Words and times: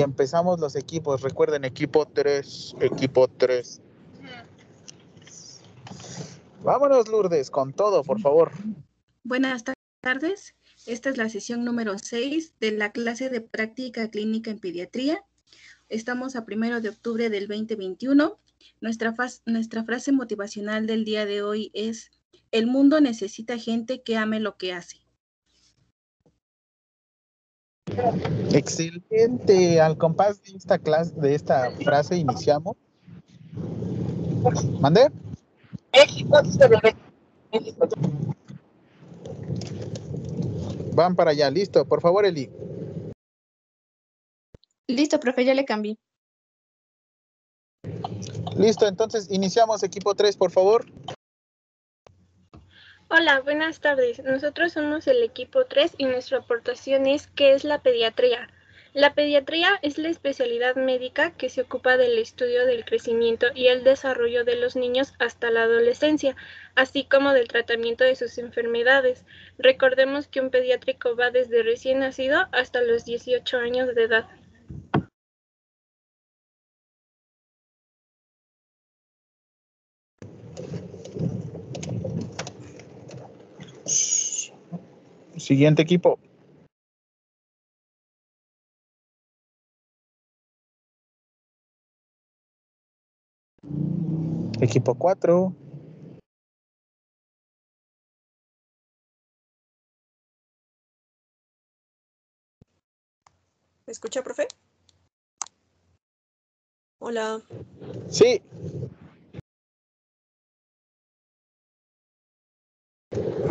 empezamos 0.00 0.60
los 0.60 0.76
equipos. 0.76 1.22
Recuerden, 1.22 1.64
equipo 1.64 2.06
3, 2.06 2.76
equipo 2.80 3.28
3. 3.28 3.80
Vámonos, 6.62 7.08
Lourdes, 7.08 7.50
con 7.50 7.72
todo, 7.72 8.02
por 8.02 8.20
favor. 8.20 8.52
Buenas 9.24 9.64
tardes. 10.00 10.54
Esta 10.86 11.10
es 11.10 11.16
la 11.16 11.28
sesión 11.28 11.64
número 11.64 11.98
6 11.98 12.54
de 12.60 12.72
la 12.72 12.92
clase 12.92 13.28
de 13.28 13.40
práctica 13.40 14.08
clínica 14.10 14.50
en 14.50 14.58
pediatría. 14.58 15.24
Estamos 15.88 16.36
a 16.36 16.44
primero 16.44 16.80
de 16.80 16.88
octubre 16.88 17.30
del 17.30 17.46
2021. 17.46 18.38
Nuestra, 18.80 19.14
nuestra 19.46 19.84
frase 19.84 20.12
motivacional 20.12 20.86
del 20.86 21.04
día 21.04 21.26
de 21.26 21.42
hoy 21.42 21.70
es, 21.74 22.10
el 22.52 22.66
mundo 22.66 23.00
necesita 23.00 23.58
gente 23.58 24.02
que 24.02 24.16
ame 24.16 24.40
lo 24.40 24.56
que 24.56 24.72
hace. 24.72 24.98
Excelente. 28.52 29.80
Al 29.80 29.96
compás 29.96 30.42
de 30.42 30.56
esta 30.56 30.78
clase, 30.78 31.14
de 31.16 31.34
esta 31.34 31.70
frase 31.84 32.16
iniciamos. 32.16 32.76
¿Mande? 34.80 35.10
Van 40.94 41.14
para 41.14 41.30
allá, 41.30 41.50
listo. 41.50 41.84
Por 41.84 42.00
favor, 42.00 42.24
Eli. 42.24 42.50
Listo, 44.88 45.20
profe, 45.20 45.44
ya 45.44 45.54
le 45.54 45.64
cambié. 45.64 45.96
Listo, 48.56 48.86
entonces 48.86 49.30
iniciamos 49.30 49.82
equipo 49.82 50.14
3, 50.14 50.36
por 50.36 50.50
favor. 50.50 50.86
Hola, 53.10 53.40
buenas 53.40 53.80
tardes. 53.80 54.22
Nosotros 54.22 54.74
somos 54.74 55.06
el 55.06 55.22
equipo 55.22 55.64
3 55.64 55.94
y 55.96 56.04
nuestra 56.04 56.38
aportación 56.38 57.06
es 57.06 57.26
¿qué 57.28 57.54
es 57.54 57.64
la 57.64 57.80
pediatría? 57.80 58.50
La 58.92 59.14
pediatría 59.14 59.78
es 59.80 59.96
la 59.96 60.10
especialidad 60.10 60.76
médica 60.76 61.30
que 61.30 61.48
se 61.48 61.62
ocupa 61.62 61.96
del 61.96 62.18
estudio 62.18 62.66
del 62.66 62.84
crecimiento 62.84 63.46
y 63.54 63.68
el 63.68 63.82
desarrollo 63.82 64.44
de 64.44 64.56
los 64.56 64.76
niños 64.76 65.14
hasta 65.18 65.50
la 65.50 65.62
adolescencia, 65.62 66.36
así 66.74 67.04
como 67.04 67.32
del 67.32 67.48
tratamiento 67.48 68.04
de 68.04 68.14
sus 68.14 68.36
enfermedades. 68.36 69.24
Recordemos 69.56 70.28
que 70.28 70.42
un 70.42 70.50
pediátrico 70.50 71.16
va 71.16 71.30
desde 71.30 71.62
recién 71.62 72.00
nacido 72.00 72.46
hasta 72.52 72.82
los 72.82 73.06
18 73.06 73.56
años 73.56 73.94
de 73.94 74.02
edad. 74.02 74.26
Siguiente 85.38 85.82
equipo. 85.82 86.18
Equipo 94.60 94.94
4. 94.94 95.54
¿Me 103.86 103.92
escucha, 103.92 104.22
profe? 104.22 104.48
Hola. 106.98 107.40
Sí. 108.10 108.42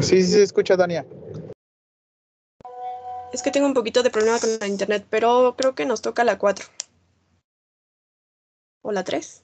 Sí, 0.02 0.22
sí, 0.22 0.24
se 0.24 0.44
escucha, 0.44 0.76
Dania. 0.76 1.06
Es 3.38 3.44
que 3.44 3.52
tengo 3.52 3.68
un 3.68 3.76
poquito 3.76 4.02
de 4.02 4.10
problema 4.10 4.40
con 4.40 4.50
la 4.60 4.66
internet, 4.66 5.06
pero 5.12 5.54
creo 5.56 5.76
que 5.76 5.86
nos 5.86 6.02
toca 6.02 6.24
la 6.24 6.40
4. 6.40 6.66
¿O 8.82 8.92
la 8.92 9.04
3? 9.04 9.44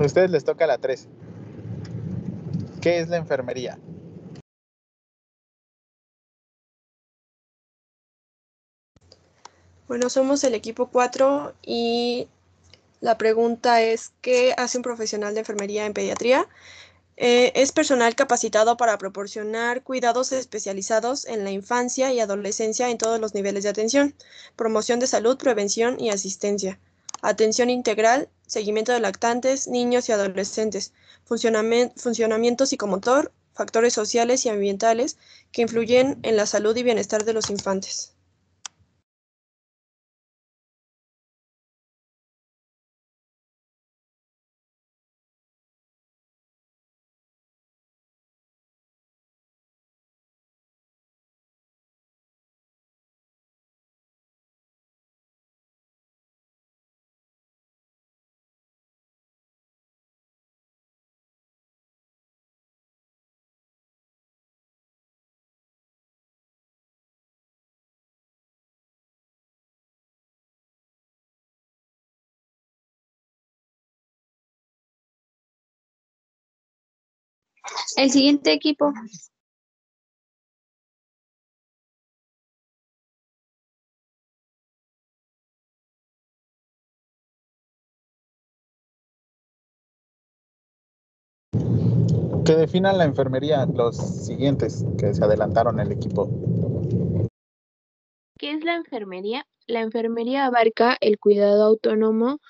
A 0.00 0.04
ustedes 0.06 0.30
les 0.30 0.42
toca 0.42 0.66
la 0.66 0.78
3. 0.78 1.06
¿Qué 2.80 3.00
es 3.00 3.10
la 3.10 3.18
enfermería? 3.18 3.78
Bueno, 9.86 10.08
somos 10.08 10.42
el 10.44 10.54
equipo 10.54 10.86
4 10.86 11.52
y 11.60 12.26
la 13.02 13.18
pregunta 13.18 13.82
es, 13.82 14.14
¿qué 14.22 14.54
hace 14.56 14.78
un 14.78 14.82
profesional 14.82 15.34
de 15.34 15.40
enfermería 15.40 15.84
en 15.84 15.92
pediatría? 15.92 16.48
Eh, 17.16 17.52
es 17.54 17.70
personal 17.70 18.16
capacitado 18.16 18.76
para 18.76 18.98
proporcionar 18.98 19.84
cuidados 19.84 20.32
especializados 20.32 21.26
en 21.26 21.44
la 21.44 21.52
infancia 21.52 22.12
y 22.12 22.18
adolescencia 22.18 22.90
en 22.90 22.98
todos 22.98 23.20
los 23.20 23.34
niveles 23.34 23.62
de 23.62 23.70
atención, 23.70 24.14
promoción 24.56 24.98
de 24.98 25.06
salud, 25.06 25.38
prevención 25.38 26.00
y 26.00 26.10
asistencia, 26.10 26.80
atención 27.22 27.70
integral, 27.70 28.28
seguimiento 28.46 28.92
de 28.92 29.00
lactantes, 29.00 29.68
niños 29.68 30.08
y 30.08 30.12
adolescentes, 30.12 30.92
funcionamiento 31.24 32.66
psicomotor, 32.66 33.32
factores 33.52 33.92
sociales 33.92 34.44
y 34.44 34.48
ambientales 34.48 35.16
que 35.52 35.62
influyen 35.62 36.18
en 36.22 36.36
la 36.36 36.46
salud 36.46 36.76
y 36.76 36.82
bienestar 36.82 37.24
de 37.24 37.32
los 37.32 37.48
infantes. 37.50 38.13
El 77.96 78.10
siguiente 78.10 78.52
equipo. 78.52 78.92
Que 92.44 92.56
definan 92.56 92.98
la 92.98 93.04
enfermería 93.04 93.64
los 93.66 93.96
siguientes 93.96 94.84
que 94.98 95.14
se 95.14 95.24
adelantaron 95.24 95.78
el 95.78 95.92
equipo. 95.92 96.28
¿Qué 98.38 98.50
es 98.50 98.64
la 98.64 98.74
enfermería? 98.74 99.46
La 99.66 99.80
enfermería 99.80 100.46
abarca 100.46 100.96
el 101.00 101.18
cuidado 101.18 101.64
autónomo 101.64 102.40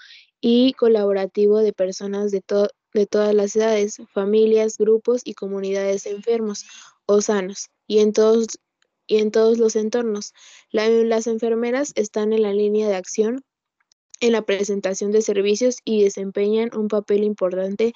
y 0.41 0.73
colaborativo 0.73 1.59
de 1.59 1.73
personas 1.73 2.31
de, 2.31 2.41
todo 2.41 2.69
de 2.95 3.07
todas 3.07 3.35
las 3.35 3.55
edades, 3.55 3.99
familias, 4.13 4.79
grupos 4.79 5.21
y 5.25 5.35
comunidades 5.35 6.07
enfermos 6.07 6.65
o 7.07 7.21
sanos, 7.21 7.71
y 7.87 7.99
en 7.99 8.13
todos, 8.13 8.47
y 9.07 9.19
en 9.19 9.31
todos 9.31 9.59
los 9.59 9.77
entornos. 9.77 10.33
las 10.71 11.27
enfermeras 11.27 11.93
están 11.97 12.33
en 12.33 12.43
la 12.43 12.53
línea 12.53 12.89
de 12.89 12.97
acción 12.97 13.45
en 14.21 14.33
la 14.33 14.43
presentación 14.43 15.11
de 15.13 15.23
servicios 15.23 15.79
y 15.85 16.03
desempeñan 16.03 16.71
un 16.75 16.89
papel 16.89 17.25
importante 17.25 17.93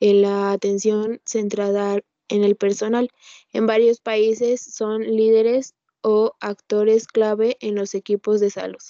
en 0.00 0.22
la 0.22 0.52
atención 0.52 1.20
centrada 1.24 2.00
en 2.28 2.44
el 2.44 2.56
personal. 2.56 3.10
En 3.52 3.66
varios 3.66 4.00
países 4.00 4.60
son 4.60 5.02
líderes 5.02 5.74
o 6.02 6.34
actores 6.40 7.06
clave 7.06 7.56
en 7.60 7.74
los 7.74 7.94
equipos 7.94 8.40
de 8.40 8.50
salud. 8.50 8.82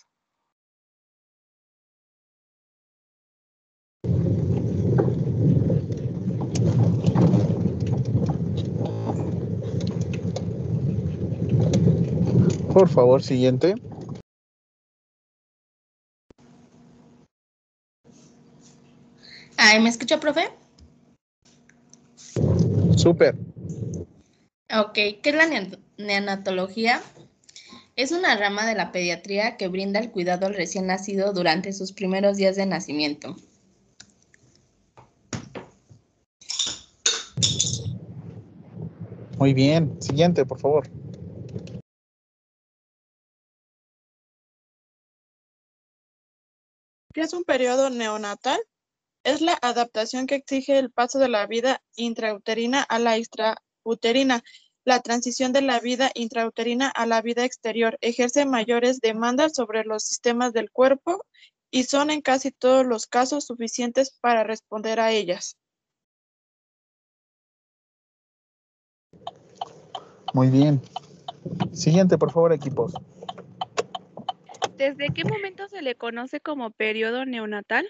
Por 12.72 12.88
favor, 12.88 13.22
siguiente. 13.22 13.74
Ay, 19.58 19.80
¿me 19.80 19.90
escucha, 19.90 20.18
profe? 20.18 20.48
Súper. 22.96 23.36
Ok, 24.74 24.94
¿qué 24.94 25.20
es 25.22 25.34
la 25.34 25.46
neonatología? 25.98 27.02
Es 27.94 28.10
una 28.10 28.36
rama 28.36 28.66
de 28.66 28.74
la 28.74 28.90
pediatría 28.90 29.58
que 29.58 29.68
brinda 29.68 30.00
el 30.00 30.10
cuidado 30.10 30.46
al 30.46 30.54
recién 30.54 30.86
nacido 30.86 31.34
durante 31.34 31.74
sus 31.74 31.92
primeros 31.92 32.38
días 32.38 32.56
de 32.56 32.64
nacimiento. 32.64 33.36
Muy 39.36 39.52
bien. 39.52 40.00
Siguiente, 40.00 40.46
por 40.46 40.58
favor. 40.58 40.88
¿Qué 47.12 47.20
es 47.20 47.34
un 47.34 47.44
periodo 47.44 47.90
neonatal? 47.90 48.58
Es 49.22 49.42
la 49.42 49.58
adaptación 49.60 50.26
que 50.26 50.34
exige 50.34 50.78
el 50.78 50.90
paso 50.90 51.18
de 51.18 51.28
la 51.28 51.46
vida 51.46 51.82
intrauterina 51.94 52.82
a 52.82 52.98
la 52.98 53.16
extrauterina. 53.16 54.42
La 54.84 55.00
transición 55.00 55.52
de 55.52 55.60
la 55.60 55.78
vida 55.78 56.10
intrauterina 56.14 56.88
a 56.88 57.06
la 57.06 57.20
vida 57.20 57.44
exterior 57.44 57.98
ejerce 58.00 58.46
mayores 58.46 59.00
demandas 59.00 59.52
sobre 59.54 59.84
los 59.84 60.04
sistemas 60.04 60.52
del 60.54 60.70
cuerpo 60.70 61.24
y 61.70 61.84
son 61.84 62.10
en 62.10 62.22
casi 62.22 62.50
todos 62.50 62.86
los 62.86 63.06
casos 63.06 63.44
suficientes 63.44 64.16
para 64.20 64.42
responder 64.42 64.98
a 64.98 65.12
ellas. 65.12 65.56
Muy 70.32 70.48
bien. 70.48 70.80
Siguiente, 71.72 72.16
por 72.16 72.32
favor, 72.32 72.52
equipos. 72.52 72.94
¿Desde 74.76 75.10
qué 75.14 75.24
momento 75.24 75.68
se 75.68 75.82
le 75.82 75.94
conoce 75.94 76.40
como 76.40 76.70
periodo 76.70 77.24
neonatal? 77.24 77.86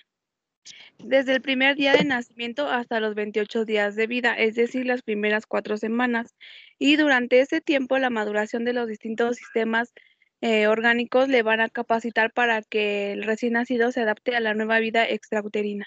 Desde 0.99 1.33
el 1.35 1.43
primer 1.43 1.77
día 1.77 1.93
de 1.93 2.05
nacimiento 2.05 2.69
hasta 2.69 3.01
los 3.01 3.15
28 3.15 3.65
días 3.65 3.97
de 3.97 4.07
vida, 4.07 4.35
es 4.35 4.55
decir, 4.55 4.87
las 4.87 5.03
primeras 5.03 5.47
cuatro 5.47 5.77
semanas. 5.77 6.35
Y 6.79 6.97
durante 6.97 7.41
ese 7.41 7.61
tiempo 7.61 7.99
la 7.99 8.11
maduración 8.11 8.65
de 8.65 8.73
los 8.73 8.89
distintos 8.89 9.37
sistemas 9.37 9.93
eh, 10.41 10.67
orgánicos 10.67 11.29
le 11.29 11.43
van 11.43 11.61
a 11.61 11.69
capacitar 11.69 12.33
para 12.33 12.63
que 12.63 13.13
el 13.13 13.25
recién 13.25 13.55
nacido 13.55 13.93
se 13.93 14.01
adapte 14.01 14.37
a 14.37 14.41
la 14.41 14.55
nueva 14.55 14.79
vida 14.79 15.09
extrauterina. 15.09 15.87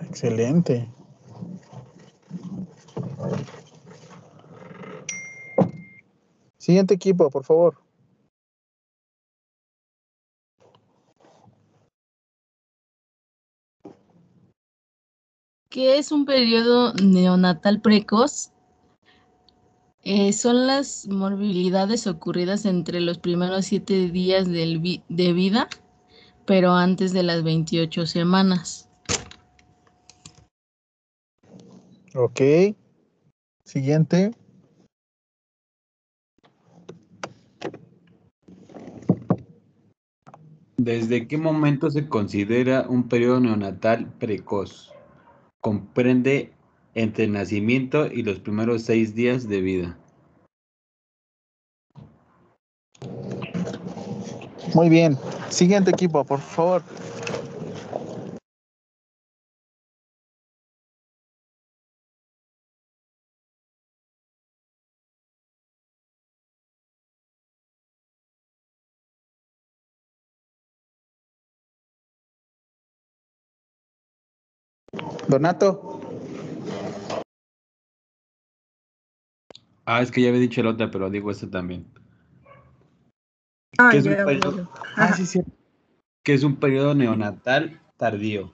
Excelente. 0.00 0.88
Siguiente 6.58 6.94
equipo, 6.94 7.30
por 7.30 7.44
favor. 7.44 7.85
¿Qué 15.76 15.98
es 15.98 16.10
un 16.10 16.24
periodo 16.24 16.94
neonatal 16.94 17.82
precoz? 17.82 18.50
Eh, 20.04 20.32
son 20.32 20.66
las 20.66 21.06
morbilidades 21.06 22.06
ocurridas 22.06 22.64
entre 22.64 23.02
los 23.02 23.18
primeros 23.18 23.66
siete 23.66 24.08
días 24.08 24.50
del 24.50 25.02
de 25.10 25.32
vida, 25.34 25.68
pero 26.46 26.72
antes 26.72 27.12
de 27.12 27.24
las 27.24 27.42
28 27.42 28.06
semanas. 28.06 28.88
Ok. 32.14 32.40
Siguiente. 33.66 34.30
¿Desde 40.78 41.28
qué 41.28 41.36
momento 41.36 41.90
se 41.90 42.08
considera 42.08 42.86
un 42.88 43.10
periodo 43.10 43.40
neonatal 43.40 44.10
precoz? 44.18 44.95
Comprende 45.66 46.52
entre 46.94 47.24
el 47.24 47.32
nacimiento 47.32 48.06
y 48.06 48.22
los 48.22 48.38
primeros 48.38 48.82
seis 48.82 49.16
días 49.16 49.48
de 49.48 49.60
vida. 49.60 49.98
Muy 54.74 54.88
bien. 54.88 55.18
Siguiente 55.48 55.90
equipo, 55.90 56.22
por 56.22 56.38
favor. 56.38 56.84
Donato. 75.36 76.00
Ah, 79.84 80.00
es 80.00 80.10
que 80.10 80.22
ya 80.22 80.30
había 80.30 80.40
dicho 80.40 80.62
el 80.62 80.66
otro, 80.66 80.90
pero 80.90 81.10
digo 81.10 81.30
este 81.30 81.46
también. 81.46 81.86
Ah, 83.76 83.90
¿Qué 83.90 83.98
es, 83.98 84.04
ya, 84.04 84.24
periodo. 84.24 84.66
Ah, 84.96 85.12
sí, 85.12 85.26
sí. 85.26 85.42
que 86.24 86.32
es 86.32 86.42
un 86.42 86.56
periodo 86.56 86.94
neonatal 86.94 87.78
tardío? 87.98 88.50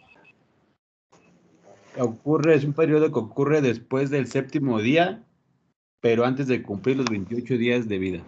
Ocurre, 1.97 2.57
es 2.57 2.65
un 2.65 2.73
periodo 2.73 3.13
que 3.13 3.19
ocurre 3.21 3.61
después 3.61 4.11
del 4.11 4.27
séptimo 4.27 4.81
día, 4.81 5.25
pero 6.01 6.25
antes 6.25 6.49
de 6.49 6.65
cumplir 6.65 6.97
los 6.97 7.07
28 7.07 7.59
días 7.59 7.87
de 7.87 7.99
vida. 7.99 8.23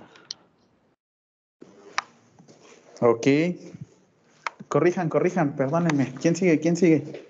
Ok. 3.00 3.26
Corrijan, 4.68 5.08
corrijan, 5.08 5.56
perdónenme. 5.56 6.14
¿Quién 6.20 6.36
sigue? 6.36 6.60
¿Quién 6.60 6.76
sigue? 6.76 7.24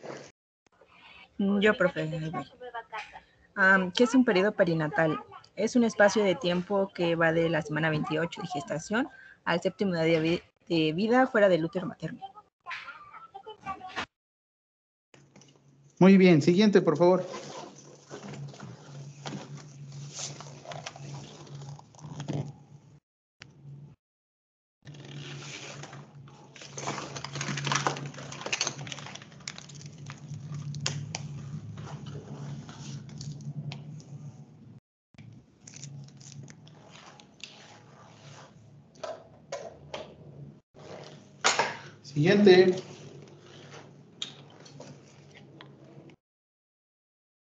Mm, 1.39 1.61
Yo, 1.61 1.75
profe. 1.77 2.09
Am, 3.57 3.93
¿Qué 3.93 4.05
es 4.05 4.15
un 4.15 4.25
periodo 4.25 4.53
perinatal? 4.53 5.19
Es 5.57 5.77
un 5.77 5.85
espacio 5.85 6.25
de 6.25 6.35
tiempo 6.35 6.91
que 6.95 7.15
va 7.15 7.33
de 7.33 7.49
la 7.49 7.63
semana 7.63 7.91
28 7.91 8.43
de 8.43 8.49
gestación 8.49 9.09
al 9.45 9.61
séptimo 9.61 9.95
día 9.95 10.21
de 10.21 10.43
de 10.69 10.93
vida 10.93 11.27
fuera 11.27 11.49
del 11.49 11.65
útero 11.65 11.87
materno. 11.87 12.21
Muy 15.99 16.17
bien. 16.17 16.43
Siguiente, 16.43 16.83
por 16.83 16.97
favor. 16.97 17.25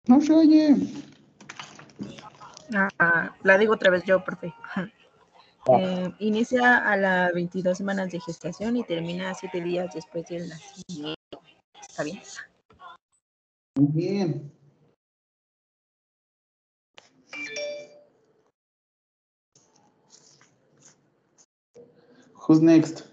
No 0.06 0.20
se 0.20 0.32
oye. 0.32 0.76
Ah, 2.98 3.34
la 3.42 3.58
digo 3.58 3.74
otra 3.74 3.90
vez 3.90 4.04
yo, 4.04 4.24
profe. 4.24 4.54
Eh, 5.78 6.12
inicia 6.18 6.78
a 6.78 6.96
las 6.96 7.32
22 7.32 7.78
semanas 7.78 8.10
de 8.10 8.20
gestación 8.20 8.76
y 8.76 8.84
termina 8.84 9.34
7 9.34 9.60
días 9.60 9.94
después 9.94 10.26
del 10.26 10.48
nacimiento. 10.48 11.40
¿Está 11.80 12.02
bien? 12.02 12.20
Muy 13.76 13.88
bien. 13.92 14.52
Who's 22.34 22.60
next? 22.60 23.11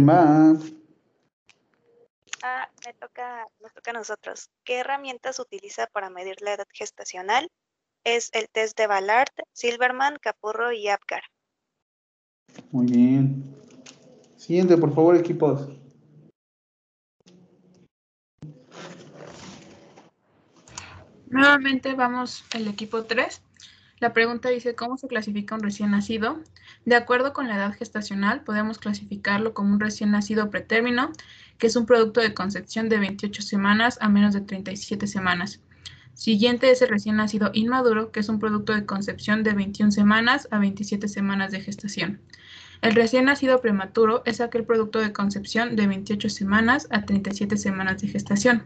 ¿Quién 0.00 0.08
va? 0.08 0.56
Ah, 2.42 2.70
me 2.86 2.94
toca, 2.94 3.46
nos 3.60 3.74
toca 3.74 3.90
a 3.90 3.94
nosotros. 3.94 4.48
¿Qué 4.64 4.76
herramientas 4.78 5.38
utiliza 5.38 5.88
para 5.88 6.08
medir 6.08 6.40
la 6.40 6.54
edad 6.54 6.66
gestacional? 6.72 7.50
Es 8.02 8.30
el 8.32 8.48
test 8.48 8.78
de 8.78 8.86
Ballard, 8.86 9.28
Silverman, 9.52 10.16
Capurro 10.18 10.72
y 10.72 10.88
Apgar. 10.88 11.20
Muy 12.70 12.86
bien. 12.86 13.54
Siguiente, 14.38 14.78
por 14.78 14.94
favor, 14.94 15.16
equipos. 15.16 15.68
Nuevamente 21.26 21.92
vamos 21.92 22.42
al 22.54 22.68
equipo 22.68 23.04
3. 23.04 23.42
La 24.00 24.14
pregunta 24.14 24.48
dice, 24.48 24.74
¿cómo 24.74 24.96
se 24.96 25.08
clasifica 25.08 25.54
un 25.54 25.62
recién 25.62 25.90
nacido? 25.90 26.40
De 26.86 26.96
acuerdo 26.96 27.34
con 27.34 27.48
la 27.48 27.56
edad 27.56 27.74
gestacional, 27.74 28.42
podemos 28.42 28.78
clasificarlo 28.78 29.52
como 29.52 29.74
un 29.74 29.80
recién 29.80 30.10
nacido 30.10 30.48
pretérmino, 30.48 31.12
que 31.58 31.66
es 31.66 31.76
un 31.76 31.84
producto 31.84 32.22
de 32.22 32.32
concepción 32.32 32.88
de 32.88 32.98
28 32.98 33.42
semanas 33.42 33.98
a 34.00 34.08
menos 34.08 34.32
de 34.32 34.40
37 34.40 35.06
semanas. 35.06 35.60
Siguiente 36.14 36.70
es 36.70 36.80
el 36.80 36.88
recién 36.88 37.16
nacido 37.16 37.50
inmaduro, 37.52 38.10
que 38.10 38.20
es 38.20 38.30
un 38.30 38.38
producto 38.38 38.74
de 38.74 38.86
concepción 38.86 39.42
de 39.42 39.52
21 39.52 39.92
semanas 39.92 40.48
a 40.50 40.58
27 40.58 41.06
semanas 41.06 41.50
de 41.50 41.60
gestación. 41.60 42.22
El 42.80 42.94
recién 42.94 43.26
nacido 43.26 43.60
prematuro 43.60 44.22
es 44.24 44.40
aquel 44.40 44.64
producto 44.64 44.98
de 45.00 45.12
concepción 45.12 45.76
de 45.76 45.86
28 45.86 46.30
semanas 46.30 46.88
a 46.90 47.04
37 47.04 47.58
semanas 47.58 48.00
de 48.00 48.08
gestación. 48.08 48.64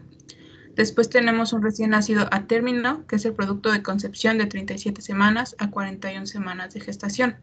Después 0.75 1.09
tenemos 1.09 1.53
un 1.53 1.63
recién 1.63 1.91
nacido 1.91 2.27
a 2.31 2.47
término, 2.47 3.07
que 3.07 3.15
es 3.15 3.25
el 3.25 3.33
producto 3.33 3.71
de 3.71 3.81
concepción 3.81 4.37
de 4.37 4.45
37 4.45 5.01
semanas 5.01 5.55
a 5.57 5.69
41 5.71 6.25
semanas 6.25 6.73
de 6.73 6.81
gestación. 6.81 7.37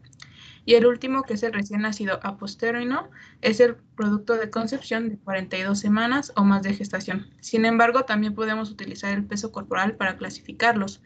Y 0.65 0.75
el 0.75 0.85
último, 0.85 1.23
que 1.23 1.33
es 1.33 1.43
el 1.43 1.51
recién 1.51 1.81
nacido 1.81 2.19
a 2.23 2.37
postérmino, 2.37 3.09
es 3.41 3.59
el 3.59 3.75
producto 3.95 4.35
de 4.35 4.49
concepción 4.49 5.09
de 5.09 5.17
42 5.17 5.77
semanas 5.77 6.31
o 6.35 6.43
más 6.43 6.61
de 6.61 6.73
gestación. 6.73 7.27
Sin 7.41 7.65
embargo, 7.65 8.03
también 8.03 8.35
podemos 8.35 8.69
utilizar 8.69 9.11
el 9.11 9.25
peso 9.25 9.51
corporal 9.51 9.95
para 9.95 10.15
clasificarlos, 10.15 11.01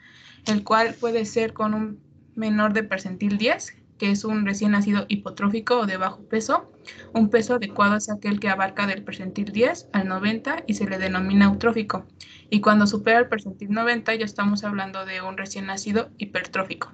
el 0.46 0.64
cual 0.64 0.96
puede 1.00 1.26
ser 1.26 1.54
con 1.54 1.74
un 1.74 2.00
menor 2.36 2.74
de 2.74 2.84
percentil 2.84 3.38
10, 3.38 3.74
que 3.98 4.12
es 4.12 4.26
un 4.26 4.46
recién 4.46 4.72
nacido 4.72 5.06
hipotrófico 5.08 5.80
o 5.80 5.86
de 5.88 5.98
bajo 5.98 6.22
peso. 6.26 6.72
Un 7.14 7.30
peso 7.30 7.56
adecuado 7.56 7.96
es 7.96 8.10
aquel 8.10 8.40
que 8.40 8.50
abarca 8.50 8.88
del 8.88 9.04
percentil 9.04 9.52
10 9.52 9.90
al 9.94 10.08
90 10.08 10.64
y 10.68 10.74
se 10.74 10.88
le 10.88 10.98
denomina 10.98 11.46
eutrófico. 11.46 12.06
Y 12.50 12.62
cuando 12.62 12.88
supera 12.88 13.20
el 13.20 13.28
percentil 13.28 13.72
90 13.72 14.16
ya 14.16 14.26
estamos 14.26 14.64
hablando 14.64 15.06
de 15.06 15.22
un 15.22 15.38
recién 15.38 15.66
nacido 15.66 16.10
hipertrófico. 16.18 16.92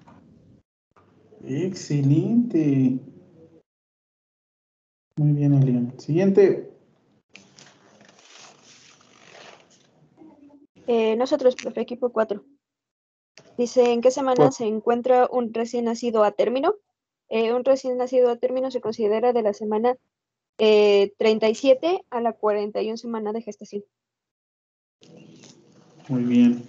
Excelente. 1.46 3.00
Muy 5.16 5.34
bien, 5.34 5.54
Elian. 5.54 6.00
Siguiente. 6.00 6.72
Eh, 10.88 11.16
nosotros, 11.16 11.56
profe, 11.56 11.82
equipo 11.82 12.12
4. 12.12 12.44
Dice, 13.58 13.94
¿en 13.94 14.02
qué 14.02 14.10
semana 14.10 14.52
se 14.52 14.66
encuentra 14.66 15.28
un 15.32 15.54
recién 15.54 15.86
nacido 15.86 16.24
a 16.24 16.32
término? 16.32 16.76
Eh, 17.36 17.52
un 17.52 17.66
recién 17.66 17.98
nacido 17.98 18.30
a 18.30 18.36
término 18.36 18.70
se 18.70 18.80
considera 18.80 19.34
de 19.34 19.42
la 19.42 19.54
semana 19.54 19.98
eh, 20.60 21.14
37 21.18 22.06
a 22.12 22.22
la 22.22 22.34
41 22.34 22.96
semana 22.96 23.34
de 23.34 23.42
gestación. 23.42 23.84
Muy 26.10 26.24
bien. 26.26 26.64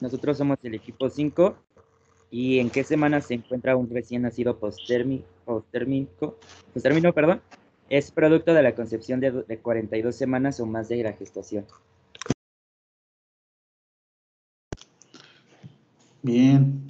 Nosotros 0.00 0.36
somos 0.36 0.58
el 0.64 0.74
equipo 0.74 1.08
5. 1.08 1.56
¿Y 2.32 2.58
en 2.58 2.70
qué 2.70 2.82
semana 2.82 3.20
se 3.20 3.34
encuentra 3.34 3.76
un 3.76 3.88
recién 3.88 4.22
nacido 4.22 4.58
posttérmico? 4.58 5.28
Posttérmino, 6.74 7.12
perdón. 7.14 7.40
Es 7.88 8.10
producto 8.10 8.52
de 8.52 8.64
la 8.64 8.74
concepción 8.74 9.20
de, 9.20 9.30
de 9.30 9.58
42 9.60 10.16
semanas 10.16 10.58
o 10.58 10.66
más 10.66 10.88
de 10.88 11.04
la 11.04 11.12
gestación. 11.12 11.66
Bien. 16.22 16.86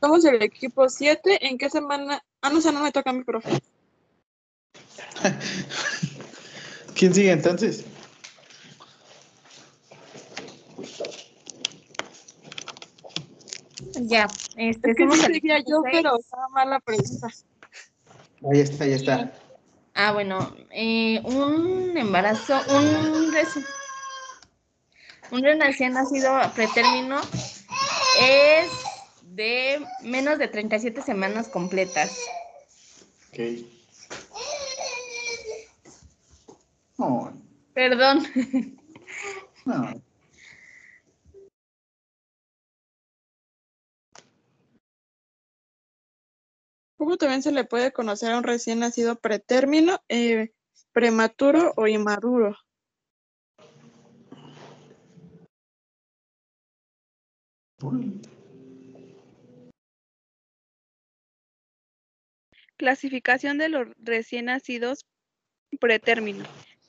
Somos 0.00 0.24
el 0.26 0.42
equipo 0.42 0.88
7. 0.88 1.46
¿En 1.48 1.56
qué 1.56 1.70
semana? 1.70 2.22
Ah, 2.42 2.50
no, 2.50 2.58
o 2.58 2.60
sea, 2.60 2.72
no 2.72 2.82
me 2.82 2.92
toca 2.92 3.10
a 3.10 3.14
mi 3.14 3.24
profe. 3.24 3.50
¿Quién 6.94 7.14
sigue 7.14 7.32
entonces? 7.32 7.84
Ya, 14.06 14.28
este, 14.56 14.90
Es 14.90 14.96
que 14.96 15.10
sí 15.10 15.20
el 15.26 15.34
seguía 15.34 15.58
yo, 15.60 15.82
pero 15.82 16.18
estaba 16.18 16.48
mal 16.50 16.68
la 16.68 16.80
pregunta. 16.80 17.28
Ahí 18.50 18.60
está, 18.60 18.84
ahí 18.84 18.92
está. 18.92 19.32
Ah, 19.94 20.12
bueno, 20.12 20.54
eh, 20.70 21.22
un 21.24 21.96
embarazo, 21.96 22.60
un, 22.68 23.32
un 25.30 25.60
recién 25.60 25.94
nacido 25.94 26.36
a 26.36 26.52
pretérmino 26.52 27.18
es 28.20 28.70
de 29.22 29.82
menos 30.02 30.38
de 30.38 30.48
37 30.48 31.00
semanas 31.00 31.48
completas. 31.48 32.18
Ok. 33.30 33.38
Perdón. 37.72 38.26
no. 39.64 40.13
¿Cómo 46.96 47.16
también 47.16 47.42
se 47.42 47.52
le 47.52 47.64
puede 47.64 47.92
conocer 47.92 48.32
a 48.32 48.38
un 48.38 48.44
recién 48.44 48.78
nacido 48.80 49.16
pretérmino, 49.16 50.00
eh, 50.08 50.52
prematuro 50.92 51.74
o 51.76 51.86
inmaduro? 51.88 52.56
Clasificación 62.76 63.58
de 63.58 63.68
los 63.68 63.88
recién 63.98 64.46
nacidos 64.46 65.04
pretérmino. 65.80 66.44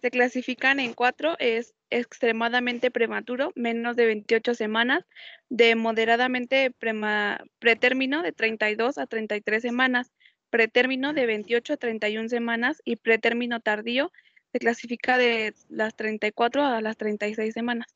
Se 0.06 0.12
clasifican 0.12 0.80
en 0.80 0.94
cuatro, 0.94 1.36
es 1.40 1.74
extremadamente 1.90 2.92
prematuro, 2.92 3.52
menos 3.56 3.96
de 3.96 4.06
28 4.06 4.54
semanas, 4.54 5.04
de 5.50 5.74
moderadamente 5.74 6.70
prema- 6.70 7.44
pretérmino 7.58 8.22
de 8.22 8.32
32 8.32 9.00
a 9.00 9.08
33 9.08 9.64
semanas, 9.64 10.12
pretérmino 10.52 11.14
de 11.14 11.26
28 11.26 11.74
a 11.74 11.78
31 11.78 12.30
semanas 12.30 12.84
y 12.86 12.98
pretérmino 12.98 13.62
tardío 13.62 14.12
se 14.52 14.60
clasifica 14.60 15.18
de 15.18 15.56
las 15.70 15.96
34 15.96 16.64
a 16.64 16.82
las 16.82 16.98
36 16.98 17.56
semanas. 17.56 17.88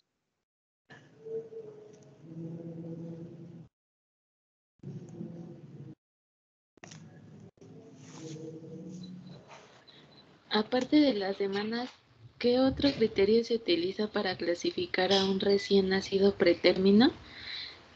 Aparte 10.49 10.95
de 10.95 11.13
las 11.13 11.37
semanas, 11.37 11.91
¿qué 12.39 12.59
otro 12.59 12.89
criterio 12.91 13.43
se 13.43 13.55
utiliza 13.55 14.07
para 14.07 14.37
clasificar 14.37 15.11
a 15.11 15.25
un 15.25 15.41
recién 15.41 15.89
nacido 15.89 16.33
pretérmino? 16.33 17.11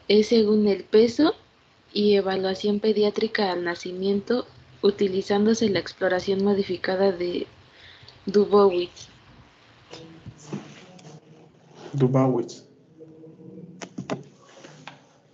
Es 0.06 0.28
según 0.28 0.68
el 0.68 0.84
peso 0.84 1.34
y 1.94 2.14
evaluación 2.14 2.78
pediátrica 2.78 3.50
al 3.50 3.64
nacimiento, 3.64 4.46
utilizándose 4.82 5.70
la 5.70 5.78
exploración 5.78 6.44
modificada 6.44 7.10
de 7.10 7.46
Dubowitz. 8.26 9.08
Dubawitz. 11.94 12.64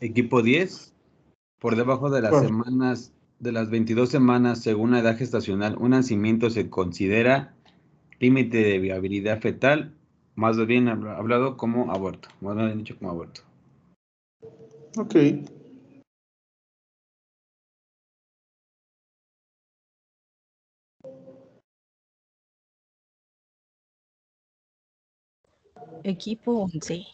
Equipo 0.00 0.40
10. 0.40 0.92
Por 1.58 1.74
debajo 1.74 2.10
de 2.10 2.22
las 2.22 2.30
Bueno. 2.30 2.46
semanas, 2.46 3.12
de 3.40 3.52
las 3.52 3.70
22 3.70 4.08
semanas 4.08 4.62
según 4.62 4.92
la 4.92 5.00
edad 5.00 5.18
gestacional, 5.18 5.76
un 5.78 5.90
nacimiento 5.90 6.48
se 6.48 6.70
considera 6.70 7.54
límite 8.20 8.58
de 8.58 8.78
viabilidad 8.78 9.40
fetal, 9.40 9.94
más 10.36 10.64
bien 10.66 10.88
habla- 10.88 11.16
hablado 11.16 11.56
como 11.56 11.90
aborto, 11.92 12.28
más 12.40 12.56
bien 12.56 12.78
dicho 12.78 12.96
como 12.98 13.10
aborto. 13.10 13.42
Ok. 14.98 15.14
Equipo 26.04 26.52
11. 26.64 27.06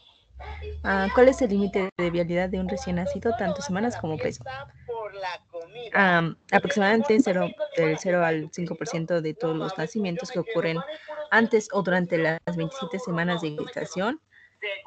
Ah, 0.82 1.08
¿Cuál 1.14 1.28
es 1.28 1.42
el 1.42 1.50
límite 1.50 1.90
de 1.98 2.10
viabilidad 2.10 2.48
de 2.50 2.60
un 2.60 2.68
recién 2.68 2.96
nacido, 2.96 3.34
tanto 3.34 3.62
semanas 3.62 3.96
como 3.96 4.18
peso? 4.18 4.44
Am, 5.94 6.37
aproximadamente 6.52 7.18
cero- 7.20 7.49
del 7.76 7.99
0 7.99 8.25
al 8.25 8.50
5% 8.52 9.20
de 9.20 9.35
todos 9.35 9.56
los 9.56 9.76
nacimientos 9.78 10.30
que 10.30 10.38
ocurren 10.40 10.78
antes 11.30 11.68
o 11.73 11.82
durante 11.82 12.18
las 12.18 12.38
27 12.56 12.99
semanas 12.99 13.40
de 13.42 13.56
gestación. 13.56 14.20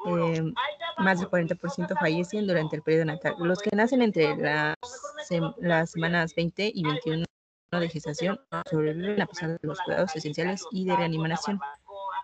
em, 0.04 0.52
más 0.98 1.20
del 1.20 1.28
40% 1.28 1.94
fallecen 1.96 2.46
durante 2.46 2.76
el 2.76 2.82
periodo 2.82 3.04
natal. 3.06 3.34
Los 3.38 3.60
que 3.60 3.70
nacen 3.74 4.02
entre 4.02 4.36
las 4.36 5.90
semanas 5.90 6.34
20 6.34 6.70
y 6.74 6.82
21 6.82 7.24
de 7.70 7.88
gestación 7.88 8.40
sobreviven 8.68 9.22
a 9.22 9.26
pesar 9.26 9.50
de 9.50 9.58
los 9.62 9.80
cuidados 9.80 10.14
esenciales 10.16 10.64
y 10.72 10.84
de 10.86 10.96
reanimación. 10.96 11.60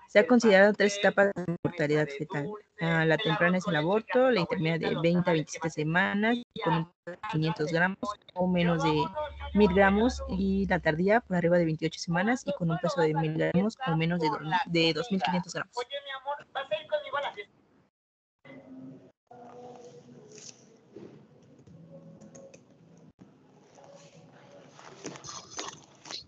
Se 0.08 0.18
ha 0.18 0.26
considerado 0.26 0.72
tres 0.72 0.98
etapas 0.98 1.32
de 1.34 1.56
mortalidad 1.62 2.06
fetal. 2.06 2.48
Ah, 2.80 3.04
la 3.04 3.16
temprana 3.16 3.58
es 3.58 3.66
el 3.66 3.76
aborto, 3.76 4.30
la 4.30 4.40
intermedia 4.40 4.88
de 4.88 4.96
20 5.00 5.30
a 5.30 5.32
27 5.32 5.70
semanas 5.70 6.36
con 6.62 6.74
un 6.74 6.84
peso 6.84 7.10
de 7.10 7.18
500 7.32 7.72
gramos 7.72 7.98
o 8.34 8.46
menos 8.46 8.82
de 8.82 9.04
1000 9.54 9.74
gramos 9.74 10.22
y 10.28 10.66
la 10.66 10.78
tardía 10.78 11.20
por 11.20 11.36
arriba 11.36 11.58
de 11.58 11.64
28 11.64 11.98
semanas 11.98 12.44
y 12.46 12.52
con 12.52 12.70
un 12.70 12.78
peso 12.78 13.00
de 13.00 13.14
1000 13.14 13.34
gramos 13.34 13.78
o 13.86 13.96
menos 13.96 14.20
de 14.66 14.92
2500 14.92 15.54
gramos. 15.54 15.76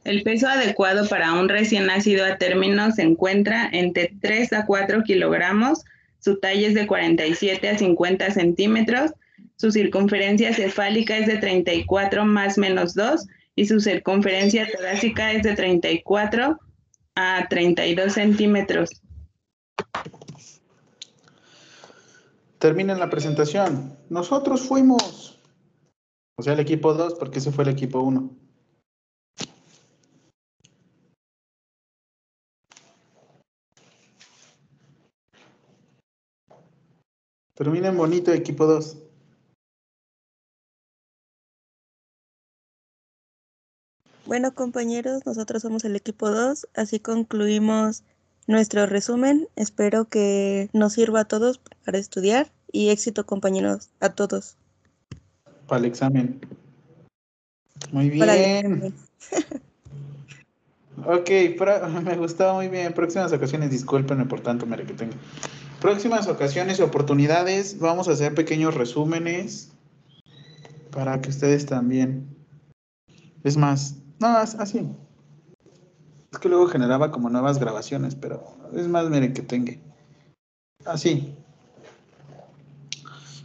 El 0.08 0.22
peso 0.22 0.48
adecuado 0.48 1.06
para 1.06 1.34
un 1.34 1.50
recién 1.50 1.84
nacido 1.84 2.24
a 2.24 2.38
término 2.38 2.90
se 2.92 3.02
encuentra 3.02 3.68
entre 3.70 4.10
3 4.22 4.54
a 4.54 4.64
4 4.64 5.02
kilogramos, 5.02 5.84
su 6.18 6.40
talla 6.40 6.66
es 6.66 6.72
de 6.72 6.86
47 6.86 7.68
a 7.68 7.76
50 7.76 8.30
centímetros, 8.30 9.12
su 9.56 9.70
circunferencia 9.70 10.54
cefálica 10.54 11.18
es 11.18 11.26
de 11.26 11.36
34 11.36 12.24
más 12.24 12.56
menos 12.56 12.94
2 12.94 13.26
y 13.54 13.66
su 13.66 13.80
circunferencia 13.80 14.66
torácica 14.74 15.32
es 15.32 15.42
de 15.42 15.54
34 15.54 16.58
a 17.14 17.46
32 17.50 18.10
centímetros. 18.10 19.02
Terminen 22.58 22.98
la 22.98 23.10
presentación. 23.10 23.94
Nosotros 24.08 24.62
fuimos. 24.62 25.38
O 26.36 26.42
sea, 26.42 26.54
el 26.54 26.60
equipo 26.60 26.94
2, 26.94 27.16
porque 27.18 27.40
ese 27.40 27.52
fue 27.52 27.64
el 27.64 27.70
equipo 27.70 28.00
1. 28.00 28.47
Terminen 37.58 37.96
bonito, 37.96 38.32
equipo 38.32 38.66
2. 38.66 38.98
Bueno, 44.26 44.54
compañeros, 44.54 45.26
nosotros 45.26 45.62
somos 45.62 45.84
el 45.84 45.96
equipo 45.96 46.30
2, 46.30 46.68
así 46.76 47.00
concluimos 47.00 48.04
nuestro 48.46 48.86
resumen. 48.86 49.48
Espero 49.56 50.04
que 50.04 50.70
nos 50.72 50.92
sirva 50.92 51.22
a 51.22 51.24
todos 51.24 51.58
para 51.84 51.98
estudiar 51.98 52.46
y 52.70 52.90
éxito, 52.90 53.26
compañeros, 53.26 53.88
a 53.98 54.10
todos. 54.10 54.56
Para 55.66 55.80
el 55.80 55.86
examen. 55.86 56.40
Muy 57.90 58.08
bien. 58.08 58.94
Ok, 61.06 61.30
pro- 61.56 61.88
me 62.04 62.16
gustó 62.16 62.54
muy 62.54 62.68
bien. 62.68 62.92
Próximas 62.92 63.32
ocasiones, 63.32 63.70
discúlpenme 63.70 64.26
por 64.26 64.40
tanto, 64.40 64.66
mere 64.66 64.84
que 64.84 64.94
tengo. 64.94 65.14
Próximas 65.80 66.26
ocasiones 66.26 66.80
y 66.80 66.82
oportunidades, 66.82 67.78
vamos 67.78 68.08
a 68.08 68.12
hacer 68.12 68.34
pequeños 68.34 68.74
resúmenes 68.74 69.70
para 70.90 71.20
que 71.20 71.30
ustedes 71.30 71.66
también. 71.66 72.26
Es 73.44 73.56
más, 73.56 73.94
no, 74.18 74.26
así. 74.26 74.90
Es 76.32 76.38
que 76.38 76.48
luego 76.48 76.66
generaba 76.66 77.12
como 77.12 77.30
nuevas 77.30 77.58
grabaciones, 77.60 78.16
pero 78.16 78.42
es 78.74 78.88
más, 78.88 79.08
miren 79.08 79.32
que 79.32 79.42
tenga. 79.42 79.74
Así. 80.84 81.34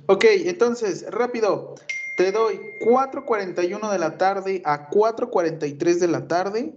Ok, 0.07 0.25
entonces, 0.45 1.05
rápido. 1.11 1.75
Te 2.17 2.31
doy 2.31 2.59
4.41 2.85 3.91
de 3.91 3.99
la 3.99 4.17
tarde 4.17 4.61
a 4.65 4.89
4.43 4.89 5.99
de 5.99 6.07
la 6.07 6.27
tarde. 6.27 6.73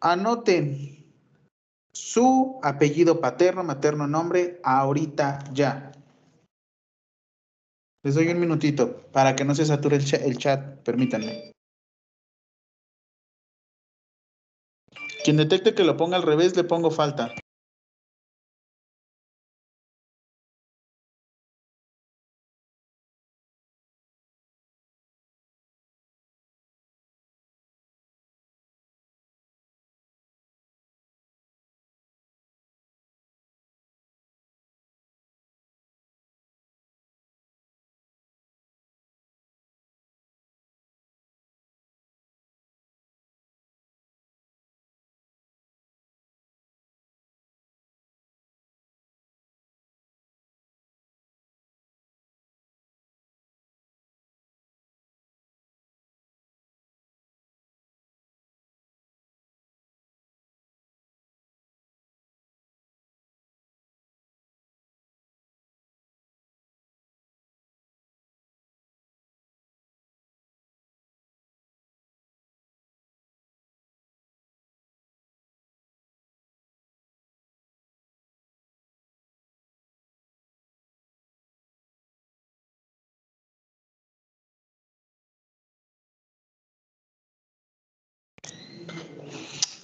Anoten 0.00 0.99
su 1.92 2.58
apellido 2.62 3.20
paterno, 3.20 3.64
materno, 3.64 4.06
nombre, 4.06 4.60
ahorita 4.62 5.44
ya. 5.52 5.92
Les 8.02 8.14
doy 8.14 8.28
un 8.28 8.40
minutito 8.40 9.02
para 9.12 9.36
que 9.36 9.44
no 9.44 9.54
se 9.54 9.66
sature 9.66 9.96
el 9.96 10.04
cha- 10.04 10.16
el 10.24 10.38
chat, 10.38 10.78
permítanme. 10.82 11.52
Quien 15.22 15.36
detecte 15.36 15.74
que 15.74 15.84
lo 15.84 15.96
ponga 15.96 16.16
al 16.16 16.22
revés, 16.22 16.56
le 16.56 16.64
pongo 16.64 16.90
falta. 16.90 17.34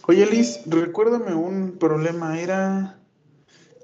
Oye, 0.09 0.25
Liz, 0.27 0.61
recuérdame 0.67 1.35
un 1.35 1.79
problema. 1.79 2.39
Era. 2.41 3.01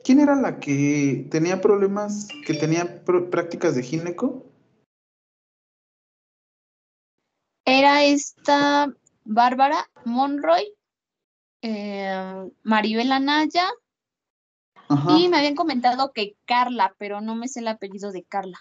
¿Quién 0.04 0.20
era 0.20 0.36
la 0.36 0.60
que 0.60 1.26
tenía 1.30 1.60
problemas, 1.60 2.28
que 2.46 2.54
tenía 2.54 3.04
pr- 3.04 3.30
prácticas 3.30 3.74
de 3.74 3.82
gineco? 3.82 4.46
Era 7.64 8.04
esta 8.04 8.92
Bárbara 9.24 9.88
Monroy, 10.04 10.64
eh, 11.62 12.50
Maribel 12.64 13.12
Anaya, 13.12 13.68
Ajá. 14.88 15.16
y 15.16 15.28
me 15.28 15.38
habían 15.38 15.54
comentado 15.54 16.12
que 16.12 16.36
Carla, 16.44 16.94
pero 16.98 17.20
no 17.20 17.36
me 17.36 17.46
sé 17.46 17.60
el 17.60 17.68
apellido 17.68 18.10
de 18.10 18.24
Carla. 18.24 18.58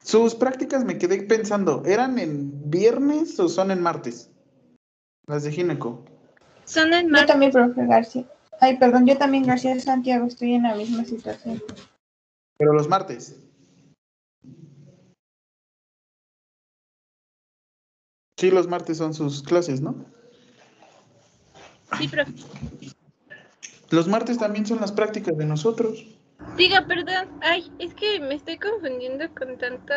Sus 0.00 0.36
prácticas 0.36 0.84
me 0.84 0.98
quedé 0.98 1.22
pensando, 1.22 1.82
¿eran 1.84 2.20
en 2.20 2.70
viernes 2.70 3.40
o 3.40 3.48
son 3.48 3.72
en 3.72 3.82
martes? 3.82 4.30
Las 5.26 5.42
de 5.42 5.50
gineco. 5.50 6.04
Son 6.66 6.92
en 6.92 7.14
Yo 7.14 7.26
también, 7.26 7.52
profe 7.52 7.86
García. 7.86 8.24
Ay, 8.60 8.76
perdón, 8.78 9.06
yo 9.06 9.16
también, 9.16 9.44
García 9.44 9.78
Santiago, 9.80 10.26
estoy 10.26 10.54
en 10.54 10.64
la 10.64 10.74
misma 10.74 11.04
situación. 11.04 11.62
Pero 12.58 12.72
los 12.72 12.88
martes. 12.88 13.36
Sí, 18.38 18.50
los 18.50 18.66
martes 18.66 18.98
son 18.98 19.14
sus 19.14 19.42
clases, 19.42 19.80
¿no? 19.80 19.94
Sí, 21.96 22.08
profe. 22.08 22.32
Los 23.90 24.08
martes 24.08 24.36
también 24.38 24.66
son 24.66 24.80
las 24.80 24.90
prácticas 24.90 25.36
de 25.38 25.44
nosotros. 25.44 26.04
Diga, 26.56 26.84
perdón. 26.86 27.28
Ay, 27.40 27.72
es 27.78 27.94
que 27.94 28.18
me 28.20 28.34
estoy 28.34 28.58
confundiendo 28.58 29.32
con 29.34 29.56
tanto 29.58 29.94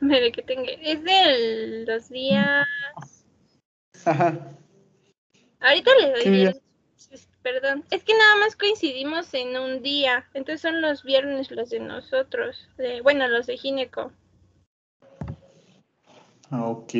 mere 0.00 0.30
que 0.32 0.42
tenga. 0.42 0.70
Es 0.82 1.02
de 1.02 1.84
los 1.86 2.08
días. 2.10 2.66
Ajá. 4.04 4.38
Ahorita 5.60 5.90
le 6.00 6.10
doy 6.10 6.22
¿Qué 6.22 6.30
bien. 6.30 6.60
Perdón. 7.42 7.84
Es 7.90 8.04
que 8.04 8.12
nada 8.12 8.36
más 8.36 8.54
coincidimos 8.56 9.32
en 9.32 9.56
un 9.56 9.82
día. 9.82 10.26
Entonces 10.34 10.60
son 10.60 10.82
los 10.82 11.02
viernes 11.02 11.50
los 11.50 11.70
de 11.70 11.80
nosotros. 11.80 12.68
De, 12.76 13.00
bueno, 13.00 13.28
los 13.28 13.46
de 13.46 13.56
Gineco. 13.56 14.12
Ah, 16.50 16.66
Ok. 16.66 16.94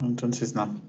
Entonces 0.00 0.54
no. 0.54 0.80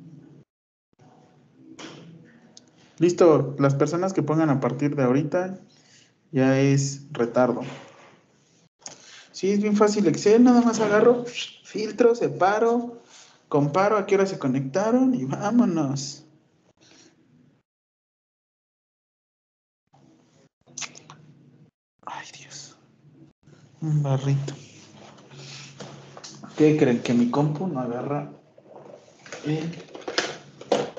Listo, 2.98 3.56
las 3.60 3.76
personas 3.76 4.12
que 4.14 4.24
pongan 4.24 4.50
a 4.50 4.60
partir 4.60 4.96
de 4.96 5.04
ahorita 5.04 5.60
ya 6.32 6.60
es 6.60 7.08
retardo. 7.12 7.62
Sí, 9.32 9.52
es 9.52 9.62
bien 9.62 9.76
fácil 9.76 10.08
Excel, 10.08 10.44
nada 10.44 10.62
más 10.62 10.80
agarro, 10.80 11.26
filtro, 11.26 12.16
separo, 12.16 13.03
comparo 13.54 13.98
a 13.98 14.08
qué 14.08 14.16
hora 14.16 14.26
se 14.26 14.40
conectaron 14.40 15.14
y 15.14 15.26
vámonos. 15.26 16.26
Ay, 22.04 22.26
Dios. 22.36 22.76
Un 23.80 24.02
barrito. 24.02 24.56
¿Qué 26.58 26.78
creen? 26.78 27.04
Que 27.04 27.14
mi 27.14 27.30
compu 27.30 27.68
no 27.68 27.80
agarra 27.82 28.32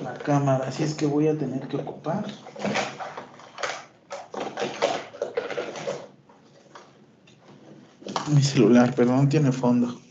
la 0.01 0.13
cámara, 0.19 0.69
así 0.69 0.83
es 0.83 0.93
que 0.93 1.07
voy 1.07 1.27
a 1.27 1.37
tener 1.37 1.67
que 1.67 1.75
ocupar. 1.75 2.25
Mi 8.33 8.41
celular, 8.41 8.95
perdón, 8.95 9.27
tiene 9.27 9.51
fondo. 9.51 10.04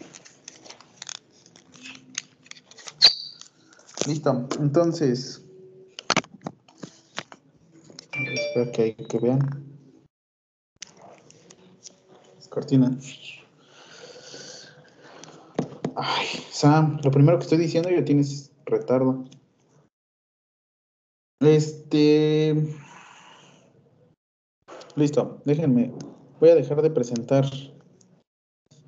Listo. 4.07 4.47
Entonces. 4.61 5.43
Espero 8.13 8.71
que, 8.73 8.95
que 8.95 9.19
vean. 9.19 9.41
Las 12.37 12.49
cortinas. 12.49 13.15
Ay, 15.97 16.27
Sam, 16.51 17.01
lo 17.03 17.11
primero 17.11 17.39
que 17.39 17.45
estoy 17.45 17.59
diciendo 17.59 17.89
ya 17.91 18.05
tienes 18.05 18.53
retardo. 18.67 19.25
Este. 21.41 22.55
Listo, 24.97 25.41
déjenme. 25.45 25.93
Voy 26.41 26.51
a 26.51 26.55
dejar 26.55 26.83
de 26.83 26.91
presentar. 26.91 27.47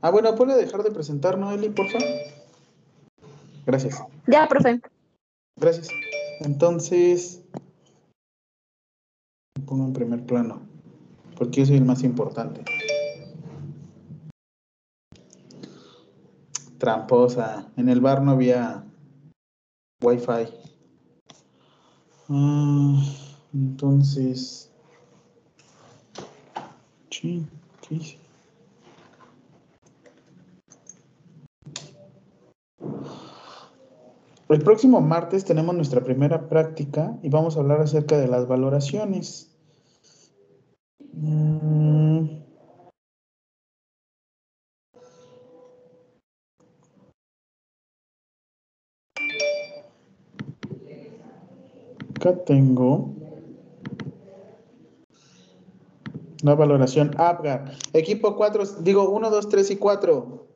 Ah, 0.02 0.10
bueno, 0.10 0.28
a 0.28 0.56
dejar 0.56 0.82
de 0.82 0.90
presentar, 0.90 1.38
¿no, 1.38 1.50
Eli, 1.52 1.70
por 1.70 1.88
favor? 1.88 2.08
Gracias. 3.66 4.02
Ya, 4.26 4.46
profe. 4.46 4.80
Gracias. 5.58 5.88
Entonces. 6.40 7.42
me 9.58 9.64
Pongo 9.64 9.86
en 9.86 9.92
primer 9.94 10.26
plano. 10.26 10.60
Porque 11.36 11.60
yo 11.60 11.66
soy 11.66 11.76
el 11.76 11.84
más 11.84 12.02
importante. 12.02 12.62
Tramposa. 16.78 17.72
En 17.76 17.88
el 17.88 18.00
bar 18.00 18.22
no 18.22 18.32
había 18.32 18.84
Wi-Fi. 20.02 20.52
Ah, 22.28 23.02
entonces. 23.54 24.70
Sí, 27.10 27.46
¿qué 27.80 27.94
hice? 27.94 28.25
El 34.48 34.60
próximo 34.62 35.00
martes 35.00 35.44
tenemos 35.44 35.74
nuestra 35.74 36.02
primera 36.02 36.48
práctica 36.48 37.18
y 37.22 37.28
vamos 37.28 37.56
a 37.56 37.60
hablar 37.60 37.80
acerca 37.80 38.16
de 38.18 38.28
las 38.28 38.46
valoraciones. 38.46 39.50
Mm. 41.12 42.26
Acá 52.16 52.44
tengo 52.44 53.14
la 56.42 56.54
valoración 56.54 57.12
APGAR. 57.18 57.72
Equipo 57.92 58.36
4, 58.36 58.64
digo 58.80 59.08
1, 59.10 59.30
2, 59.30 59.48
3 59.48 59.70
y 59.70 59.76
4. 59.76 60.46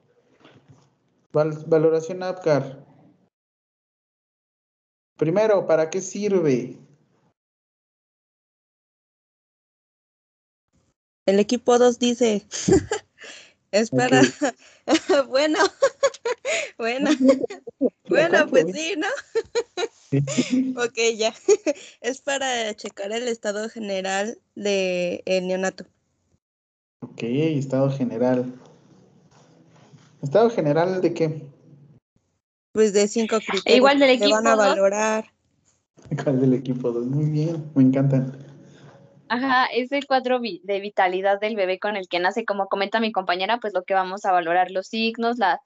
Val- 1.32 1.64
valoración 1.66 2.22
APGAR. 2.22 2.84
Primero, 5.20 5.66
¿para 5.66 5.90
qué 5.90 6.00
sirve? 6.00 6.78
El 11.26 11.38
equipo 11.38 11.78
2 11.78 11.98
dice, 11.98 12.46
es 13.70 13.90
para, 13.90 14.22
bueno, 15.28 15.58
bueno, 16.78 17.10
bueno, 18.08 18.48
pues 18.48 18.74
sí, 18.74 18.94
¿no? 18.96 19.08
Ok, 20.82 20.96
ya. 21.18 21.34
Es 22.00 22.22
para 22.22 22.74
checar 22.74 23.12
el 23.12 23.28
estado 23.28 23.68
general 23.68 24.38
del 24.54 25.22
neonato. 25.46 25.84
Ok, 27.02 27.24
estado 27.24 27.90
general. 27.90 28.54
¿Estado 30.22 30.48
general 30.48 31.02
de 31.02 31.12
qué? 31.12 31.59
Pues 32.72 32.92
de 32.92 33.08
cinco 33.08 33.38
criterios 33.38 33.66
E 33.66 33.76
igual 33.76 33.98
del 33.98 34.18
que 34.18 34.28
van 34.28 34.46
a 34.46 34.50
equipo 34.52 34.56
valorar. 34.56 35.24
¿Cuál 36.22 36.40
del 36.40 36.54
equipo 36.54 36.90
2? 36.92 37.06
Muy 37.06 37.30
bien, 37.30 37.70
me 37.74 37.82
encantan. 37.82 38.32
Ajá, 39.28 39.66
es 39.66 39.92
el 39.92 40.06
cuadro 40.06 40.40
de 40.40 40.80
vitalidad 40.80 41.38
del 41.38 41.54
bebé 41.54 41.78
con 41.78 41.96
el 41.96 42.08
que 42.08 42.18
nace, 42.18 42.44
como 42.44 42.66
comenta 42.66 42.98
mi 42.98 43.12
compañera, 43.12 43.58
pues 43.60 43.72
lo 43.74 43.84
que 43.84 43.94
vamos 43.94 44.24
a 44.24 44.32
valorar, 44.32 44.72
los 44.72 44.88
signos, 44.88 45.38
la 45.38 45.60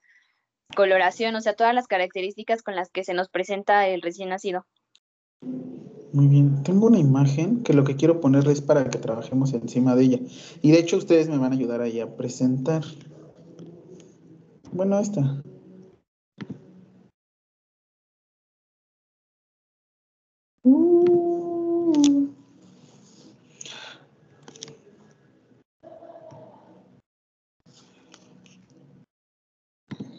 coloración, 0.77 1.35
o 1.35 1.40
sea, 1.40 1.55
todas 1.55 1.75
las 1.75 1.87
características 1.87 2.62
con 2.62 2.77
las 2.77 2.90
que 2.90 3.05
se 3.05 3.14
nos 3.14 3.29
presenta 3.29 3.87
el 3.88 4.03
recién 4.03 4.29
nacido. 4.29 4.67
Muy 6.12 6.29
bien, 6.29 6.62
tengo 6.62 6.87
una 6.87 6.99
imagen 6.99 7.62
que 7.62 7.73
lo 7.73 7.85
que 7.85 7.97
quiero 7.97 8.21
ponerle 8.21 8.53
es 8.53 8.61
para 8.61 8.88
que 8.88 8.99
trabajemos 8.99 9.53
encima 9.55 9.97
de 9.97 10.05
ella. 10.05 10.19
Y 10.62 10.71
de 10.71 10.79
hecho 10.79 10.97
ustedes 10.97 11.29
me 11.29 11.38
van 11.38 11.53
a 11.53 11.57
ayudar 11.57 11.81
ahí 11.81 12.01
a 12.01 12.17
presentar. 12.17 12.85
Bueno, 14.73 14.99
esta. 14.99 15.43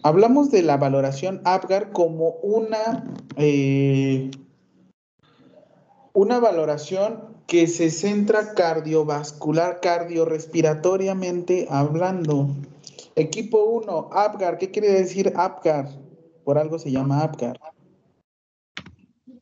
Hablamos 0.05 0.51
de 0.51 0.61
la 0.61 0.77
valoración 0.77 1.41
APGAR 1.45 1.91
como 1.91 2.35
una, 2.43 3.03
eh, 3.37 4.29
una 6.13 6.37
valoración 6.39 7.35
que 7.47 7.65
se 7.65 7.89
centra 7.89 8.53
cardiovascular, 8.53 9.79
cardiorrespiratoriamente 9.81 11.65
hablando. 11.71 12.49
Equipo 13.15 13.63
1, 13.63 14.11
APGAR. 14.13 14.59
¿Qué 14.59 14.69
quiere 14.69 14.91
decir 14.91 15.33
APGAR? 15.35 15.89
Por 16.43 16.59
algo 16.59 16.77
se 16.77 16.91
llama 16.91 17.23
APGAR. 17.23 17.59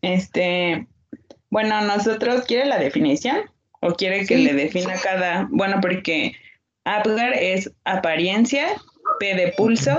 Este, 0.02 0.88
bueno, 1.50 1.82
nosotros, 1.82 2.46
¿quiere 2.46 2.68
la 2.68 2.80
definición? 2.80 3.36
¿O 3.82 3.96
quiere 3.96 4.26
que 4.26 4.38
Sí. 4.38 4.44
le 4.46 4.54
defina 4.54 4.94
cada? 5.04 5.50
Bueno, 5.52 5.80
porque 5.82 6.38
APGAR 6.86 7.34
es 7.34 7.70
apariencia, 7.84 8.68
P 9.20 9.36
de 9.36 9.52
pulso, 9.58 9.98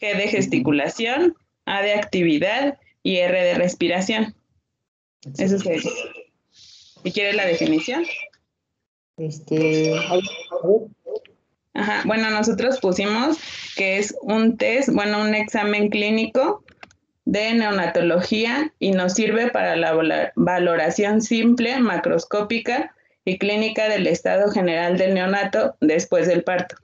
G 0.00 0.16
de 0.16 0.28
gesticulación, 0.28 1.36
A 1.66 1.82
de 1.82 1.94
actividad 1.94 2.78
y 3.02 3.16
R 3.16 3.42
de 3.42 3.54
respiración. 3.54 4.34
Eso 5.38 5.56
es. 5.56 5.84
¿Y 7.04 7.12
quiere 7.12 7.34
la 7.34 7.46
definición? 7.46 8.04
Este. 9.16 9.94
Ajá, 11.74 12.02
bueno, 12.06 12.30
nosotros 12.30 12.78
pusimos 12.80 13.38
que 13.76 13.98
es 13.98 14.14
un 14.22 14.56
test, 14.56 14.90
bueno, 14.90 15.20
un 15.20 15.34
examen 15.34 15.88
clínico 15.88 16.64
de 17.24 17.54
neonatología 17.54 18.72
y 18.78 18.92
nos 18.92 19.14
sirve 19.14 19.50
para 19.50 19.76
la 19.76 20.32
valoración 20.36 21.20
simple, 21.20 21.78
macroscópica 21.80 22.94
y 23.24 23.38
clínica 23.38 23.88
del 23.88 24.06
estado 24.06 24.50
general 24.50 24.98
del 24.98 25.14
neonato 25.14 25.76
después 25.80 26.28
del 26.28 26.44
parto. 26.44 26.76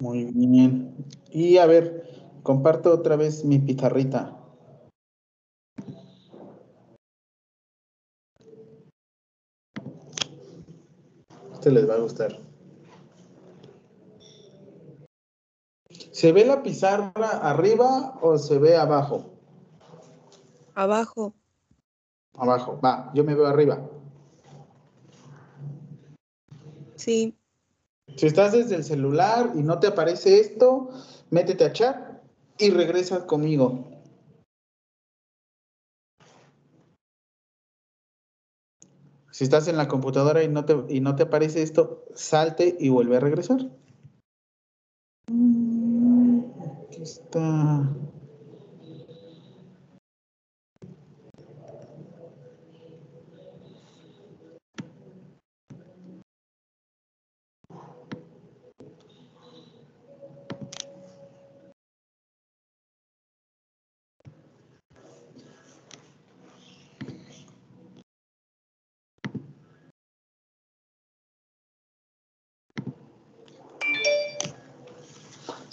Muy 0.00 0.24
bien. 0.24 0.94
Y 1.30 1.58
a 1.58 1.66
ver, 1.66 2.40
comparto 2.42 2.92
otra 2.92 3.16
vez 3.16 3.44
mi 3.44 3.58
pizarrita. 3.58 4.36
Este 11.52 11.70
les 11.70 11.88
va 11.88 11.94
a 11.94 11.98
gustar. 11.98 12.40
¿Se 16.12 16.32
ve 16.32 16.46
la 16.46 16.62
pizarra 16.62 17.28
arriba 17.42 18.18
o 18.22 18.38
se 18.38 18.58
ve 18.58 18.76
abajo? 18.76 19.34
Abajo. 20.74 21.34
Abajo, 22.38 22.80
va, 22.82 23.10
yo 23.14 23.22
me 23.22 23.34
veo 23.34 23.46
arriba. 23.46 23.86
Sí. 26.96 27.36
Si 28.20 28.26
estás 28.26 28.52
desde 28.52 28.74
el 28.76 28.84
celular 28.84 29.52
y 29.54 29.62
no 29.62 29.78
te 29.78 29.86
aparece 29.86 30.40
esto, 30.40 30.90
métete 31.30 31.64
a 31.64 31.72
chat 31.72 31.96
y 32.58 32.68
regresa 32.68 33.26
conmigo. 33.26 33.88
Si 39.30 39.44
estás 39.44 39.68
en 39.68 39.78
la 39.78 39.88
computadora 39.88 40.42
y 40.42 40.48
no 40.48 40.66
te, 40.66 40.76
y 40.90 41.00
no 41.00 41.16
te 41.16 41.22
aparece 41.22 41.62
esto, 41.62 42.04
salte 42.14 42.76
y 42.78 42.90
vuelve 42.90 43.16
a 43.16 43.20
regresar. 43.20 43.70
Mm, 45.30 46.40
Aquí 46.84 47.00
está. 47.00 47.88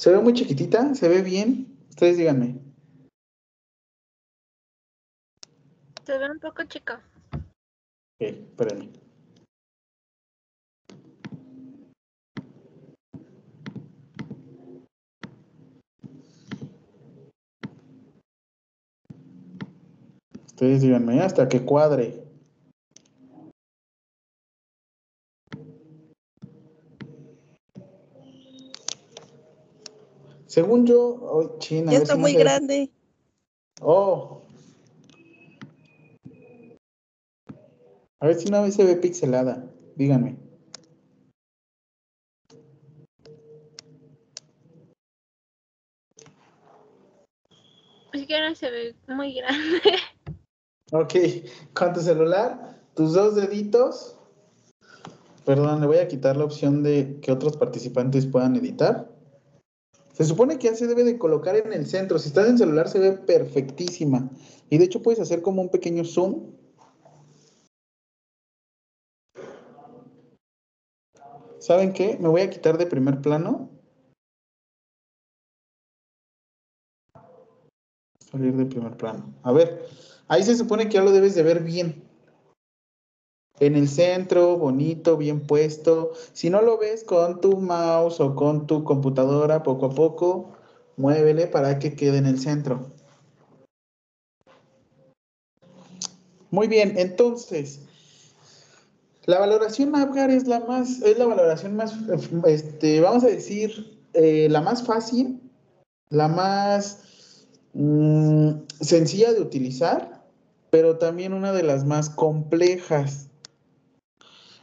¿Se 0.08 0.13
ve 0.13 0.20
muy 0.22 0.32
chiquitita? 0.32 0.96
¿Se 0.96 1.10
ve 1.10 1.22
bien? 1.22 1.67
Ustedes 1.89 2.17
díganme. 2.17 2.56
Se 6.06 6.17
ve 6.17 6.32
un 6.32 6.39
poco 6.39 6.63
chico. 6.63 6.93
Ok, 7.34 8.22
espérenme. 8.22 8.89
Ustedes 20.46 20.84
díganme 20.84 21.20
hasta 21.20 21.50
que 21.50 21.65
cuadre. 21.65 22.27
Según 30.58 30.88
yo, 30.88 31.20
oh, 31.22 31.60
China. 31.60 31.91
Ya 31.91 32.00
está 32.00 32.13
si 32.13 32.17
no 32.17 32.22
muy 32.24 32.32
se- 32.32 32.39
grande. 32.39 32.91
Oh. 33.80 34.41
A 38.20 38.26
ver 38.26 38.36
si 38.39 38.50
no 38.50 38.72
se 38.72 38.84
ve 38.84 38.96
pixelada. 38.96 39.72
Díganme. 39.96 40.36
Es 48.13 48.26
que 48.26 48.36
ahora 48.36 48.56
se 48.56 48.72
ve 48.72 48.96
muy 49.08 49.36
grande. 49.36 49.80
Ok, 50.91 51.13
con 51.76 51.93
tu 51.93 52.00
celular, 52.00 52.82
tus 52.96 53.13
dos 53.13 53.36
deditos. 53.36 54.17
Perdón, 55.46 55.82
le 55.82 55.86
voy 55.86 55.98
a 55.98 56.08
quitar 56.08 56.36
la 56.36 56.46
opción 56.46 56.82
de 56.82 57.20
que 57.22 57.32
otros 57.32 57.58
participantes 57.58 58.26
puedan 58.26 58.56
editar. 58.56 59.16
Se 60.17 60.25
supone 60.25 60.58
que 60.58 60.65
ya 60.65 60.73
se 60.73 60.88
debe 60.88 61.03
de 61.03 61.19
colocar 61.19 61.56
en 61.56 61.71
el 61.73 61.86
centro. 61.86 62.17
Si 62.17 62.30
estás 62.30 62.49
en 62.49 62.58
celular 62.58 62.89
se 62.89 62.97
ve 62.97 63.12
perfectísima. 63.12 64.32
Y 64.67 64.80
de 64.80 64.86
hecho 64.86 65.03
puedes 65.03 65.19
hacer 65.19 65.43
como 65.43 65.62
un 65.62 65.69
pequeño 65.69 66.03
zoom. 66.03 66.56
¿Saben 71.60 71.93
qué? 71.93 72.17
Me 72.19 72.30
voy 72.30 72.41
a 72.41 72.49
quitar 72.49 72.80
de 72.80 72.88
primer 72.88 73.21
plano. 73.21 73.69
Salir 78.32 78.56
de 78.56 78.65
primer 78.65 78.97
plano. 78.97 79.36
A 79.43 79.51
ver, 79.51 79.86
ahí 80.30 80.41
se 80.41 80.56
supone 80.56 80.86
que 80.86 80.95
ya 80.95 81.03
lo 81.03 81.12
debes 81.12 81.36
de 81.36 81.43
ver 81.43 81.62
bien. 81.62 82.03
En 83.60 83.76
el 83.76 83.89
centro, 83.89 84.58
bonito, 84.58 85.17
bien 85.17 85.41
puesto. 85.41 86.12
Si 86.34 86.50
no 86.50 86.62
lo 86.62 86.78
ves 86.78 87.04
con 87.04 87.41
tu 87.41 87.58
mouse 87.58 88.20
o 88.20 88.36
con 88.36 88.67
tu 88.67 88.84
computadora, 88.84 89.63
poco 89.63 89.88
a 89.88 89.89
poco, 89.89 90.52
muévele 90.96 91.48
para 91.48 91.80
que 91.80 91.96
quede 91.96 92.17
en 92.17 92.28
el 92.28 92.39
centro. 92.39 92.91
Muy 96.52 96.67
bien, 96.67 96.93
entonces, 96.98 97.82
la 99.26 99.39
valoración 99.39 99.93
APGAR 99.96 100.32
es 100.32 100.48
la 100.48 100.62
más, 100.62 101.02
es 101.02 101.17
la 101.17 101.26
valoración 101.26 101.76
más, 101.76 101.93
este, 102.46 103.02
vamos 103.02 103.26
a 103.26 103.28
decir, 103.28 104.00
eh, 104.13 104.48
la 104.50 104.62
más 104.62 104.84
fácil, 104.84 105.41
la 106.10 106.30
más 106.30 107.48
mm, 107.74 108.52
sencilla 108.80 109.34
de 109.34 109.41
utilizar, 109.41 110.24
pero 110.70 110.98
también 110.98 111.34
una 111.34 111.52
de 111.52 111.63
las 111.63 111.84
más 111.84 112.10
complejas. 112.10 113.28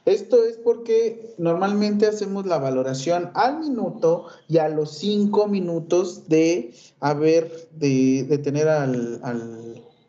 Esto 0.05 0.45
es 0.45 0.59
porque 0.59 1.35
normalmente 1.39 2.07
hacemos 2.07 2.45
la 2.45 2.59
valoración 2.59 3.31
al 3.35 3.61
minuto 3.61 4.27
y 4.49 4.59
a 4.59 4.69
los 4.69 4.99
cinco 4.99 5.49
minutos 5.49 6.29
de 6.29 6.75
haber, 7.01 7.71
de, 7.73 8.39
tener 8.45 8.69
al, 8.69 9.21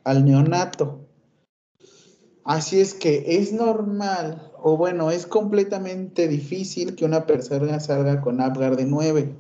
al, 0.04 0.26
neonato. 0.26 1.00
Así 2.44 2.82
es 2.82 2.94
que 2.94 3.38
es 3.38 3.54
normal, 3.54 4.52
o 4.62 4.76
bueno, 4.76 5.12
es 5.12 5.26
completamente 5.26 6.28
difícil 6.28 6.96
que 6.96 7.06
una 7.06 7.26
persona 7.26 7.80
salga 7.80 8.22
con 8.22 8.42
Apgar 8.42 8.76
de 8.76 8.86
9 8.86 9.34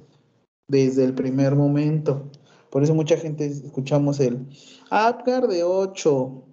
desde 0.69 1.03
el 1.03 1.13
primer 1.13 1.55
momento. 1.55 2.31
Por 2.71 2.81
eso 2.81 2.95
mucha 2.95 3.17
gente 3.17 3.45
escuchamos 3.45 4.21
el 4.21 4.47
Apgar 4.89 5.47
de 5.47 5.63
8. 5.63 6.43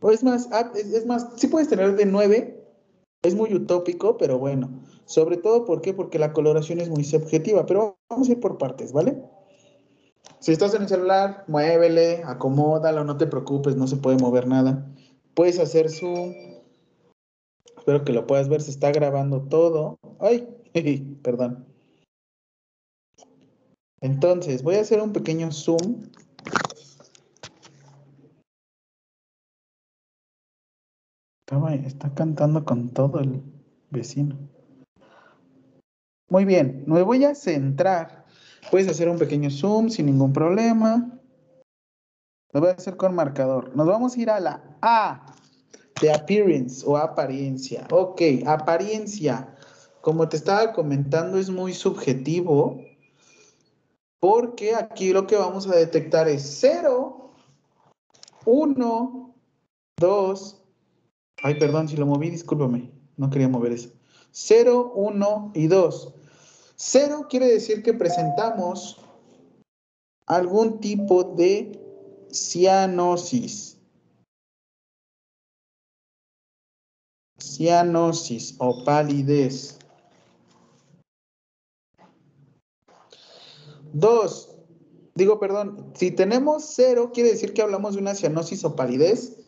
O 0.00 0.10
es 0.10 0.22
más, 0.22 0.48
es 0.74 1.06
más, 1.06 1.28
sí 1.36 1.46
puedes 1.46 1.68
tener 1.68 1.96
de 1.96 2.04
9, 2.04 2.53
es 3.24 3.34
muy 3.34 3.54
utópico, 3.54 4.16
pero 4.16 4.38
bueno. 4.38 4.70
Sobre 5.06 5.36
todo, 5.36 5.64
¿por 5.64 5.80
qué? 5.80 5.92
Porque 5.92 6.18
la 6.18 6.32
coloración 6.32 6.80
es 6.80 6.88
muy 6.88 7.04
subjetiva, 7.04 7.66
pero 7.66 7.96
vamos 8.08 8.28
a 8.28 8.32
ir 8.32 8.40
por 8.40 8.58
partes, 8.58 8.92
¿vale? 8.92 9.22
Si 10.40 10.52
estás 10.52 10.74
en 10.74 10.82
el 10.82 10.88
celular, 10.88 11.44
muévele, 11.48 12.22
acomódalo, 12.24 13.02
no 13.04 13.16
te 13.16 13.26
preocupes, 13.26 13.76
no 13.76 13.86
se 13.86 13.96
puede 13.96 14.18
mover 14.18 14.46
nada. 14.46 14.86
Puedes 15.34 15.58
hacer 15.58 15.90
zoom. 15.90 16.34
Espero 17.78 18.04
que 18.04 18.12
lo 18.12 18.26
puedas 18.26 18.48
ver, 18.48 18.62
se 18.62 18.70
está 18.70 18.92
grabando 18.92 19.42
todo. 19.42 19.98
Ay, 20.20 20.48
perdón. 21.22 21.66
Entonces, 24.00 24.62
voy 24.62 24.74
a 24.74 24.82
hacer 24.82 25.00
un 25.00 25.14
pequeño 25.14 25.50
zoom. 25.50 26.10
Está 31.46 32.14
cantando 32.14 32.64
con 32.64 32.88
todo 32.88 33.20
el 33.20 33.42
vecino. 33.90 34.38
Muy 36.30 36.46
bien, 36.46 36.84
me 36.86 37.02
voy 37.02 37.22
a 37.24 37.34
centrar. 37.34 38.24
Puedes 38.70 38.88
hacer 38.88 39.10
un 39.10 39.18
pequeño 39.18 39.50
zoom 39.50 39.90
sin 39.90 40.06
ningún 40.06 40.32
problema. 40.32 41.20
Lo 42.50 42.60
voy 42.60 42.70
a 42.70 42.72
hacer 42.72 42.96
con 42.96 43.14
marcador. 43.14 43.76
Nos 43.76 43.86
vamos 43.86 44.16
a 44.16 44.20
ir 44.20 44.30
a 44.30 44.40
la 44.40 44.78
A 44.80 45.26
de 46.00 46.12
appearance 46.12 46.82
o 46.86 46.96
apariencia. 46.96 47.86
Ok, 47.90 48.22
apariencia. 48.46 49.54
Como 50.00 50.26
te 50.28 50.38
estaba 50.38 50.72
comentando, 50.72 51.36
es 51.36 51.50
muy 51.50 51.74
subjetivo. 51.74 52.80
Porque 54.18 54.74
aquí 54.74 55.12
lo 55.12 55.26
que 55.26 55.36
vamos 55.36 55.68
a 55.68 55.76
detectar 55.76 56.26
es 56.26 56.42
0, 56.60 57.34
1, 58.46 59.34
2. 59.98 60.63
Ay, 61.44 61.56
perdón, 61.56 61.88
si 61.90 61.96
lo 61.98 62.06
moví, 62.06 62.30
discúlpame. 62.30 62.90
No 63.18 63.28
quería 63.28 63.50
mover 63.50 63.72
eso. 63.72 63.90
0, 64.30 64.92
1 64.94 65.52
y 65.54 65.66
2. 65.66 66.14
0 66.76 67.26
quiere 67.28 67.46
decir 67.48 67.82
que 67.82 67.92
presentamos 67.92 68.98
algún 70.24 70.80
tipo 70.80 71.22
de 71.22 71.78
cianosis. 72.32 73.78
Cianosis 77.38 78.54
o 78.56 78.82
palidez. 78.82 79.78
Dos, 83.92 84.56
digo, 85.14 85.38
perdón, 85.38 85.92
si 85.94 86.10
tenemos 86.10 86.64
cero, 86.74 87.10
quiere 87.12 87.32
decir 87.32 87.52
que 87.52 87.60
hablamos 87.60 87.94
de 87.94 88.00
una 88.00 88.14
cianosis 88.14 88.64
o 88.64 88.74
palidez. 88.74 89.43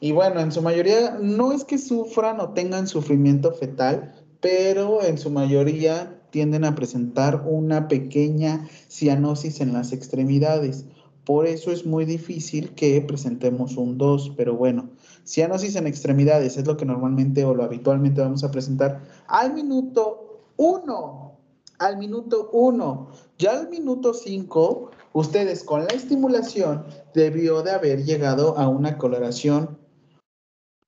Y 0.00 0.12
bueno, 0.12 0.40
en 0.40 0.52
su 0.52 0.62
mayoría 0.62 1.18
no 1.20 1.52
es 1.52 1.64
que 1.64 1.78
sufran 1.78 2.40
o 2.40 2.50
tengan 2.50 2.86
sufrimiento 2.86 3.52
fetal, 3.52 4.14
pero 4.40 5.02
en 5.02 5.18
su 5.18 5.30
mayoría 5.30 6.20
tienden 6.30 6.64
a 6.64 6.74
presentar 6.74 7.44
una 7.46 7.88
pequeña 7.88 8.68
cianosis 8.88 9.60
en 9.60 9.72
las 9.72 9.92
extremidades. 9.92 10.84
Por 11.24 11.46
eso 11.46 11.72
es 11.72 11.84
muy 11.84 12.04
difícil 12.04 12.74
que 12.74 13.00
presentemos 13.00 13.76
un 13.76 13.98
2, 13.98 14.34
pero 14.36 14.56
bueno, 14.56 14.90
cianosis 15.26 15.76
en 15.76 15.86
extremidades 15.86 16.56
es 16.56 16.66
lo 16.66 16.76
que 16.76 16.86
normalmente 16.86 17.44
o 17.44 17.54
lo 17.54 17.64
habitualmente 17.64 18.20
vamos 18.20 18.44
a 18.44 18.50
presentar 18.50 19.02
al 19.26 19.52
minuto 19.52 20.42
1. 20.56 21.32
Al 21.80 21.96
minuto 21.96 22.50
1. 22.52 23.08
Ya 23.38 23.58
al 23.58 23.68
minuto 23.68 24.14
5, 24.14 24.90
ustedes 25.12 25.64
con 25.64 25.84
la 25.84 25.88
estimulación 25.88 26.84
debió 27.14 27.62
de 27.62 27.72
haber 27.72 28.04
llegado 28.04 28.56
a 28.56 28.68
una 28.68 28.96
coloración 28.96 29.76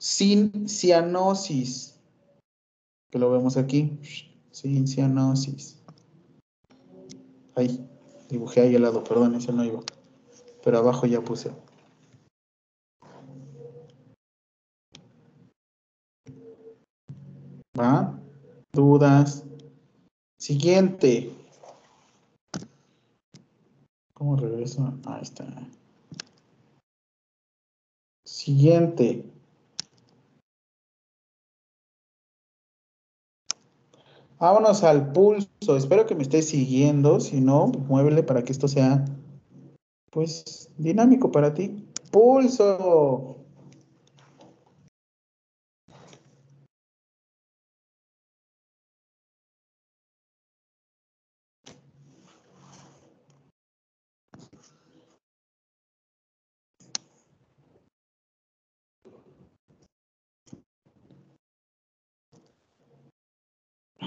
sin 0.01 0.67
cianosis. 0.67 2.01
Que 3.11 3.19
lo 3.19 3.31
vemos 3.31 3.57
aquí. 3.57 4.01
Sin 4.51 4.89
cianosis. 4.89 5.79
Ahí, 7.55 7.87
dibujé 8.29 8.63
ahí 8.63 8.75
el 8.75 8.83
lado, 8.83 9.05
perdón, 9.05 9.35
ese 9.35 9.53
no 9.53 9.65
iba. 9.65 9.81
Pero 10.65 10.79
abajo 10.79 11.07
ya 11.07 11.21
puse. 11.21 11.53
¿Va? 17.79 18.19
¿Dudas? 18.73 19.45
Siguiente. 20.39 21.33
¿Cómo 24.15 24.37
regreso? 24.37 24.93
Ahí 25.07 25.23
está. 25.23 25.47
Siguiente. 28.25 29.40
Vámonos 34.41 34.83
al 34.85 35.13
pulso. 35.13 35.77
Espero 35.77 36.07
que 36.07 36.15
me 36.15 36.23
estés 36.23 36.49
siguiendo. 36.49 37.21
Si 37.21 37.43
no, 37.43 37.67
muévele 37.67 38.23
para 38.23 38.43
que 38.43 38.53
esto 38.53 38.69
sea, 38.69 39.05
pues, 40.11 40.71
dinámico 40.79 41.31
para 41.31 41.53
ti. 41.53 41.87
Pulso. 42.11 43.40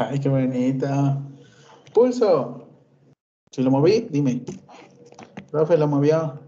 Ay, 0.09 0.19
qué 0.19 0.29
bonita. 0.29 1.21
Pulso. 1.93 2.67
Si 3.51 3.61
lo 3.61 3.71
moví, 3.71 4.07
dime. 4.09 4.43
Profe, 5.51 5.77
lo 5.77 5.87
movió. 5.87 6.39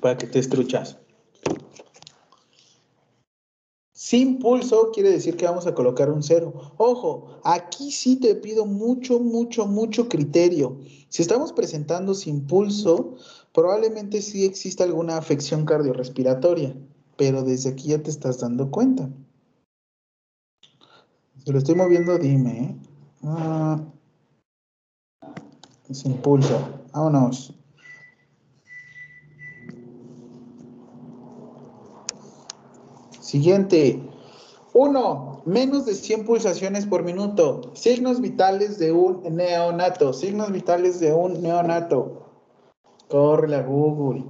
Para 0.00 0.16
que 0.16 0.26
te 0.26 0.38
estruchas. 0.38 0.98
Sin 3.92 4.38
pulso 4.38 4.90
quiere 4.92 5.10
decir 5.10 5.36
que 5.36 5.46
vamos 5.46 5.66
a 5.66 5.74
colocar 5.74 6.10
un 6.10 6.22
cero. 6.22 6.74
Ojo, 6.76 7.40
aquí 7.42 7.90
sí 7.90 8.16
te 8.16 8.34
pido 8.34 8.64
mucho, 8.66 9.18
mucho, 9.18 9.66
mucho 9.66 10.08
criterio. 10.08 10.78
Si 11.08 11.22
estamos 11.22 11.52
presentando 11.52 12.14
sin 12.14 12.46
pulso, 12.46 13.16
probablemente 13.52 14.22
sí 14.22 14.44
exista 14.44 14.84
alguna 14.84 15.16
afección 15.16 15.64
cardiorrespiratoria, 15.64 16.76
pero 17.16 17.42
desde 17.42 17.70
aquí 17.70 17.88
ya 17.88 18.02
te 18.02 18.10
estás 18.10 18.40
dando 18.40 18.70
cuenta. 18.70 19.08
Si 21.44 21.52
lo 21.52 21.58
estoy 21.58 21.74
moviendo, 21.74 22.18
dime. 22.18 22.50
¿eh? 22.50 22.76
Ah, 23.24 23.80
sin 25.90 26.14
pulso. 26.14 26.58
Vámonos. 26.92 27.54
Siguiente. 33.20 34.00
Uno, 34.72 35.42
menos 35.44 35.86
de 35.86 35.94
100 35.94 36.24
pulsaciones 36.24 36.86
por 36.86 37.04
minuto. 37.04 37.72
Signos 37.74 38.20
vitales 38.20 38.78
de 38.78 38.92
un 38.92 39.22
neonato. 39.34 40.12
Signos 40.12 40.50
vitales 40.50 41.00
de 41.00 41.12
un 41.12 41.42
neonato. 41.42 42.26
Corre 43.08 43.54
a 43.54 43.62
Google. 43.62 44.24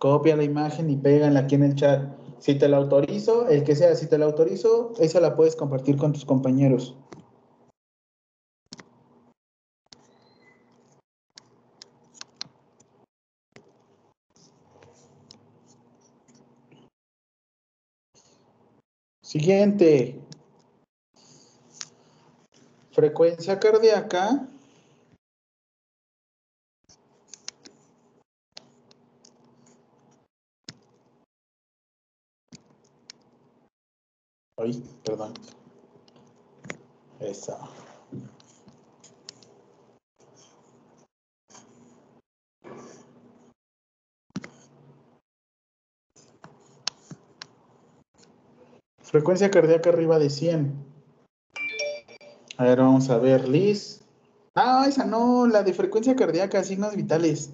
Copia 0.00 0.34
la 0.34 0.44
imagen 0.44 0.88
y 0.88 0.96
pégala 0.96 1.40
aquí 1.40 1.56
en 1.56 1.62
el 1.62 1.74
chat. 1.74 2.10
Si 2.38 2.54
te 2.54 2.68
la 2.68 2.78
autorizo, 2.78 3.48
el 3.48 3.64
que 3.64 3.76
sea, 3.76 3.94
si 3.94 4.06
te 4.06 4.16
la 4.16 4.24
autorizo, 4.24 4.94
esa 4.98 5.20
la 5.20 5.36
puedes 5.36 5.54
compartir 5.56 5.98
con 5.98 6.14
tus 6.14 6.24
compañeros. 6.24 6.96
Siguiente. 19.20 20.18
Frecuencia 22.92 23.60
cardíaca. 23.60 24.48
Ay, 34.62 34.82
perdón. 35.04 35.32
Esa. 37.18 37.58
Frecuencia 49.02 49.50
cardíaca 49.50 49.88
arriba 49.90 50.18
de 50.18 50.28
100. 50.28 50.72
A 52.58 52.64
ver, 52.64 52.78
vamos 52.78 53.08
a 53.08 53.18
ver, 53.18 53.48
Liz. 53.48 54.02
Ah, 54.54 54.84
esa 54.86 55.06
no, 55.06 55.46
la 55.46 55.62
de 55.62 55.72
frecuencia 55.72 56.14
cardíaca, 56.14 56.62
signos 56.62 56.94
vitales. 56.94 57.50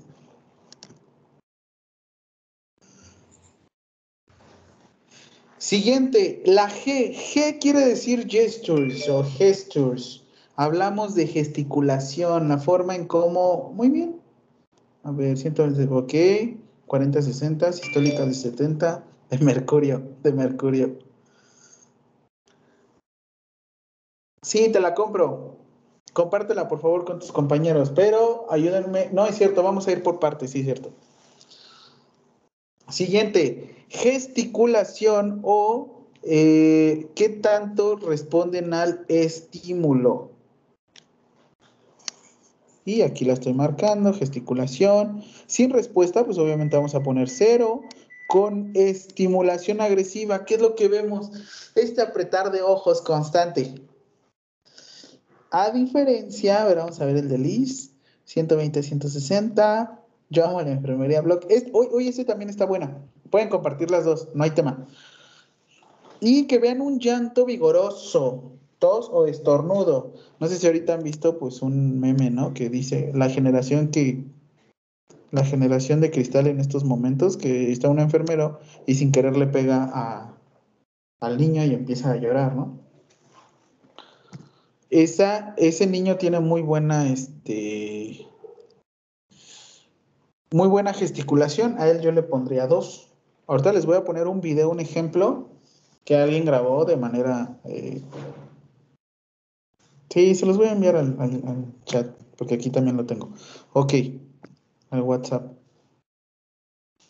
Siguiente, 5.66 6.44
la 6.44 6.70
G. 6.70 7.12
G 7.12 7.58
quiere 7.58 7.80
decir 7.80 8.28
gestures 8.28 9.08
o 9.08 9.24
gestures. 9.24 10.22
Hablamos 10.54 11.16
de 11.16 11.26
gesticulación, 11.26 12.48
la 12.48 12.58
forma 12.58 12.94
en 12.94 13.08
cómo. 13.08 13.72
Muy 13.74 13.88
bien. 13.88 14.20
A 15.02 15.10
ver, 15.10 15.36
120, 15.36 15.92
ok. 15.92 16.60
40, 16.86 17.20
60, 17.20 17.72
sistólica 17.72 18.24
de 18.24 18.34
70, 18.34 19.02
de 19.28 19.38
mercurio, 19.38 20.04
de 20.22 20.32
mercurio. 20.32 20.98
Sí, 24.42 24.68
te 24.68 24.78
la 24.78 24.94
compro. 24.94 25.56
Compártela, 26.12 26.68
por 26.68 26.78
favor, 26.78 27.04
con 27.04 27.18
tus 27.18 27.32
compañeros, 27.32 27.90
pero 27.90 28.46
ayúdenme. 28.50 29.10
No, 29.12 29.26
es 29.26 29.34
cierto, 29.34 29.64
vamos 29.64 29.88
a 29.88 29.90
ir 29.90 30.04
por 30.04 30.20
partes, 30.20 30.52
sí, 30.52 30.60
es 30.60 30.66
cierto. 30.66 30.92
Siguiente, 32.88 33.75
gesticulación 33.88 35.40
o 35.42 35.96
eh, 36.22 37.08
qué 37.14 37.28
tanto 37.28 37.96
responden 37.96 38.74
al 38.74 39.04
estímulo. 39.08 40.30
Y 42.84 43.02
aquí 43.02 43.24
la 43.24 43.34
estoy 43.34 43.52
marcando, 43.52 44.14
gesticulación. 44.14 45.22
Sin 45.46 45.70
respuesta, 45.70 46.24
pues 46.24 46.38
obviamente 46.38 46.76
vamos 46.76 46.94
a 46.94 47.02
poner 47.02 47.28
cero. 47.28 47.82
Con 48.28 48.72
estimulación 48.74 49.80
agresiva, 49.80 50.44
¿qué 50.44 50.54
es 50.54 50.60
lo 50.60 50.74
que 50.74 50.88
vemos? 50.88 51.30
Este 51.76 52.02
apretar 52.02 52.50
de 52.50 52.62
ojos 52.62 53.02
constante. 53.02 53.74
A 55.50 55.70
diferencia, 55.70 56.62
a 56.62 56.66
ver, 56.66 56.78
vamos 56.78 57.00
a 57.00 57.06
ver 57.06 57.16
el 57.16 57.28
de 57.28 57.38
Liz. 57.38 57.92
120, 58.24 58.82
160. 58.82 60.02
Yo 60.30 60.44
amo 60.44 60.60
la 60.60 60.72
enfermería 60.72 61.20
blog. 61.20 61.40
hoy, 61.72 61.88
hoy 61.92 62.08
este 62.08 62.24
también 62.24 62.50
está 62.50 62.66
buena. 62.66 63.00
Pueden 63.30 63.48
compartir 63.48 63.90
las 63.90 64.04
dos, 64.04 64.28
no 64.34 64.44
hay 64.44 64.50
tema. 64.50 64.86
Y 66.20 66.46
que 66.46 66.58
vean 66.58 66.80
un 66.80 66.98
llanto 66.98 67.44
vigoroso, 67.44 68.52
tos 68.78 69.08
o 69.12 69.26
estornudo. 69.26 70.14
No 70.40 70.46
sé 70.46 70.58
si 70.58 70.66
ahorita 70.66 70.94
han 70.94 71.02
visto 71.02 71.38
pues 71.38 71.62
un 71.62 72.00
meme, 72.00 72.30
¿no? 72.30 72.54
Que 72.54 72.68
dice 72.68 73.12
la 73.14 73.28
generación 73.28 73.88
que 73.88 74.24
la 75.30 75.44
generación 75.44 76.00
de 76.00 76.10
cristal 76.10 76.46
en 76.46 76.60
estos 76.60 76.84
momentos, 76.84 77.36
que 77.36 77.72
está 77.72 77.88
un 77.88 77.98
enfermero 77.98 78.60
y 78.86 78.94
sin 78.94 79.12
querer 79.12 79.36
le 79.36 79.46
pega 79.46 79.90
a, 79.92 80.38
al 81.20 81.38
niño 81.38 81.64
y 81.64 81.74
empieza 81.74 82.12
a 82.12 82.16
llorar, 82.16 82.54
¿no? 82.54 82.78
Esa, 84.88 85.54
ese 85.58 85.86
niño 85.86 86.16
tiene 86.16 86.38
muy 86.40 86.62
buena, 86.62 87.08
este, 87.08 88.26
muy 90.52 90.68
buena 90.68 90.94
gesticulación. 90.94 91.76
A 91.78 91.88
él 91.88 92.00
yo 92.00 92.12
le 92.12 92.22
pondría 92.22 92.66
dos. 92.66 93.12
Ahorita 93.46 93.72
les 93.72 93.86
voy 93.86 93.96
a 93.96 94.04
poner 94.04 94.26
un 94.26 94.40
video, 94.40 94.70
un 94.70 94.80
ejemplo 94.80 95.48
que 96.04 96.16
alguien 96.16 96.44
grabó 96.44 96.84
de 96.84 96.96
manera... 96.96 97.58
Eh, 97.64 98.02
sí, 100.10 100.34
se 100.34 100.46
los 100.46 100.56
voy 100.56 100.66
a 100.66 100.72
enviar 100.72 100.96
al, 100.96 101.74
chat, 101.84 102.08
porque 102.36 102.54
aquí 102.54 102.70
también 102.70 102.96
lo 102.96 103.06
tengo. 103.06 103.30
Ok, 103.72 103.94
al 104.90 105.02
WhatsApp. 105.02 105.52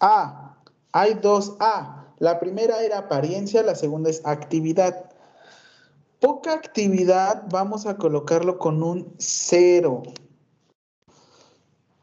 A, 0.01 0.63
hay 0.93 1.15
dos 1.15 1.57
A. 1.61 2.15
La 2.19 2.39
primera 2.39 2.83
era 2.83 2.99
apariencia, 2.99 3.63
la 3.63 3.75
segunda 3.75 4.11
es 4.11 4.25
actividad. 4.25 5.11
Poca 6.21 6.53
actividad, 6.53 7.45
vamos 7.51 7.87
a 7.87 7.97
colocarlo 7.97 8.59
con 8.59 8.83
un 8.83 9.15
cero 9.19 10.03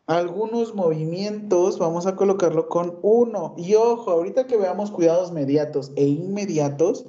algunos 0.06 0.76
movimientos 0.76 1.80
vamos 1.80 2.08
a 2.08 2.16
colocarlo 2.16 2.68
con 2.68 2.98
uno. 3.02 3.56
Y 3.58 3.76
ojo, 3.76 4.12
ahorita 4.12 4.48
que 4.48 4.58
veamos 4.58 4.92
cuidados 4.92 5.32
mediatos 5.32 5.92
e 5.96 6.08
inmediatos, 6.08 7.06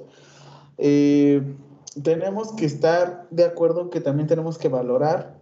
eh, 0.77 1.41
tenemos 2.03 2.53
que 2.53 2.65
estar 2.65 3.27
de 3.31 3.45
acuerdo 3.45 3.89
que 3.89 4.01
también 4.01 4.27
tenemos 4.27 4.57
que 4.57 4.69
valorar 4.69 5.39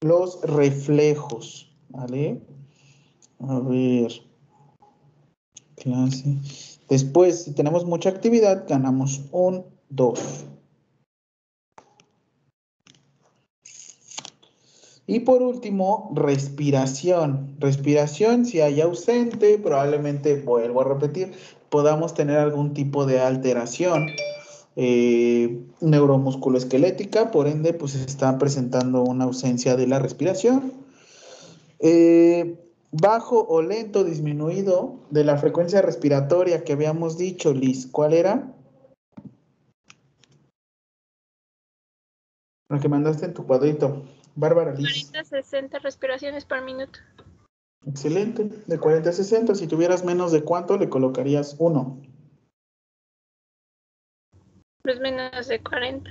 los 0.00 0.40
reflejos. 0.42 1.72
¿Vale? 1.88 2.42
A 3.40 3.60
ver. 3.60 4.12
Clase. 5.76 6.36
Después, 6.88 7.44
si 7.44 7.52
tenemos 7.52 7.84
mucha 7.84 8.10
actividad, 8.10 8.64
ganamos 8.68 9.22
un 9.30 9.64
2. 9.90 10.46
Y 15.10 15.20
por 15.20 15.40
último, 15.40 16.12
respiración. 16.14 17.56
Respiración, 17.58 18.44
si 18.44 18.60
hay 18.60 18.82
ausente, 18.82 19.56
probablemente, 19.56 20.38
vuelvo 20.42 20.82
a 20.82 20.84
repetir, 20.84 21.32
podamos 21.70 22.12
tener 22.12 22.36
algún 22.36 22.74
tipo 22.74 23.06
de 23.06 23.18
alteración 23.18 24.10
eh, 24.76 25.62
neuromusculoesquelética, 25.80 27.30
por 27.30 27.48
ende, 27.48 27.72
pues 27.72 27.94
está 27.94 28.36
presentando 28.36 29.02
una 29.02 29.24
ausencia 29.24 29.76
de 29.76 29.86
la 29.86 29.98
respiración. 29.98 30.74
Eh, 31.78 32.58
bajo 32.92 33.46
o 33.48 33.62
lento 33.62 34.04
disminuido 34.04 34.96
de 35.08 35.24
la 35.24 35.38
frecuencia 35.38 35.80
respiratoria 35.80 36.64
que 36.64 36.74
habíamos 36.74 37.16
dicho, 37.16 37.54
Liz, 37.54 37.86
¿cuál 37.90 38.12
era? 38.12 38.54
La 42.68 42.78
que 42.78 42.90
mandaste 42.90 43.24
en 43.24 43.32
tu 43.32 43.46
cuadrito. 43.46 44.04
Bárbara 44.38 44.72
Liz. 44.72 45.10
40 45.10 45.24
60 45.24 45.78
respiraciones 45.80 46.44
por 46.44 46.62
minuto. 46.62 47.00
Excelente. 47.84 48.48
De 48.66 48.78
40 48.78 49.10
a 49.10 49.12
60. 49.12 49.54
Si 49.56 49.66
tuvieras 49.66 50.04
menos 50.04 50.30
de 50.30 50.44
cuánto, 50.44 50.78
le 50.78 50.88
colocarías 50.88 51.56
uno. 51.58 52.00
pues 54.82 55.00
menos 55.00 55.48
de 55.48 55.60
40. 55.62 56.10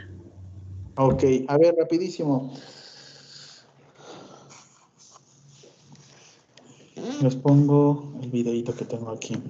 Ok, 0.98 1.24
a 1.48 1.58
ver, 1.58 1.76
rapidísimo. 1.76 2.54
Les 7.22 7.36
pongo 7.38 8.14
el 8.22 8.30
videito 8.30 8.76
que 8.76 8.86
tengo 8.86 9.10
aquí. 9.10 9.42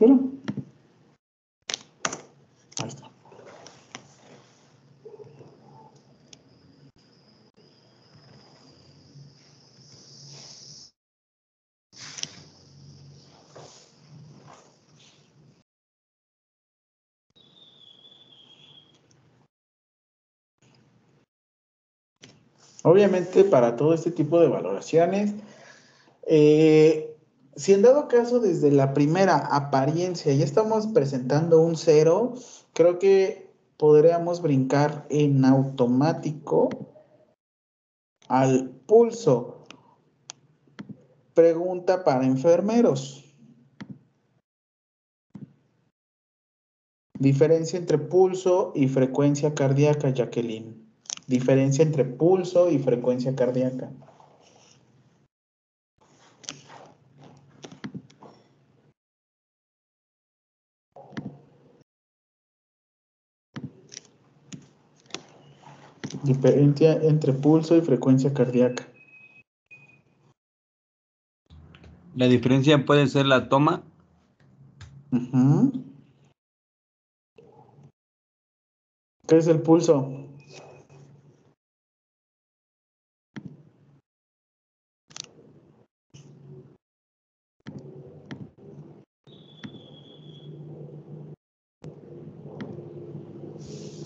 Mira. 0.00 0.27
Obviamente 22.84 23.44
para 23.44 23.76
todo 23.76 23.92
este 23.92 24.10
tipo 24.10 24.40
de 24.40 24.48
valoraciones, 24.48 25.34
eh, 26.26 27.16
si 27.56 27.72
en 27.72 27.82
dado 27.82 28.06
caso 28.06 28.38
desde 28.38 28.70
la 28.70 28.94
primera 28.94 29.36
apariencia 29.36 30.32
ya 30.32 30.44
estamos 30.44 30.86
presentando 30.86 31.60
un 31.60 31.76
cero, 31.76 32.34
creo 32.72 33.00
que 33.00 33.50
podríamos 33.76 34.42
brincar 34.42 35.06
en 35.10 35.44
automático 35.44 36.68
al 38.28 38.70
pulso. 38.86 39.64
Pregunta 41.34 42.04
para 42.04 42.26
enfermeros. 42.26 43.24
Diferencia 47.18 47.78
entre 47.78 47.98
pulso 47.98 48.72
y 48.76 48.86
frecuencia 48.86 49.52
cardíaca, 49.54 50.10
Jacqueline. 50.10 50.77
Diferencia 51.28 51.84
entre 51.84 52.06
pulso 52.06 52.70
y 52.70 52.78
frecuencia 52.78 53.36
cardíaca. 53.36 53.90
Diferencia 66.22 66.94
entre 66.94 67.34
pulso 67.34 67.76
y 67.76 67.82
frecuencia 67.82 68.32
cardíaca. 68.32 68.88
La 72.16 72.26
diferencia 72.26 72.86
puede 72.86 73.06
ser 73.06 73.26
la 73.26 73.50
toma. 73.50 73.82
Ujú. 75.12 75.72
¿Qué 79.26 79.36
es 79.36 79.46
el 79.46 79.60
pulso? 79.60 80.27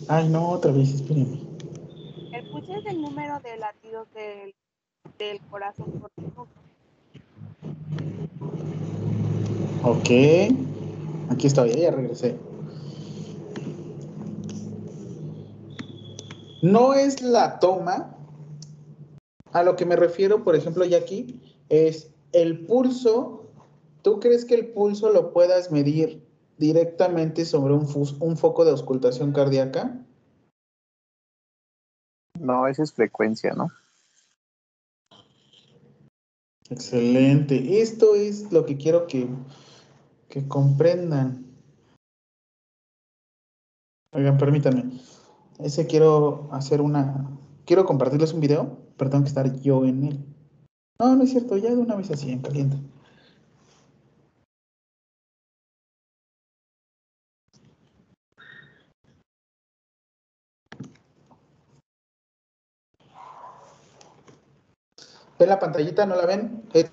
Ay, 0.09 0.29
no, 0.29 0.51
otra 0.51 0.73
vez, 0.73 0.95
espérenme. 0.95 1.41
El 2.33 2.51
pulso 2.51 2.75
es 2.75 2.87
el 2.87 3.01
número 3.01 3.39
de 3.41 3.57
latidos 3.57 4.09
del, 4.15 4.55
del 5.19 5.41
corazón 5.51 5.93
por 5.93 6.11
minuto. 6.17 6.49
Ok. 9.85 10.11
Aquí 11.31 11.47
estoy, 11.47 11.73
ya 11.73 11.91
regresé. 11.91 12.39
No 16.63 16.95
es 16.95 17.21
la 17.21 17.59
toma. 17.59 18.17
A 19.53 19.63
lo 19.63 19.77
que 19.77 19.85
me 19.85 19.97
refiero, 19.97 20.45
por 20.45 20.57
ejemplo, 20.57 20.85
ya 20.85 20.99
aquí, 20.99 21.41
es 21.69 22.13
el 22.33 22.65
pulso. 22.65 23.51
¿Tú 24.03 24.21
crees 24.21 24.45
que 24.45 24.55
el 24.55 24.69
pulso 24.69 25.11
lo 25.11 25.33
puedas 25.33 25.71
medir 25.71 26.22
directamente 26.63 27.45
sobre 27.45 27.75
un, 27.75 28.37
foco 28.37 28.65
de 28.65 28.71
auscultación 28.71 29.33
cardíaca? 29.33 30.01
No, 32.39 32.69
esa 32.69 32.85
es 32.85 32.93
frecuencia, 32.93 33.53
¿no? 33.53 33.69
Excelente. 36.71 37.83
Esto 37.83 38.15
es 38.15 38.53
lo 38.53 38.65
que 38.65 38.77
quiero 38.77 39.09
que, 39.09 39.29
que 40.29 40.47
comprendan. 40.47 41.45
Oigan, 44.13 44.39
permítanme. 44.39 44.85
Ese 45.59 45.87
quiero 45.87 46.49
hacer 46.53 46.81
una. 46.81 47.29
Quiero 47.67 47.85
compartirles 47.85 48.33
un 48.33 48.41
video, 48.41 48.79
pero 48.97 49.11
tengo 49.11 49.25
que 49.25 49.29
estar 49.29 49.61
yo 49.61 49.85
en 49.85 50.05
él. 50.05 50.25
No, 51.01 51.17
no 51.17 51.25
es 51.25 51.31
cierto, 51.31 51.57
ya 51.57 51.71
de 51.71 51.77
una 51.77 51.97
vez 51.97 52.11
así, 52.13 52.31
en 52.31 52.41
caliente. 52.41 52.79
¿Ven 65.43 65.49
la 65.49 65.59
pantallita? 65.59 66.07
¿No 66.07 66.15
la 66.15 66.25
ven? 66.25 66.63
Creo 66.71 66.87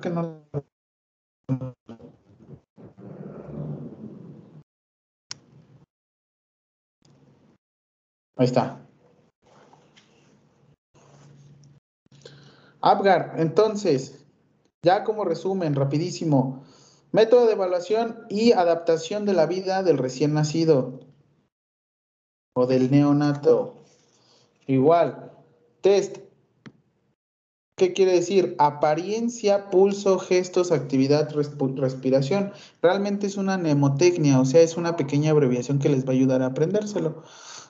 que 0.00 0.10
no. 0.10 0.44
Ahí 8.36 8.46
está. 8.46 8.86
Abgar, 12.80 13.34
entonces, 13.38 14.24
ya 14.82 15.02
como 15.02 15.24
resumen, 15.24 15.74
rapidísimo. 15.74 16.62
Método 17.10 17.46
de 17.46 17.54
evaluación 17.54 18.24
y 18.28 18.52
adaptación 18.52 19.26
de 19.26 19.32
la 19.32 19.46
vida 19.46 19.82
del 19.82 19.98
recién 19.98 20.32
nacido 20.32 21.00
o 22.54 22.68
del 22.68 22.88
neonato. 22.92 23.82
Igual, 24.68 25.31
test. 25.82 26.18
¿Qué 27.76 27.92
quiere 27.92 28.12
decir? 28.12 28.54
Apariencia, 28.58 29.70
pulso, 29.70 30.18
gestos, 30.18 30.72
actividad, 30.72 31.34
respiración. 31.34 32.52
Realmente 32.80 33.26
es 33.26 33.36
una 33.36 33.58
mnemotecnia, 33.58 34.40
o 34.40 34.44
sea, 34.44 34.60
es 34.60 34.76
una 34.76 34.96
pequeña 34.96 35.32
abreviación 35.32 35.78
que 35.78 35.88
les 35.88 36.06
va 36.06 36.10
a 36.10 36.12
ayudar 36.12 36.42
a 36.42 36.46
aprendérselo. 36.46 37.24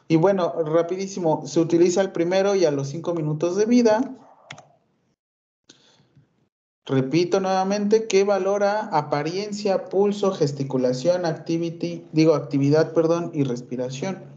Y 0.08 0.16
bueno, 0.16 0.52
rapidísimo, 0.64 1.46
se 1.46 1.60
utiliza 1.60 2.00
el 2.02 2.12
primero 2.12 2.54
y 2.54 2.64
a 2.64 2.70
los 2.70 2.88
cinco 2.88 3.14
minutos 3.14 3.56
de 3.56 3.64
vida. 3.64 4.18
Repito 6.84 7.38
nuevamente 7.38 8.08
que 8.08 8.24
valora 8.24 8.88
apariencia, 8.88 9.84
pulso, 9.84 10.32
gesticulación, 10.32 11.24
activity, 11.24 12.04
digo 12.12 12.34
actividad, 12.34 12.92
perdón, 12.92 13.30
y 13.32 13.44
respiración. 13.44 14.31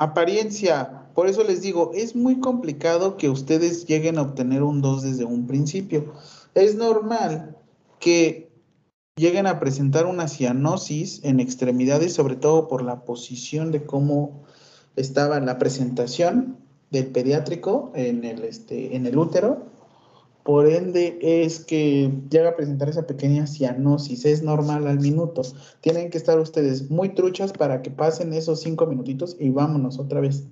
Apariencia, 0.00 1.10
por 1.14 1.26
eso 1.26 1.44
les 1.44 1.60
digo, 1.60 1.90
es 1.92 2.16
muy 2.16 2.40
complicado 2.40 3.18
que 3.18 3.28
ustedes 3.28 3.84
lleguen 3.84 4.16
a 4.16 4.22
obtener 4.22 4.62
un 4.62 4.80
2 4.80 5.02
desde 5.02 5.26
un 5.26 5.46
principio. 5.46 6.14
Es 6.54 6.74
normal 6.74 7.58
que 7.98 8.50
lleguen 9.16 9.46
a 9.46 9.60
presentar 9.60 10.06
una 10.06 10.26
cianosis 10.26 11.20
en 11.22 11.38
extremidades, 11.38 12.14
sobre 12.14 12.36
todo 12.36 12.66
por 12.66 12.82
la 12.82 13.04
posición 13.04 13.72
de 13.72 13.84
cómo 13.84 14.42
estaba 14.96 15.38
la 15.38 15.58
presentación 15.58 16.56
del 16.90 17.08
pediátrico 17.08 17.92
en 17.94 18.24
el, 18.24 18.44
este, 18.44 18.96
en 18.96 19.04
el 19.04 19.18
útero. 19.18 19.66
Por 20.44 20.66
ende, 20.66 21.18
es 21.20 21.60
que 21.60 22.10
llega 22.30 22.50
a 22.50 22.56
presentar 22.56 22.88
esa 22.88 23.06
pequeña 23.06 23.46
cianosis. 23.46 24.24
Es 24.24 24.42
normal 24.42 24.86
al 24.86 24.98
minuto. 24.98 25.42
Tienen 25.80 26.10
que 26.10 26.18
estar 26.18 26.38
ustedes 26.38 26.90
muy 26.90 27.10
truchas 27.10 27.52
para 27.52 27.82
que 27.82 27.90
pasen 27.90 28.32
esos 28.32 28.60
cinco 28.60 28.86
minutitos 28.86 29.36
y 29.38 29.50
vámonos 29.50 29.98
otra 29.98 30.20
vez. 30.20 30.44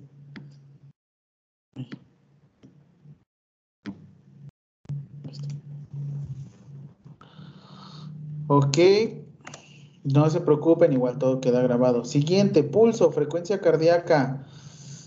Ok. 8.47 8.77
No 10.03 10.29
se 10.29 10.41
preocupen, 10.41 10.93
igual 10.93 11.17
todo 11.19 11.41
queda 11.41 11.61
grabado. 11.61 12.05
Siguiente, 12.05 12.63
pulso, 12.63 13.11
frecuencia 13.11 13.59
cardíaca. 13.59 14.45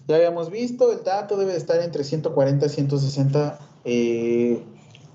Ya 0.06 0.16
habíamos 0.16 0.50
visto, 0.50 0.92
el 0.92 1.02
dato 1.04 1.36
debe 1.36 1.52
de 1.52 1.58
estar 1.58 1.80
entre 1.80 2.04
140 2.04 2.66
y 2.66 2.68
160 2.68 3.58
eh, 3.84 4.62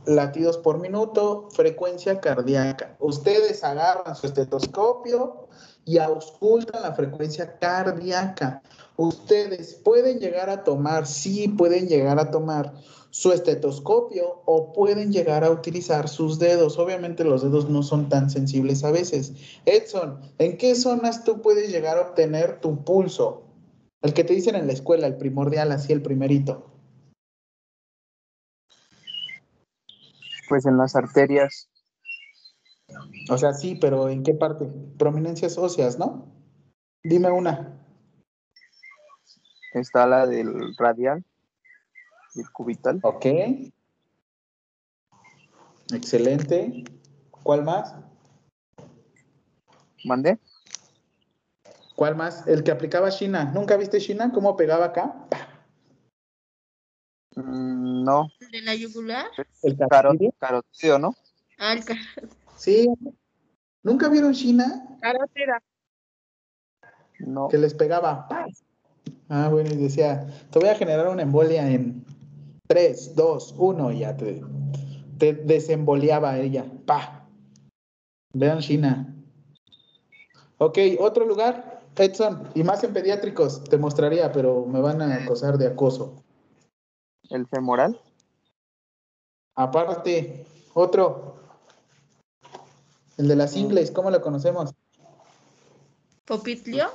latidos 0.06 0.58
por 0.58 0.80
minuto, 0.80 1.50
frecuencia 1.52 2.20
cardíaca. 2.20 2.96
Ustedes 3.00 3.64
agarran 3.64 4.16
su 4.16 4.28
estetoscopio 4.28 5.48
y 5.86 5.98
auscultan 6.00 6.82
la 6.82 6.94
frecuencia 6.94 7.58
cardíaca. 7.60 8.62
ustedes 8.98 9.76
pueden 9.76 10.20
llegar 10.20 10.50
a 10.50 10.64
tomar, 10.64 11.06
sí 11.06 11.48
pueden 11.48 11.88
llegar 11.88 12.20
a 12.20 12.32
tomar 12.32 12.74
su 13.12 13.32
estetoscopio 13.32 14.42
o 14.46 14.74
pueden 14.74 15.12
llegar 15.12 15.44
a 15.44 15.52
utilizar 15.52 16.10
sus 16.10 16.40
dedos. 16.40 16.78
Obviamente 16.80 17.24
los 17.24 17.44
dedos 17.44 17.70
no 17.70 17.84
son 17.84 18.10
tan 18.10 18.30
sensibles 18.30 18.84
a 18.84 18.92
veces. 18.92 19.34
Edson, 19.66 20.20
¿en 20.40 20.58
qué 20.58 20.76
zonas 20.76 21.24
tú 21.24 21.42
puedes 21.42 21.72
llegar 21.72 21.98
a 21.98 22.02
obtener 22.02 22.60
tu 22.60 22.84
pulso? 22.84 23.44
El 24.02 24.14
que 24.14 24.24
te 24.24 24.34
dicen 24.34 24.56
en 24.56 24.68
la 24.68 24.74
escuela, 24.74 25.08
el 25.08 25.18
primordial, 25.18 25.72
así 25.72 25.94
el 25.94 26.02
primerito. 26.02 26.77
Pues 30.48 30.66
en 30.66 30.78
las 30.78 30.96
arterias. 30.96 31.70
O 33.30 33.38
sea, 33.38 33.54
sí, 33.54 33.76
pero 33.76 34.10
¿en 34.10 34.24
qué 34.24 34.34
parte? 34.34 34.66
Prominencias 34.98 35.58
óseas, 35.58 36.00
¿no? 36.00 36.26
Dime 37.04 37.30
una. 37.32 37.78
Está 39.74 40.08
la 40.08 40.26
del 40.26 40.76
radial, 40.78 41.24
el 42.36 42.50
cubital. 42.52 43.00
Ok. 43.04 43.26
Excelente. 45.94 46.84
¿Cuál 47.44 47.64
más? 47.64 47.96
¿Mandé? 50.06 50.40
¿Cuál 51.96 52.16
más? 52.16 52.48
El 52.48 52.64
que 52.64 52.72
aplicaba 52.72 53.10
China. 53.10 53.52
¿Nunca 53.54 53.76
viste 53.76 54.00
China? 54.00 54.32
¿Cómo 54.34 54.56
pegaba 54.56 54.86
acá? 54.86 55.28
Mm, 57.36 57.67
no. 58.08 58.32
¿El 58.40 58.52
de 58.52 58.62
la 58.62 58.74
yugular? 58.74 59.26
El 59.62 59.78
Caro, 59.90 60.12
carotídeo, 60.40 60.98
¿no? 60.98 61.14
Ah, 61.60 61.74
el 61.74 61.84
car- 61.84 61.98
Sí. 62.56 62.88
¿Nunca 63.84 64.08
vieron 64.10 64.34
China? 64.34 64.98
Carótida. 65.02 65.62
No. 67.20 67.48
Que 67.50 67.58
les 67.58 67.74
pegaba. 67.74 68.28
¡paz! 68.28 68.64
Ah, 69.30 69.50
bueno, 69.52 69.70
y 69.74 69.76
decía, 69.76 70.26
te 70.52 70.60
voy 70.60 70.70
a 70.70 70.76
generar 70.76 71.08
una 71.10 71.24
embolia 71.24 71.70
en 71.70 72.06
3, 72.68 73.14
2, 73.16 73.56
1, 73.58 73.92
y 73.92 74.00
ya 74.00 74.16
te, 74.16 74.42
te 75.18 75.34
desemboleaba 75.34 76.38
ella. 76.40 76.66
¡Pa! 76.86 77.28
Vean 78.34 78.60
China. 78.60 79.14
Ok, 80.60 80.78
otro 81.00 81.26
lugar, 81.26 81.84
Edson, 81.98 82.50
y 82.56 82.64
más 82.64 82.84
en 82.84 82.94
pediátricos, 82.94 83.64
te 83.66 83.78
mostraría, 83.78 84.32
pero 84.32 84.66
me 84.66 84.80
van 84.80 85.02
a 85.02 85.16
acosar 85.24 85.58
de 85.58 85.68
acoso. 85.68 86.24
El 87.30 87.48
femoral. 87.48 88.00
Aparte, 89.56 90.46
otro. 90.74 91.36
El 93.18 93.28
de 93.28 93.36
las 93.36 93.56
ingles, 93.56 93.92
¿cómo 93.92 94.12
lo 94.12 94.22
conocemos? 94.22 94.74
¿Popitlio? 96.26 96.90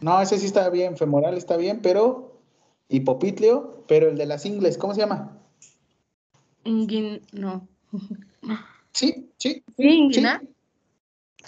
No, 0.00 0.20
ese 0.20 0.38
sí 0.38 0.46
está 0.46 0.68
bien, 0.68 0.96
femoral 0.96 1.36
está 1.36 1.56
bien, 1.56 1.80
pero. 1.82 2.38
Y 2.88 3.00
popitlio, 3.00 3.84
pero 3.86 4.08
el 4.08 4.18
de 4.18 4.26
las 4.26 4.44
ingles, 4.44 4.76
¿cómo 4.76 4.94
se 4.94 5.00
llama? 5.00 5.38
Inguin... 6.64 7.22
No. 7.32 7.66
Sí, 8.92 9.30
sí. 9.38 9.62
¿Sí, 9.76 9.88
inguinal? 9.88 10.48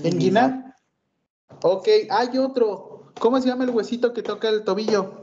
Inguinal. 0.02 0.74
Ok, 1.62 1.88
hay 2.08 2.38
otro. 2.38 3.12
¿Cómo 3.18 3.40
se 3.40 3.48
llama 3.48 3.64
el 3.64 3.70
huesito 3.70 4.12
que 4.12 4.22
toca 4.22 4.48
el 4.48 4.64
tobillo? 4.64 5.21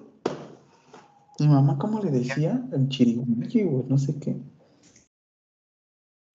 Mi 1.40 1.48
mamá, 1.48 1.78
¿cómo 1.78 2.02
le 2.02 2.12
decía? 2.12 2.62
El 2.74 2.90
chirigüillo, 2.90 3.70
o 3.70 3.86
no 3.88 3.98
sé 3.98 4.20
qué. 4.20 4.36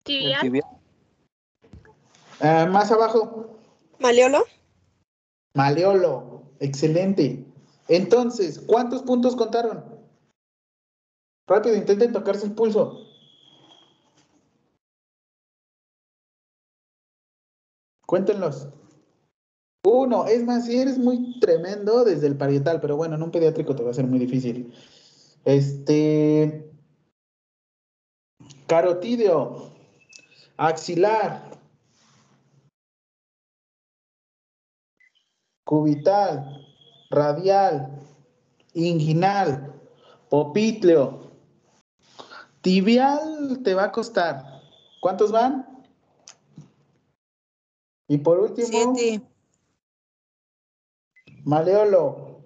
Tibial. 0.03 0.63
Ah, 2.39 2.67
más 2.69 2.91
abajo. 2.91 3.59
¿Maleolo? 3.99 4.45
Maleolo. 5.53 6.43
Excelente. 6.59 7.45
Entonces, 7.87 8.59
¿cuántos 8.65 9.03
puntos 9.03 9.35
contaron? 9.35 9.83
Rápido, 11.47 11.75
intenten 11.75 12.11
tocarse 12.11 12.47
el 12.47 12.53
pulso. 12.53 13.05
Cuéntenlos. 18.07 18.69
Uno, 19.85 20.25
es 20.25 20.43
más, 20.43 20.65
si 20.65 20.79
eres 20.79 20.97
muy 20.97 21.39
tremendo 21.39 22.03
desde 22.03 22.25
el 22.25 22.35
parietal, 22.35 22.81
pero 22.81 22.97
bueno, 22.97 23.13
en 23.13 23.21
un 23.21 23.29
pediátrico 23.29 23.75
te 23.75 23.83
va 23.83 23.91
a 23.91 23.93
ser 23.93 24.07
muy 24.07 24.17
difícil. 24.17 24.73
Este. 25.45 26.71
Carotídeo. 28.65 29.69
Axilar. 30.57 31.51
Cubital. 35.63 36.65
Radial. 37.11 37.99
Inguinal. 38.73 39.71
Popitleo. 40.31 41.31
Tibial 42.61 43.61
te 43.63 43.75
va 43.75 43.83
a 43.83 43.91
costar. 43.91 44.63
¿Cuántos 44.99 45.31
van? 45.31 45.85
Y 48.07 48.17
por 48.17 48.39
último. 48.39 48.95
Maleolo. 51.45 52.41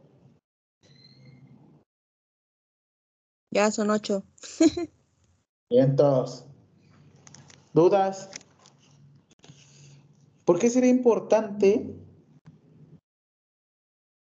Ya 3.51 3.71
son 3.71 3.89
ocho. 3.91 4.23
Vientos. 5.69 6.45
¿Dudas? 7.73 8.29
¿Por 10.43 10.59
qué 10.59 10.69
sería 10.69 10.89
importante 10.89 11.95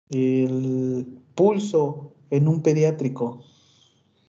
el 0.10 1.22
pulso 1.36 2.16
en 2.30 2.48
un 2.48 2.64
pediátrico? 2.64 3.44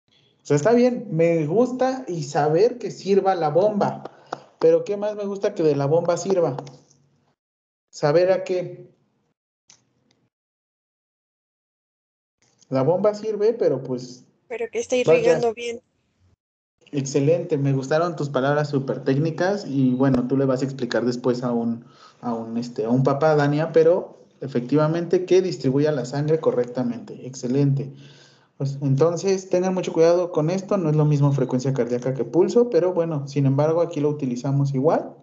O 0.08 0.46
sea, 0.46 0.56
está 0.56 0.72
bien, 0.72 1.06
me 1.12 1.46
gusta 1.46 2.04
y 2.08 2.24
saber 2.24 2.78
que 2.78 2.90
sirva 2.90 3.36
la 3.36 3.50
bomba, 3.50 4.02
pero 4.58 4.84
¿qué 4.84 4.96
más 4.96 5.14
me 5.14 5.24
gusta 5.24 5.54
que 5.54 5.62
de 5.62 5.76
la 5.76 5.86
bomba 5.86 6.16
sirva? 6.16 6.56
Saber 7.90 8.32
a 8.32 8.42
qué. 8.42 8.95
La 12.68 12.82
bomba 12.82 13.14
sirve, 13.14 13.52
pero 13.52 13.82
pues 13.82 14.24
Pero 14.48 14.66
que 14.70 14.80
esté 14.80 15.02
Vaya. 15.04 15.20
irrigando 15.20 15.54
bien. 15.54 15.80
Excelente, 16.92 17.58
me 17.58 17.72
gustaron 17.72 18.14
tus 18.14 18.28
palabras 18.28 18.70
súper 18.70 19.02
técnicas 19.02 19.66
y 19.66 19.94
bueno, 19.94 20.26
tú 20.28 20.36
le 20.36 20.44
vas 20.44 20.62
a 20.62 20.64
explicar 20.64 21.04
después 21.04 21.42
a 21.42 21.50
un, 21.52 21.84
a 22.20 22.32
un, 22.32 22.56
este, 22.56 22.84
a 22.84 22.90
un 22.90 23.02
papá, 23.02 23.34
Dania, 23.34 23.72
pero 23.72 24.20
efectivamente 24.40 25.24
que 25.24 25.42
distribuya 25.42 25.90
la 25.90 26.04
sangre 26.04 26.38
correctamente. 26.38 27.26
Excelente. 27.26 27.92
Pues 28.56 28.78
entonces 28.80 29.50
tengan 29.50 29.74
mucho 29.74 29.92
cuidado 29.92 30.30
con 30.30 30.48
esto, 30.48 30.76
no 30.78 30.88
es 30.88 30.96
lo 30.96 31.04
mismo 31.04 31.32
frecuencia 31.32 31.74
cardíaca 31.74 32.14
que 32.14 32.24
pulso, 32.24 32.70
pero 32.70 32.94
bueno, 32.94 33.26
sin 33.28 33.46
embargo 33.46 33.82
aquí 33.82 34.00
lo 34.00 34.08
utilizamos 34.08 34.72
igual, 34.72 35.14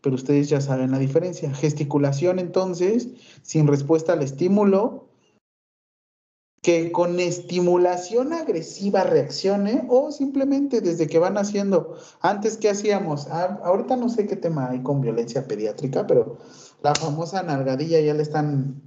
pero 0.00 0.14
ustedes 0.14 0.48
ya 0.48 0.60
saben 0.60 0.92
la 0.92 0.98
diferencia. 0.98 1.52
Gesticulación 1.52 2.38
entonces, 2.38 3.08
sin 3.42 3.66
respuesta 3.66 4.14
al 4.14 4.22
estímulo, 4.22 5.09
que 6.62 6.92
con 6.92 7.18
estimulación 7.20 8.34
agresiva 8.34 9.04
reaccione 9.04 9.86
o 9.88 10.12
simplemente 10.12 10.80
desde 10.80 11.06
que 11.06 11.18
van 11.18 11.38
haciendo. 11.38 11.96
Antes, 12.20 12.58
¿qué 12.58 12.68
hacíamos? 12.68 13.28
Ah, 13.28 13.60
ahorita 13.64 13.96
no 13.96 14.08
sé 14.10 14.26
qué 14.26 14.36
tema 14.36 14.70
hay 14.70 14.82
con 14.82 15.00
violencia 15.00 15.46
pediátrica, 15.46 16.06
pero 16.06 16.38
la 16.82 16.94
famosa 16.94 17.42
nalgadilla 17.42 18.00
ya 18.00 18.12
le 18.12 18.22
están 18.22 18.82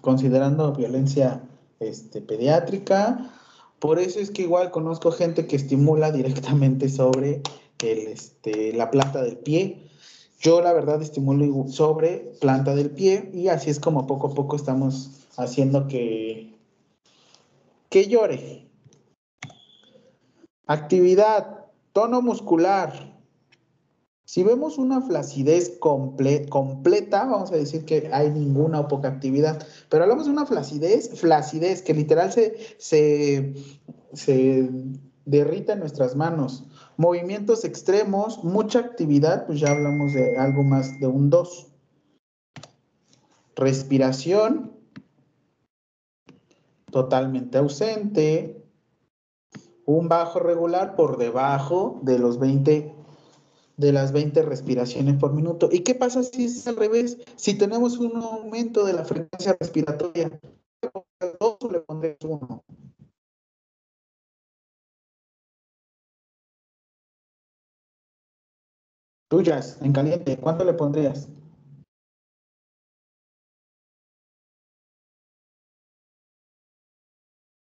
considerando 0.00 0.72
violencia 0.72 1.42
este, 1.80 2.20
pediátrica. 2.20 3.32
Por 3.80 3.98
eso 3.98 4.20
es 4.20 4.30
que 4.30 4.42
igual 4.42 4.70
conozco 4.70 5.10
gente 5.10 5.46
que 5.46 5.56
estimula 5.56 6.12
directamente 6.12 6.88
sobre 6.88 7.42
el, 7.82 7.98
este, 8.06 8.72
la 8.72 8.92
planta 8.92 9.20
del 9.22 9.38
pie. 9.38 9.90
Yo 10.38 10.60
la 10.60 10.72
verdad 10.72 11.02
estimulo 11.02 11.66
sobre 11.68 12.34
planta 12.40 12.74
del 12.74 12.90
pie 12.90 13.30
y 13.34 13.48
así 13.48 13.70
es 13.70 13.80
como 13.80 14.06
poco 14.06 14.28
a 14.28 14.34
poco 14.34 14.56
estamos 14.56 15.26
haciendo 15.36 15.88
que, 15.88 16.53
que 17.94 18.08
llore. 18.08 18.68
Actividad, 20.66 21.66
tono 21.92 22.22
muscular. 22.22 23.14
Si 24.24 24.42
vemos 24.42 24.78
una 24.78 25.00
flacidez 25.00 25.78
comple- 25.78 26.48
completa, 26.48 27.24
vamos 27.24 27.52
a 27.52 27.56
decir 27.56 27.84
que 27.84 28.10
hay 28.12 28.30
ninguna 28.30 28.80
o 28.80 28.88
poca 28.88 29.06
actividad. 29.06 29.64
Pero 29.88 30.02
hablamos 30.02 30.24
de 30.26 30.32
una 30.32 30.44
flacidez, 30.44 31.20
flacidez, 31.20 31.82
que 31.82 31.94
literal 31.94 32.32
se, 32.32 32.56
se, 32.78 33.54
se 34.12 34.68
derrita 35.24 35.74
en 35.74 35.78
nuestras 35.78 36.16
manos. 36.16 36.64
Movimientos 36.96 37.64
extremos, 37.64 38.42
mucha 38.42 38.80
actividad, 38.80 39.46
pues 39.46 39.60
ya 39.60 39.70
hablamos 39.70 40.14
de 40.14 40.36
algo 40.36 40.64
más 40.64 40.98
de 40.98 41.06
un 41.06 41.30
2. 41.30 41.68
Respiración, 43.54 44.73
totalmente 46.94 47.58
ausente. 47.58 48.64
Un 49.84 50.08
bajo 50.08 50.38
regular 50.38 50.94
por 50.94 51.18
debajo 51.18 51.98
de 52.04 52.20
los 52.20 52.38
20 52.38 52.94
de 53.76 53.92
las 53.92 54.12
20 54.12 54.42
respiraciones 54.42 55.16
por 55.16 55.32
minuto. 55.32 55.68
¿Y 55.72 55.80
qué 55.80 55.96
pasa 55.96 56.22
si 56.22 56.44
es 56.44 56.64
al 56.68 56.76
revés? 56.76 57.18
Si 57.34 57.58
tenemos 57.58 57.98
un 57.98 58.16
aumento 58.22 58.84
de 58.84 58.92
la 58.92 59.04
frecuencia 59.04 59.56
respiratoria, 59.58 60.30
¿dos 61.40 61.58
le 61.72 61.80
pondrías 61.80 62.16
uno? 62.22 62.62
Tuyas, 69.28 69.78
en 69.82 69.92
caliente, 69.92 70.38
¿cuánto 70.38 70.64
le 70.64 70.74
pondrías? 70.74 71.28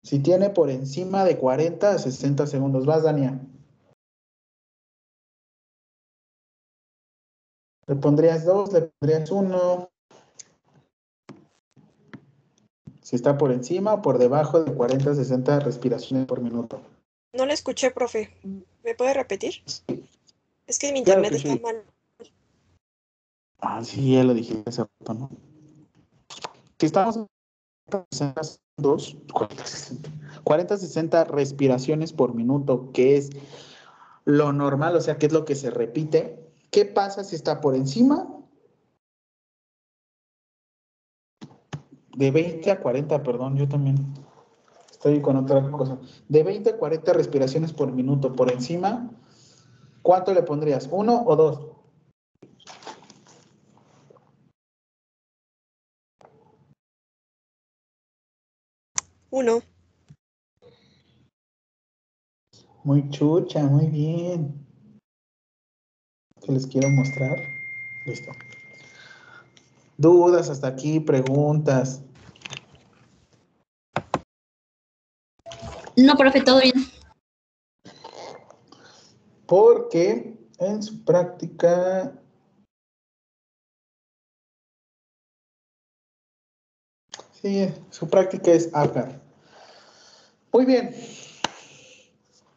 Si 0.05 0.19
tiene 0.19 0.51
por 0.51 0.69
encima 0.69 1.25
de 1.25 1.35
40 1.35 1.93
a 1.93 1.97
60 1.97 2.45
segundos. 2.45 2.85
Vas, 2.85 3.01
Dania. 3.01 3.39
Le 7.87 7.95
pondrías 7.95 8.45
dos, 8.45 8.71
le 8.71 8.81
pondrías 8.99 9.31
uno. 9.31 9.89
Si 13.01 13.15
está 13.15 13.35
por 13.35 13.51
encima 13.51 13.95
o 13.95 14.01
por 14.03 14.19
debajo 14.19 14.63
de 14.63 14.75
40 14.75 15.09
a 15.09 15.15
60 15.15 15.59
respiraciones 15.61 16.27
por 16.27 16.39
minuto. 16.39 16.81
No 17.33 17.47
le 17.47 17.53
escuché, 17.53 17.89
profe. 17.89 18.29
¿Me 18.83 18.93
puede 18.93 19.15
repetir? 19.15 19.63
Es 20.67 20.77
que 20.77 20.93
mi 20.93 21.03
Claro 21.03 21.23
internet 21.23 21.31
que 21.31 21.49
está 21.49 21.53
sí. 21.53 21.59
mal. 21.63 21.83
Ah, 23.57 23.83
sí, 23.83 24.13
ya 24.13 24.23
lo 24.23 24.35
dije 24.35 24.61
hace 24.67 24.83
rato, 24.83 25.13
¿no? 25.15 25.29
Si 26.77 26.85
estamos 26.85 27.17
en 27.17 27.27
40, 27.89 28.41
dos, 28.77 29.17
40, 29.33 29.65
60, 29.65 30.09
40, 30.43 30.77
60 30.77 31.23
respiraciones 31.25 32.13
por 32.13 32.33
minuto, 32.33 32.91
que 32.91 33.17
es 33.17 33.29
lo 34.25 34.51
normal, 34.53 34.95
o 34.95 35.01
sea, 35.01 35.17
que 35.17 35.27
es 35.27 35.33
lo 35.33 35.45
que 35.45 35.55
se 35.55 35.69
repite. 35.69 36.51
¿Qué 36.71 36.85
pasa 36.85 37.23
si 37.23 37.35
está 37.35 37.61
por 37.61 37.75
encima? 37.75 38.27
De 42.17 42.31
20 42.31 42.71
a 42.71 42.79
40, 42.79 43.23
perdón, 43.23 43.57
yo 43.57 43.67
también 43.67 43.97
estoy 44.91 45.21
con 45.21 45.37
otra 45.37 45.69
cosa. 45.71 45.97
De 46.27 46.43
20 46.43 46.71
a 46.71 46.77
40 46.77 47.13
respiraciones 47.13 47.73
por 47.73 47.91
minuto 47.91 48.33
por 48.33 48.51
encima, 48.51 49.09
¿cuánto 50.01 50.33
le 50.33 50.43
pondrías? 50.43 50.89
¿Uno 50.91 51.23
o 51.25 51.35
dos? 51.35 51.74
Uno. 59.35 59.61
Muy 62.85 63.09
chucha, 63.09 63.63
muy 63.63 63.87
bien. 63.87 64.65
Que 66.41 66.53
les 66.53 66.65
quiero 66.65 66.89
mostrar. 66.89 67.37
Listo. 68.05 68.31
Dudas 69.97 70.49
hasta 70.49 70.67
aquí, 70.67 71.01
preguntas. 71.01 72.01
No, 75.97 76.15
profe, 76.15 76.41
todo 76.41 76.61
bien. 76.61 76.85
Porque 79.45 80.39
en 80.59 80.81
su 80.81 81.03
práctica 81.03 82.21
Sí, 87.45 87.71
su 87.89 88.09
práctica 88.09 88.53
es 88.53 88.73
APGAR. 88.73 89.24
Muy 90.55 90.63
bien. 90.63 90.91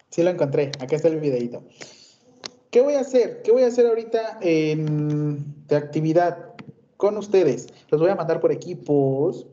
Sí 0.08 0.22
lo 0.22 0.30
encontré. 0.30 0.70
Acá 0.78 0.94
está 0.94 1.08
el 1.08 1.18
videito. 1.18 1.64
¿Qué 2.70 2.80
voy 2.80 2.94
a 2.94 3.00
hacer? 3.00 3.42
¿Qué 3.42 3.50
voy 3.50 3.64
a 3.64 3.66
hacer 3.66 3.86
ahorita 3.86 4.38
en, 4.40 5.66
de 5.66 5.74
actividad 5.74 6.54
con 6.96 7.16
ustedes? 7.16 7.66
Los 7.88 8.00
voy 8.00 8.10
a 8.10 8.14
mandar 8.14 8.38
por 8.38 8.52
equipos. 8.52 9.48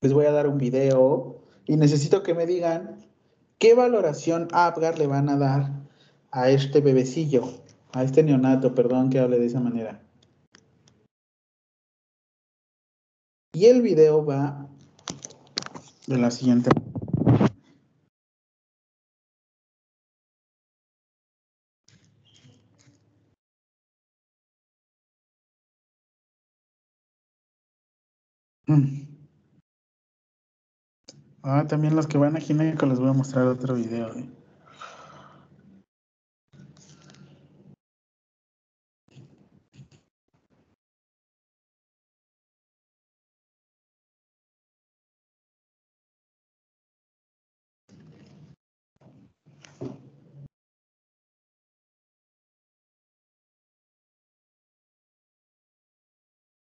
Les 0.00 0.14
voy 0.14 0.24
a 0.24 0.32
dar 0.32 0.46
un 0.46 0.56
video 0.56 1.42
y 1.66 1.76
necesito 1.76 2.22
que 2.22 2.32
me 2.32 2.46
digan 2.46 3.04
qué 3.58 3.74
valoración 3.74 4.48
APGAR 4.52 4.98
le 4.98 5.06
van 5.06 5.28
a 5.28 5.36
dar 5.36 5.70
a 6.30 6.48
este 6.48 6.80
bebecillo, 6.80 7.44
a 7.92 8.04
este 8.04 8.22
neonato, 8.22 8.74
perdón 8.74 9.10
que 9.10 9.18
hable 9.18 9.38
de 9.38 9.44
esa 9.44 9.60
manera. 9.60 10.00
Y 13.52 13.66
el 13.66 13.82
video 13.82 14.24
va 14.24 14.66
de 16.06 16.16
la 16.16 16.30
siguiente. 16.30 16.70
Mm. 16.70 16.87
Ah, 31.42 31.66
también 31.66 31.96
los 31.96 32.06
que 32.06 32.16
van 32.16 32.36
a 32.36 32.40
Gineco 32.40 32.86
les 32.86 33.00
voy 33.00 33.08
a 33.08 33.12
mostrar 33.12 33.46
otro 33.48 33.74
video. 33.74 34.14
¿eh? 34.14 34.28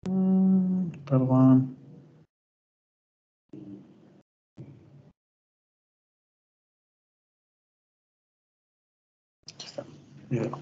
Mm, 0.09 0.91
Perdón. 1.05 1.78
Está, 10.29 10.59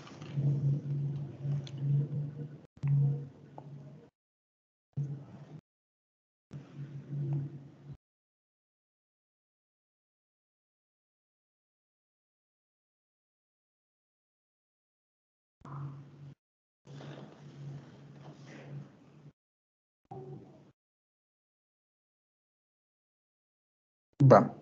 video. 24.20 24.57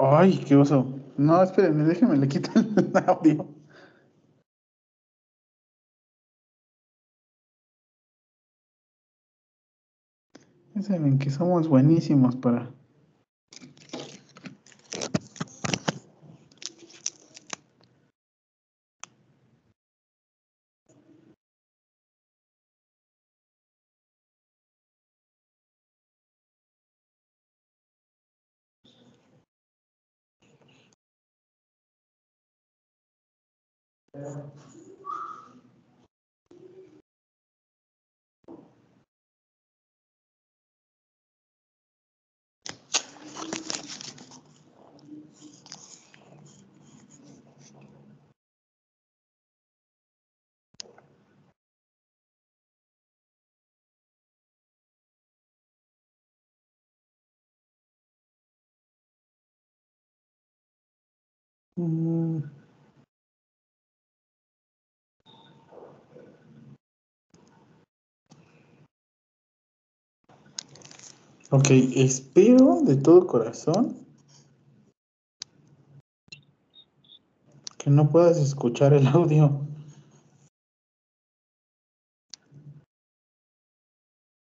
Ay, 0.00 0.38
qué 0.46 0.56
oso. 0.56 0.86
No, 1.16 1.42
espérenme, 1.42 1.84
déjenme, 1.84 2.16
le 2.16 2.26
quito 2.28 2.50
el 2.58 2.92
audio. 3.06 3.46
Ya 10.74 10.82
que 11.18 11.30
somos 11.30 11.68
buenísimos 11.68 12.34
para... 12.34 12.72
Mm. 61.76 62.42
Ok, 71.52 71.66
espero 71.96 72.80
de 72.82 72.96
todo 72.96 73.26
corazón 73.26 73.96
que 77.78 77.90
no 77.90 78.10
puedas 78.10 78.36
escuchar 78.38 78.92
el 78.92 79.06
audio. 79.08 79.60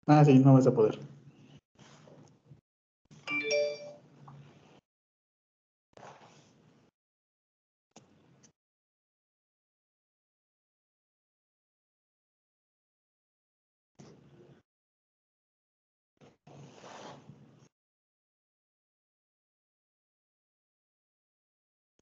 Ah, 0.06 0.24
sí, 0.24 0.40
no 0.40 0.54
vas 0.54 0.68
a 0.68 0.74
poder. 0.74 1.00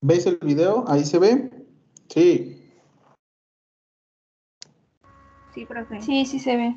¿Veis 0.04 0.26
el 0.26 0.38
video? 0.38 0.84
¿Ahí 0.88 1.06
se 1.06 1.20
ve? 1.20 1.52
Sí. 2.10 2.58
Sí, 5.54 5.66
profe. 5.66 6.02
Sí, 6.02 6.26
sí 6.26 6.40
se 6.40 6.58
ve. 6.58 6.76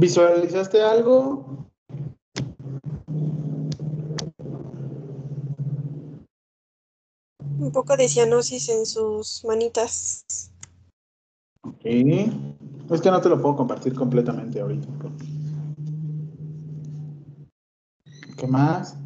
¿Visualizaste 0.00 0.80
algo? 0.82 1.68
Un 7.58 7.70
poco 7.70 7.98
de 7.98 8.08
cianosis 8.08 8.70
en 8.70 8.86
sus 8.86 9.44
manitas. 9.44 10.24
Sí. 11.82 12.32
Es 12.90 13.02
que 13.02 13.10
no 13.10 13.20
te 13.20 13.28
lo 13.28 13.40
puedo 13.42 13.56
compartir 13.56 13.94
completamente 13.94 14.58
ahorita. 14.60 14.88
¿Qué 18.38 18.46
más? 18.46 18.96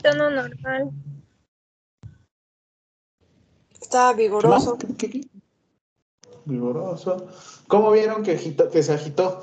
Tono 0.00 0.30
normal. 0.30 0.90
Está 3.72 4.10
¿Qué 4.10 4.14
más? 4.14 4.16
vigoroso. 4.16 4.78
¿Qué- 4.78 4.94
qué- 4.96 5.10
qué? 5.10 5.27
Vigoroso. 6.48 7.28
¿Cómo 7.68 7.92
vieron 7.92 8.22
que, 8.22 8.32
agitó- 8.32 8.70
que 8.70 8.82
se 8.82 8.92
agitó? 8.94 9.40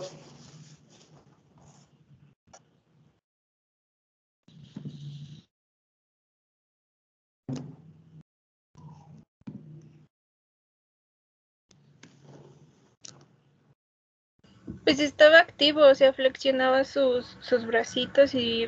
Pues 14.83 14.99
estaba 14.99 15.39
activo, 15.39 15.81
o 15.87 15.95
sea, 15.95 16.13
flexionaba 16.13 16.83
sus, 16.83 17.37
sus 17.41 17.65
bracitos 17.65 18.33
y 18.33 18.67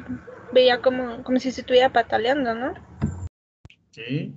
veía 0.51 0.81
como, 0.81 1.23
como 1.23 1.39
si 1.39 1.51
se 1.51 1.61
estuviera 1.61 1.91
pataleando, 1.91 2.53
¿no? 2.53 2.73
Sí. 3.91 4.33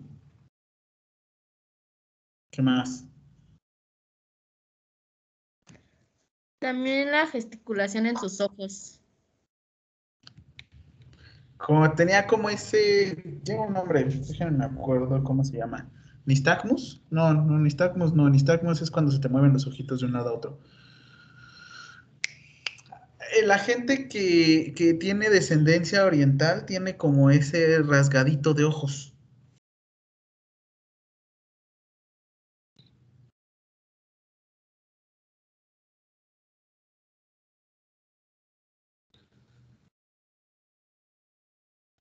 ¿Qué 2.51 2.62
más? 2.62 3.07
También 6.61 7.11
la 7.11 7.26
gesticulación 7.26 8.04
en 8.04 8.16
sus 8.18 8.38
ojos. 8.40 9.00
Como 11.56 11.90
tenía 11.94 12.26
como 12.26 12.50
ese. 12.50 13.40
Lleva 13.44 13.66
un 13.66 13.72
nombre, 13.72 14.04
déjenme 14.04 14.58
me 14.58 14.64
acuerdo 14.66 15.24
cómo 15.24 15.42
se 15.42 15.56
llama. 15.56 15.90
¿Nistagmus? 16.26 17.02
No, 17.11 17.32
no, 17.32 17.58
nistagmus 17.58 18.12
no. 18.14 18.28
Nistagmus 18.28 18.82
es 18.82 18.90
cuando 18.90 19.11
se 19.11 19.20
te 19.20 19.30
mueven 19.30 19.54
los 19.54 19.66
ojitos 19.66 20.00
de 20.00 20.06
un 20.06 20.12
lado 20.12 20.28
a 20.28 20.34
otro. 20.34 20.61
Eh, 23.38 23.46
La 23.46 23.58
gente 23.58 24.08
que, 24.08 24.74
que 24.76 24.92
tiene 24.92 25.30
descendencia 25.30 26.04
oriental 26.04 26.66
tiene 26.66 26.98
como 26.98 27.30
ese 27.30 27.80
rasgadito 27.82 28.52
de 28.52 28.64
ojos. 28.64 29.09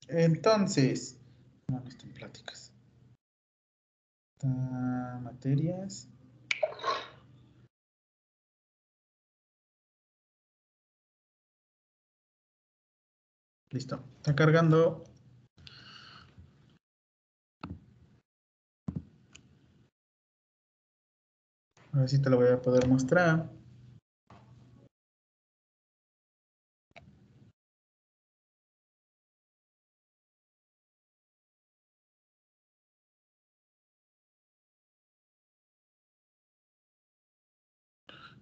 Entonces, 0.09 1.19
no, 1.67 1.79
no 1.79 1.87
está 1.87 2.05
en 2.05 2.13
pláticas. 2.13 2.73
Materias. 5.21 6.07
Listo, 13.69 14.03
está 14.17 14.35
cargando. 14.35 15.03
A 21.93 21.99
ver 21.99 22.09
si 22.09 22.19
te 22.19 22.29
lo 22.31 22.37
voy 22.37 22.47
a 22.47 22.61
poder 22.61 22.87
mostrar. 22.87 23.58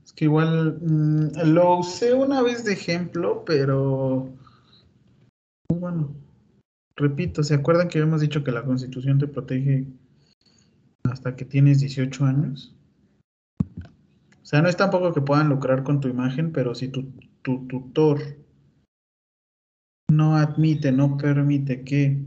Es 0.08 0.14
que 0.14 0.26
igual 0.26 0.80
mm, 0.82 1.54
lo 1.54 1.78
usé 1.78 2.16
una 2.16 2.42
vez 2.42 2.66
de 2.66 2.74
ejemplo, 2.74 3.44
pero 3.46 4.34
bueno, 5.72 6.16
repito, 6.96 7.44
¿se 7.44 7.54
acuerdan 7.54 7.88
que 7.88 8.00
habíamos 8.00 8.22
dicho 8.22 8.44
que 8.44 8.52
la 8.52 8.64
Constitución 8.64 9.20
te 9.20 9.28
protege 9.28 9.86
hasta 11.04 11.36
que 11.36 11.46
tienes 11.46 11.82
18 11.82 12.26
años? 12.26 12.74
sea, 14.48 14.62
no 14.62 14.70
es 14.70 14.78
tampoco 14.78 15.14
que 15.14 15.20
puedan 15.20 15.50
lucrar 15.50 15.84
con 15.84 16.00
tu 16.00 16.08
imagen, 16.08 16.54
pero 16.54 16.74
si 16.74 16.88
tu, 16.88 17.12
tu 17.42 17.68
tutor 17.68 18.22
no 20.10 20.38
admite, 20.38 20.94
no 20.94 21.18
permite 21.18 21.84
que 21.84 22.26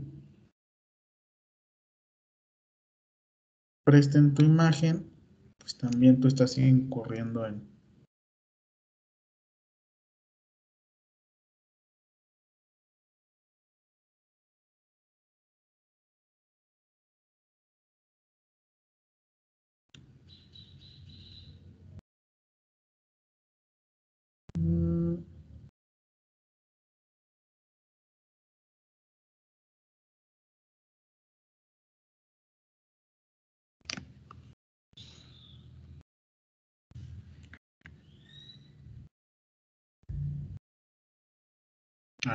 presten 3.83 4.35
tu 4.35 4.43
imagen, 4.45 5.09
pues 5.57 5.75
también 5.79 6.19
tú 6.19 6.27
estás 6.27 6.59
incurriendo 6.59 7.47
en... 7.47 7.70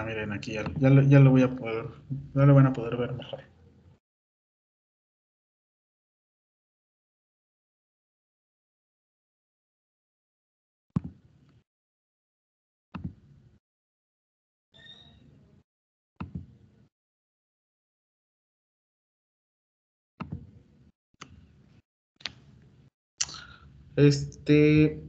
miren, 0.07 0.33
aquí 0.33 0.53
ya, 0.55 0.65
ya, 0.79 0.91
lo- 0.91 1.03
ya 1.03 1.21
lo 1.21 1.31
voy 1.33 1.43
a 1.43 1.55
poder, 1.57 1.87
ya 2.35 2.47
lo 2.47 2.55
van 2.55 2.67
a 2.67 2.73
poder 2.73 2.97
ver 2.97 3.13
mejor. 3.15 3.41
Este. 23.97 25.03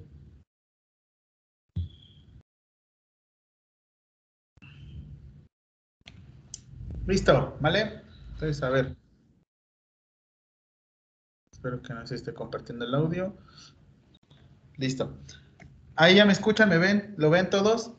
Listo, 7.07 7.57
¿vale? 7.61 8.01
Entonces, 8.33 8.61
a 8.61 8.69
ver. 8.69 8.97
Espero 11.49 11.81
que 11.81 11.93
no 11.93 12.05
se 12.05 12.15
esté 12.15 12.33
compartiendo 12.33 12.83
el 12.83 12.93
audio. 12.93 13.33
Listo. 14.75 15.17
Ahí 15.95 16.15
ya 16.15 16.25
me 16.25 16.33
escuchan, 16.33 16.67
me 16.67 16.77
ven, 16.77 17.15
¿lo 17.17 17.29
ven 17.29 17.49
todos? 17.49 17.93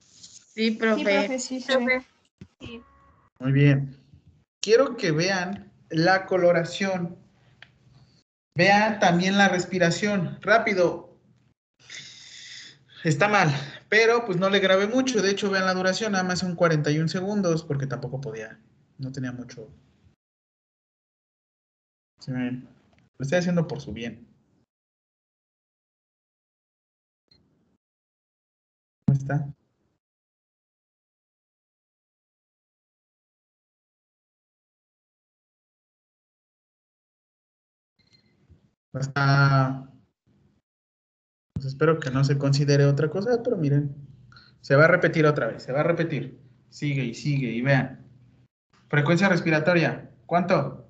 Sí, 0.00 0.72
profe. 0.72 0.98
Sí, 0.98 1.04
profe, 1.04 1.38
sí, 1.38 1.60
sí. 1.60 1.72
Sí. 2.60 2.82
Muy 3.38 3.52
bien. 3.52 3.96
Quiero 4.60 4.96
que 4.96 5.12
vean 5.12 5.72
la 5.90 6.26
coloración. 6.26 7.16
Vean 8.56 8.98
también 8.98 9.38
la 9.38 9.48
respiración. 9.48 10.38
Rápido. 10.42 11.16
Está 13.04 13.28
mal, 13.28 13.54
pero 13.88 14.24
pues 14.24 14.38
no 14.38 14.50
le 14.50 14.60
grabé 14.60 14.86
mucho. 14.86 15.22
De 15.22 15.30
hecho, 15.30 15.50
vean 15.50 15.66
la 15.66 15.74
duración, 15.74 16.12
nada 16.12 16.24
más 16.24 16.40
son 16.40 16.54
41 16.56 17.08
segundos, 17.08 17.64
porque 17.64 17.86
tampoco 17.86 18.20
podía. 18.20 18.58
No 18.98 19.12
tenía 19.12 19.32
mucho. 19.32 19.68
Sí. 22.20 22.32
Lo 22.32 23.22
estoy 23.22 23.38
haciendo 23.38 23.66
por 23.66 23.80
su 23.80 23.92
bien. 23.92 24.26
¿Cómo 29.06 29.18
está? 29.18 29.46
Está. 38.94 39.95
Pues 41.56 41.64
espero 41.64 41.98
que 41.98 42.10
no 42.10 42.22
se 42.22 42.36
considere 42.36 42.84
otra 42.84 43.08
cosa, 43.08 43.42
pero 43.42 43.56
miren, 43.56 43.96
se 44.60 44.76
va 44.76 44.84
a 44.84 44.88
repetir 44.88 45.24
otra 45.24 45.46
vez, 45.46 45.62
se 45.62 45.72
va 45.72 45.80
a 45.80 45.84
repetir. 45.84 46.38
Sigue 46.68 47.02
y 47.02 47.14
sigue 47.14 47.48
y 47.50 47.62
vean. 47.62 48.06
Frecuencia 48.88 49.30
respiratoria, 49.30 50.10
¿cuánto? 50.26 50.86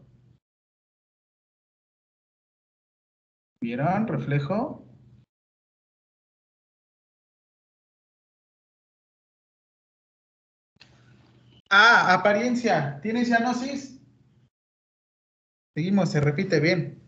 ¿Vieron? 3.60 4.08
Reflejo. 4.08 4.84
Ah, 11.70 12.12
apariencia. 12.12 12.98
¿Tiene 13.02 13.24
cianosis? 13.24 14.00
Seguimos, 15.76 16.10
se 16.10 16.20
repite 16.20 16.58
bien. 16.58 17.05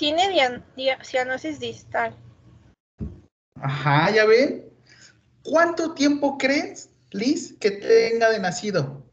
Tiene 0.00 0.30
dia- 0.76 0.98
cianosis 1.04 1.60
distal. 1.60 2.16
Ajá, 3.60 4.10
ya 4.10 4.24
ven. 4.24 4.64
¿Cuánto 5.42 5.92
tiempo 5.92 6.38
crees, 6.38 6.88
Liz, 7.10 7.54
que 7.60 7.70
tenga 7.70 8.30
de 8.30 8.40
nacido? 8.40 9.04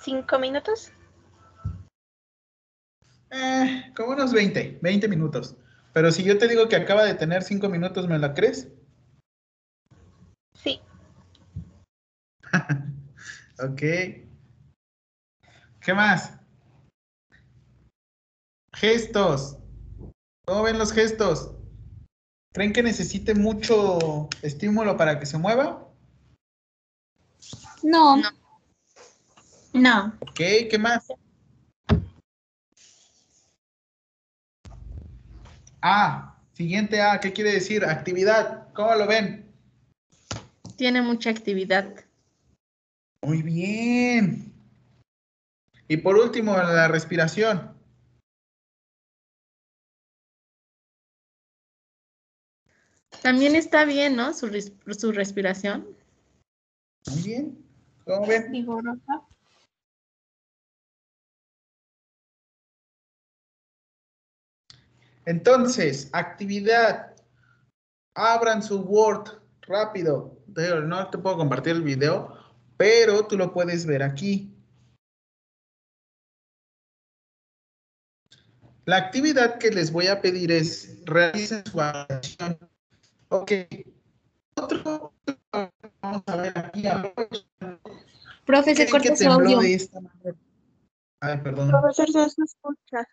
¿Cinco 0.00 0.38
minutos? 0.38 0.92
Eh, 3.32 3.92
como 3.96 4.10
unos 4.10 4.32
20, 4.32 4.78
20 4.80 5.08
minutos. 5.08 5.56
Pero 5.92 6.12
si 6.12 6.22
yo 6.22 6.38
te 6.38 6.46
digo 6.46 6.68
que 6.68 6.76
acaba 6.76 7.02
de 7.02 7.14
tener 7.14 7.42
5 7.42 7.68
minutos, 7.68 8.06
¿me 8.06 8.20
la 8.20 8.34
crees? 8.34 8.68
Sí. 10.54 10.80
Ok. 13.58 13.80
¿Qué 15.80 15.94
más? 15.94 16.32
Gestos. 18.74 19.56
¿Cómo 20.46 20.62
ven 20.64 20.78
los 20.78 20.92
gestos? 20.92 21.52
¿Creen 22.52 22.72
que 22.72 22.82
necesite 22.82 23.34
mucho 23.34 24.28
estímulo 24.42 24.96
para 24.96 25.18
que 25.18 25.26
se 25.26 25.38
mueva? 25.38 25.88
No. 27.82 28.16
No. 29.72 30.16
Ok, 30.20 30.36
¿qué 30.70 30.78
más? 30.78 31.06
A, 35.82 36.36
siguiente 36.52 37.00
A, 37.00 37.20
¿qué 37.20 37.32
quiere 37.32 37.52
decir? 37.52 37.84
Actividad, 37.84 38.72
¿cómo 38.72 38.94
lo 38.94 39.06
ven? 39.06 39.52
Tiene 40.76 41.02
mucha 41.02 41.30
actividad. 41.30 42.05
Muy 43.26 43.42
bien. 43.42 44.54
Y 45.88 45.96
por 45.96 46.14
último, 46.16 46.56
la 46.56 46.86
respiración. 46.86 47.76
También 53.22 53.56
está 53.56 53.84
bien, 53.84 54.14
¿no? 54.14 54.32
Su, 54.32 54.46
res- 54.46 54.72
su 54.96 55.10
respiración. 55.10 55.88
Muy 57.10 57.22
bien. 57.24 57.64
¿Cómo 58.04 58.28
ven? 58.28 58.52
Vigorosa. 58.52 59.26
Entonces, 65.24 66.10
actividad. 66.12 67.16
Abran 68.14 68.62
su 68.62 68.82
Word 68.82 69.42
rápido. 69.62 70.38
No 70.84 71.10
te 71.10 71.18
puedo 71.18 71.36
compartir 71.36 71.72
el 71.72 71.82
video, 71.82 72.35
pero 72.76 73.26
tú 73.26 73.36
lo 73.36 73.52
puedes 73.52 73.86
ver 73.86 74.02
aquí. 74.02 74.52
La 78.84 78.98
actividad 78.98 79.58
que 79.58 79.70
les 79.70 79.90
voy 79.90 80.06
a 80.06 80.20
pedir 80.20 80.52
es 80.52 81.04
realicen 81.04 81.64
su 81.66 81.80
acción. 81.80 82.58
Ok. 83.30 83.52
Otro, 84.54 85.12
vamos 86.00 86.22
a 86.26 86.36
ver 86.36 86.56
aquí. 86.56 86.84
Profe, 88.44 88.76
se 88.76 88.86
¿Creen 88.86 88.90
corta 88.90 89.16
su 89.16 89.28
audio. 89.28 89.58
de 89.58 89.74
esta 89.74 90.00
manera? 90.00 90.36
Ay, 91.20 91.38
perdón. 91.42 91.70
Profesor, 91.70 92.30
se 92.30 92.42
escucha. 92.44 93.08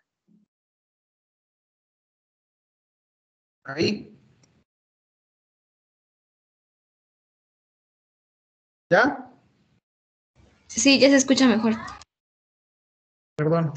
Ahí. 3.64 4.16
¿Ya? 8.90 9.33
Sí, 10.76 10.98
ya 10.98 11.08
se 11.08 11.16
escucha 11.16 11.46
mejor. 11.46 11.74
Perdón. 13.36 13.72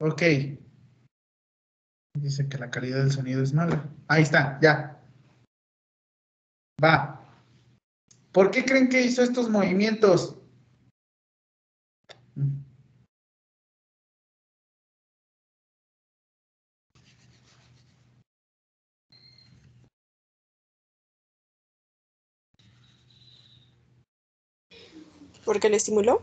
Ok. 0.00 0.22
Dice 2.18 2.48
que 2.48 2.58
la 2.58 2.70
calidad 2.70 2.98
del 2.98 3.10
sonido 3.10 3.42
es 3.42 3.54
mala. 3.54 3.88
Ahí 4.06 4.22
está, 4.22 4.58
ya. 4.60 5.02
Va. 6.82 7.20
¿Por 8.32 8.50
qué 8.50 8.64
creen 8.64 8.88
que 8.88 9.02
hizo 9.02 9.22
estos 9.22 9.48
movimientos? 9.48 10.36
¿Porque 25.50 25.68
le 25.68 25.78
estimuló? 25.78 26.22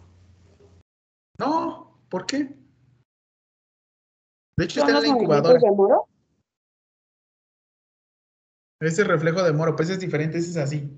No, 1.38 2.00
¿por 2.10 2.26
qué? 2.26 2.46
De 4.56 4.64
hecho, 4.64 4.80
¿Son 4.80 4.88
está 4.88 5.00
en 5.00 5.04
la 5.04 5.20
incubadora. 5.20 5.60
de 5.60 5.70
Moro? 5.70 6.08
Ese 8.80 9.04
reflejo 9.04 9.44
de 9.44 9.52
moro, 9.52 9.76
pues 9.76 9.90
es 9.90 10.00
diferente, 10.00 10.38
ese 10.38 10.52
es 10.52 10.56
así. 10.56 10.98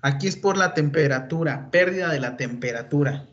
Aquí 0.00 0.26
es 0.26 0.38
por 0.38 0.56
la 0.56 0.72
temperatura, 0.72 1.70
pérdida 1.70 2.10
de 2.10 2.20
la 2.20 2.38
temperatura. 2.38 3.28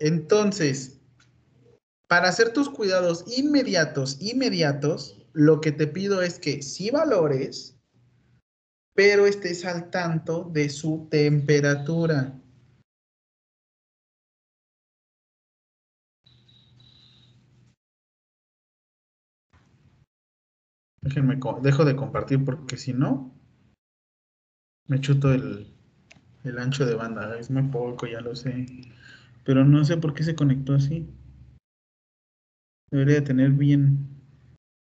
Entonces, 0.00 1.01
para 2.12 2.28
hacer 2.28 2.52
tus 2.52 2.68
cuidados 2.68 3.24
inmediatos, 3.38 4.20
inmediatos, 4.20 5.16
lo 5.32 5.62
que 5.62 5.72
te 5.72 5.86
pido 5.86 6.20
es 6.20 6.38
que 6.38 6.60
sí 6.60 6.90
valores, 6.90 7.80
pero 8.94 9.24
estés 9.24 9.64
al 9.64 9.88
tanto 9.88 10.44
de 10.52 10.68
su 10.68 11.08
temperatura. 11.10 12.38
Déjenme, 21.00 21.40
dejo 21.62 21.86
de 21.86 21.96
compartir 21.96 22.44
porque 22.44 22.76
si 22.76 22.92
no, 22.92 23.34
me 24.86 25.00
chuto 25.00 25.32
el, 25.32 25.74
el 26.44 26.58
ancho 26.58 26.84
de 26.84 26.94
banda. 26.94 27.38
Es 27.38 27.50
muy 27.50 27.62
poco, 27.70 28.06
ya 28.06 28.20
lo 28.20 28.36
sé. 28.36 28.66
Pero 29.44 29.64
no 29.64 29.82
sé 29.86 29.96
por 29.96 30.12
qué 30.12 30.24
se 30.24 30.34
conectó 30.34 30.74
así. 30.74 31.08
Debería 32.92 33.24
tener 33.24 33.50
bien 33.50 34.06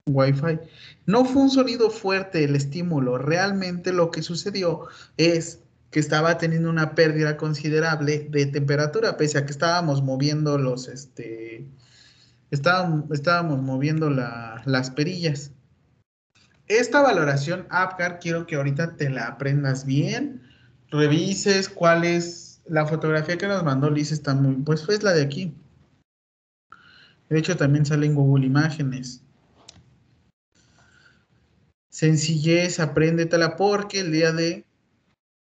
Wi-Fi. 0.07 0.61
No 1.07 1.25
fue 1.25 1.43
un 1.43 1.51
sonido 1.51 1.91
fuerte 1.91 2.45
el 2.45 2.55
estímulo. 2.55 3.19
Realmente 3.19 3.93
lo 3.93 4.11
que 4.13 4.23
sucedió 4.23 4.87
es 5.17 5.61
que 5.91 5.99
estaba 5.99 6.39
teniendo 6.39 6.71
una 6.71 6.95
pérdida 6.95 7.37
considerable 7.37 8.29
de 8.31 8.47
temperatura, 8.47 9.17
pese 9.17 9.39
a 9.39 9.45
que 9.45 9.51
estábamos 9.51 10.03
moviendo 10.03 10.57
los, 10.57 10.87
este, 10.89 11.67
estábamos, 12.51 13.11
estábamos 13.11 13.61
moviendo 13.61 14.09
la- 14.09 14.63
las 14.67 14.91
perillas. 14.91 15.51
Esta 16.69 17.03
valoración 17.03 17.67
APGAR 17.71 18.19
quiero 18.21 18.47
que 18.47 18.57
ahorita 18.57 18.97
te 18.97 19.11
la 19.11 19.27
aprendas 19.27 19.85
bien, 19.85 20.43
revises 20.91 21.69
cuál 21.69 22.05
es 22.05 22.61
la 22.69 22.87
fotografía 22.87 23.39
que 23.39 23.47
nos 23.49 23.65
mandó 23.65 23.91
Liz, 23.91 24.13
está 24.13 24.35
muy, 24.35 24.55
pues 24.57 24.89
es 24.89 25.03
la 25.03 25.13
de 25.13 25.23
aquí. 25.23 25.55
De 27.29 27.39
hecho, 27.39 27.57
también 27.57 27.87
sale 27.87 28.07
en 28.07 28.15
Google 28.15 28.47
Imágenes. 28.47 29.23
Sencillez, 31.91 32.79
apréndetela 32.79 33.57
porque 33.57 34.01
el 34.01 34.13
día 34.13 34.33
de 34.33 34.67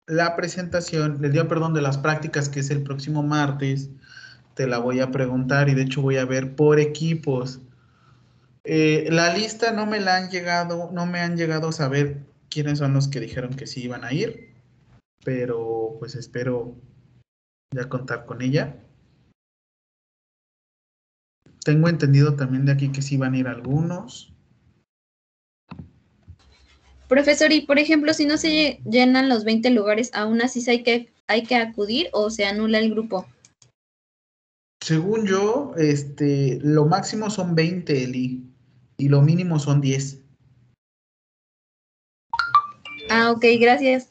la 0.06 0.36
presentación, 0.36 1.24
el 1.24 1.32
día, 1.32 1.48
perdón, 1.48 1.74
de 1.74 1.82
las 1.82 1.98
prácticas, 1.98 2.48
que 2.48 2.60
es 2.60 2.70
el 2.70 2.82
próximo 2.82 3.22
martes, 3.22 3.90
te 4.54 4.66
la 4.66 4.78
voy 4.78 5.00
a 5.00 5.10
preguntar 5.10 5.68
y 5.68 5.74
de 5.74 5.82
hecho 5.82 6.02
voy 6.02 6.18
a 6.18 6.24
ver 6.24 6.54
por 6.54 6.78
equipos. 6.78 7.60
Eh, 8.64 9.08
la 9.10 9.34
lista 9.34 9.72
no 9.72 9.86
me 9.86 10.00
la 10.00 10.16
han 10.16 10.30
llegado, 10.30 10.90
no 10.92 11.06
me 11.06 11.20
han 11.20 11.36
llegado 11.36 11.68
a 11.68 11.72
saber 11.72 12.26
quiénes 12.48 12.78
son 12.78 12.92
los 12.92 13.08
que 13.08 13.20
dijeron 13.20 13.54
que 13.54 13.66
sí 13.66 13.84
iban 13.84 14.04
a 14.04 14.12
ir, 14.12 14.54
pero 15.24 15.96
pues 15.98 16.14
espero 16.14 16.76
ya 17.74 17.88
contar 17.88 18.26
con 18.26 18.42
ella. 18.42 18.76
Tengo 21.64 21.88
entendido 21.88 22.34
también 22.34 22.64
de 22.66 22.72
aquí 22.72 22.90
que 22.90 23.02
sí 23.02 23.16
van 23.16 23.34
a 23.34 23.38
ir 23.38 23.46
algunos. 23.46 24.32
Profesor, 27.08 27.52
y 27.52 27.60
por 27.62 27.78
ejemplo, 27.78 28.14
si 28.14 28.26
no 28.26 28.36
se 28.36 28.48
lle- 28.48 28.82
llenan 28.90 29.28
los 29.28 29.44
20 29.44 29.70
lugares, 29.70 30.10
aún 30.14 30.40
así 30.40 30.60
sí 30.60 30.70
hay 30.70 30.82
que, 30.82 31.12
hay 31.26 31.42
que 31.44 31.56
acudir 31.56 32.08
o 32.12 32.30
se 32.30 32.46
anula 32.46 32.78
el 32.78 32.90
grupo. 32.90 33.26
Según 34.82 35.26
yo, 35.26 35.74
este, 35.76 36.58
lo 36.62 36.86
máximo 36.86 37.30
son 37.30 37.54
20, 37.54 38.02
Eli, 38.02 38.42
y 38.96 39.08
lo 39.08 39.22
mínimo 39.22 39.58
son 39.58 39.80
10. 39.80 40.20
Ah, 43.10 43.30
ok, 43.30 43.44
gracias. 43.60 44.08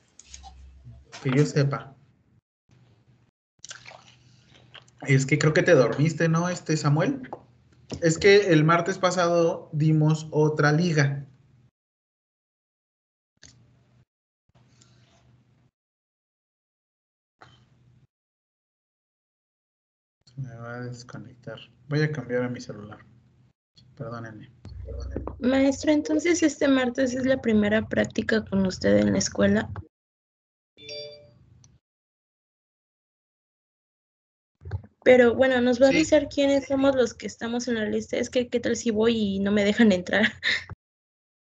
Que 1.24 1.32
yo 1.36 1.46
sepa. 1.46 1.94
Es 5.08 5.26
que 5.26 5.40
creo 5.40 5.54
que 5.54 5.64
te 5.64 5.74
dormiste, 5.74 6.30
¿no, 6.30 6.48
este 6.48 6.78
Samuel? 6.78 7.28
Es 8.00 8.18
que 8.18 8.52
el 8.54 8.64
martes 8.64 8.98
pasado 8.98 9.70
dimos 9.74 10.28
otra 10.32 10.72
liga. 10.72 11.28
Se 20.26 20.42
me 20.42 20.56
va 20.56 20.76
a 20.76 20.82
desconectar. 20.82 21.60
Voy 21.90 22.02
a 22.02 22.12
cambiar 22.12 22.44
a 22.44 22.50
mi 22.50 22.62
celular. 22.62 23.00
Perdónenme. 23.98 24.52
Maestro, 25.40 25.92
entonces 25.92 26.42
este 26.42 26.68
martes 26.68 27.14
es 27.14 27.26
la 27.26 27.40
primera 27.42 27.88
práctica 27.88 28.44
con 28.46 28.66
usted 28.66 28.98
en 28.98 29.12
la 29.12 29.20
escuela. 29.20 29.70
Pero 35.04 35.34
bueno, 35.34 35.62
nos 35.62 35.82
va 35.82 35.88
a 35.88 35.90
avisar 35.90 36.30
quiénes 36.30 36.68
somos 36.68 36.96
los 36.96 37.14
que 37.14 37.26
estamos 37.26 37.68
en 37.68 37.76
la 37.76 37.86
lista. 37.86 38.18
Es 38.18 38.30
que, 38.30 38.48
¿qué 38.48 38.60
tal 38.60 38.76
si 38.76 38.92
voy 38.92 39.18
y 39.18 39.40
no 39.40 39.52
me 39.52 39.64
dejan 39.64 39.92
entrar? 39.92 40.34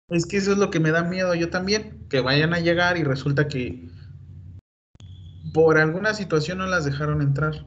Es 0.10 0.26
que 0.26 0.38
eso 0.38 0.53
es 0.53 0.57
lo 0.57 0.72
que 0.72 0.80
me 0.80 0.91
da 0.91 1.03
miedo 1.03 1.36
yo 1.36 1.49
también, 1.49 2.07
que 2.10 2.20
vayan 2.20 2.53
a 2.53 2.60
llegar 2.60 2.97
y 2.97 3.03
resulta 3.03 3.47
que 3.47 3.89
por 5.53 5.78
alguna 5.78 6.14
situación 6.14 6.60
no 6.60 6.66
las 6.66 6.86
dejaron 6.86 7.22
entrar. 7.22 7.66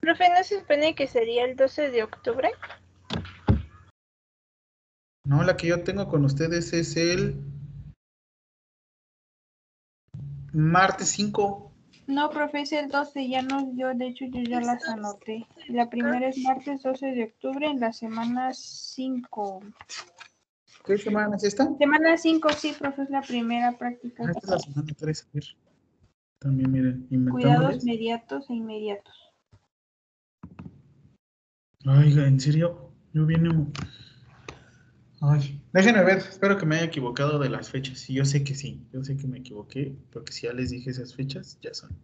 Profe, 0.00 0.28
¿no 0.30 0.42
se 0.42 0.60
supone 0.60 0.94
que 0.94 1.06
sería 1.06 1.44
el 1.44 1.56
12 1.56 1.90
de 1.90 2.02
octubre? 2.02 2.50
No, 5.24 5.44
la 5.44 5.56
que 5.56 5.68
yo 5.68 5.84
tengo 5.84 6.08
con 6.08 6.24
ustedes 6.24 6.72
es 6.72 6.96
el 6.96 7.36
martes 10.52 11.08
5. 11.08 11.71
No, 12.06 12.30
profe, 12.30 12.62
es 12.62 12.72
el 12.72 12.88
12, 12.88 13.28
ya 13.28 13.42
no, 13.42 13.74
yo 13.76 13.94
de 13.94 14.08
hecho 14.08 14.24
yo 14.26 14.42
ya 14.42 14.60
las 14.60 14.86
anoté. 14.88 15.46
La 15.68 15.88
primera 15.88 16.28
es 16.28 16.38
martes 16.38 16.82
12 16.82 17.06
de 17.06 17.24
octubre 17.24 17.66
en 17.66 17.80
la 17.80 17.92
semana 17.92 18.52
5. 18.52 19.60
¿Qué 20.84 20.98
semana 20.98 21.36
es 21.36 21.44
esta? 21.44 21.68
Semana 21.78 22.16
5, 22.16 22.48
sí, 22.50 22.74
profe, 22.78 23.02
es 23.02 23.10
la 23.10 23.22
primera 23.22 23.78
práctica. 23.78 24.24
Ah, 24.26 24.32
esta 24.32 24.40
es 24.40 24.50
la 24.50 24.58
semana 24.58 24.92
3. 24.98 25.22
A 25.22 25.30
ver. 25.32 25.44
También 26.40 26.72
miren, 26.72 27.30
Cuidados 27.30 27.84
mediatos 27.84 28.50
e 28.50 28.54
inmediatos. 28.54 29.14
Oiga, 31.86 32.26
¿en 32.26 32.40
serio? 32.40 32.90
Yo 33.12 33.26
vine. 33.26 33.50
Ay, 35.24 35.60
déjenme 35.72 36.02
ver, 36.02 36.18
espero 36.18 36.58
que 36.58 36.66
me 36.66 36.74
haya 36.76 36.86
equivocado 36.86 37.38
de 37.38 37.48
las 37.48 37.70
fechas. 37.70 38.10
Y 38.10 38.14
yo 38.14 38.24
sé 38.24 38.42
que 38.42 38.54
sí, 38.56 38.84
yo 38.92 39.04
sé 39.04 39.16
que 39.16 39.28
me 39.28 39.38
equivoqué, 39.38 39.96
porque 40.10 40.32
si 40.32 40.46
ya 40.46 40.52
les 40.52 40.70
dije 40.70 40.90
esas 40.90 41.14
fechas, 41.14 41.58
ya 41.62 41.72
son. 41.72 41.96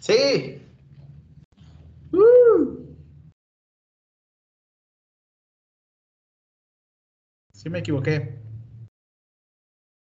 Sí. 0.00 0.60
Uh. 2.12 2.86
Sí 7.52 7.70
me 7.70 7.78
equivoqué. 7.80 8.45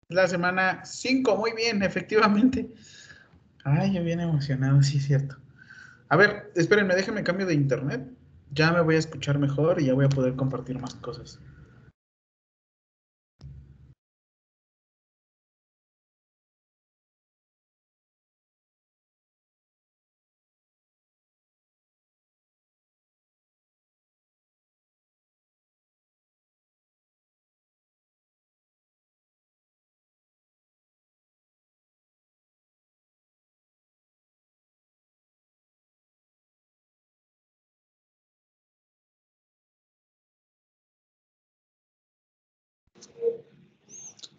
La 0.10 0.28
semana 0.28 0.84
5, 0.86 1.38
muy 1.38 1.53
bien, 1.53 1.84
efectivamente. 1.84 2.68
Ay, 3.64 3.93
yo 3.93 4.03
bien 4.03 4.20
emocionado, 4.20 4.82
sí 4.82 4.97
es 4.97 5.05
cierto. 5.05 5.38
A 6.10 6.18
ver, 6.18 6.51
espérenme, 6.55 6.95
déjenme 6.95 7.24
cambio 7.24 7.45
de 7.45 7.53
internet. 7.53 8.10
Ya 8.51 8.72
me 8.72 8.82
voy 8.82 8.95
a 8.95 8.99
escuchar 8.99 9.38
mejor 9.38 9.80
y 9.80 9.86
ya 9.86 9.93
voy 9.93 10.05
a 10.05 10.10
poder 10.10 10.36
compartir 10.36 10.80
más 10.80 10.95
cosas. 10.95 11.39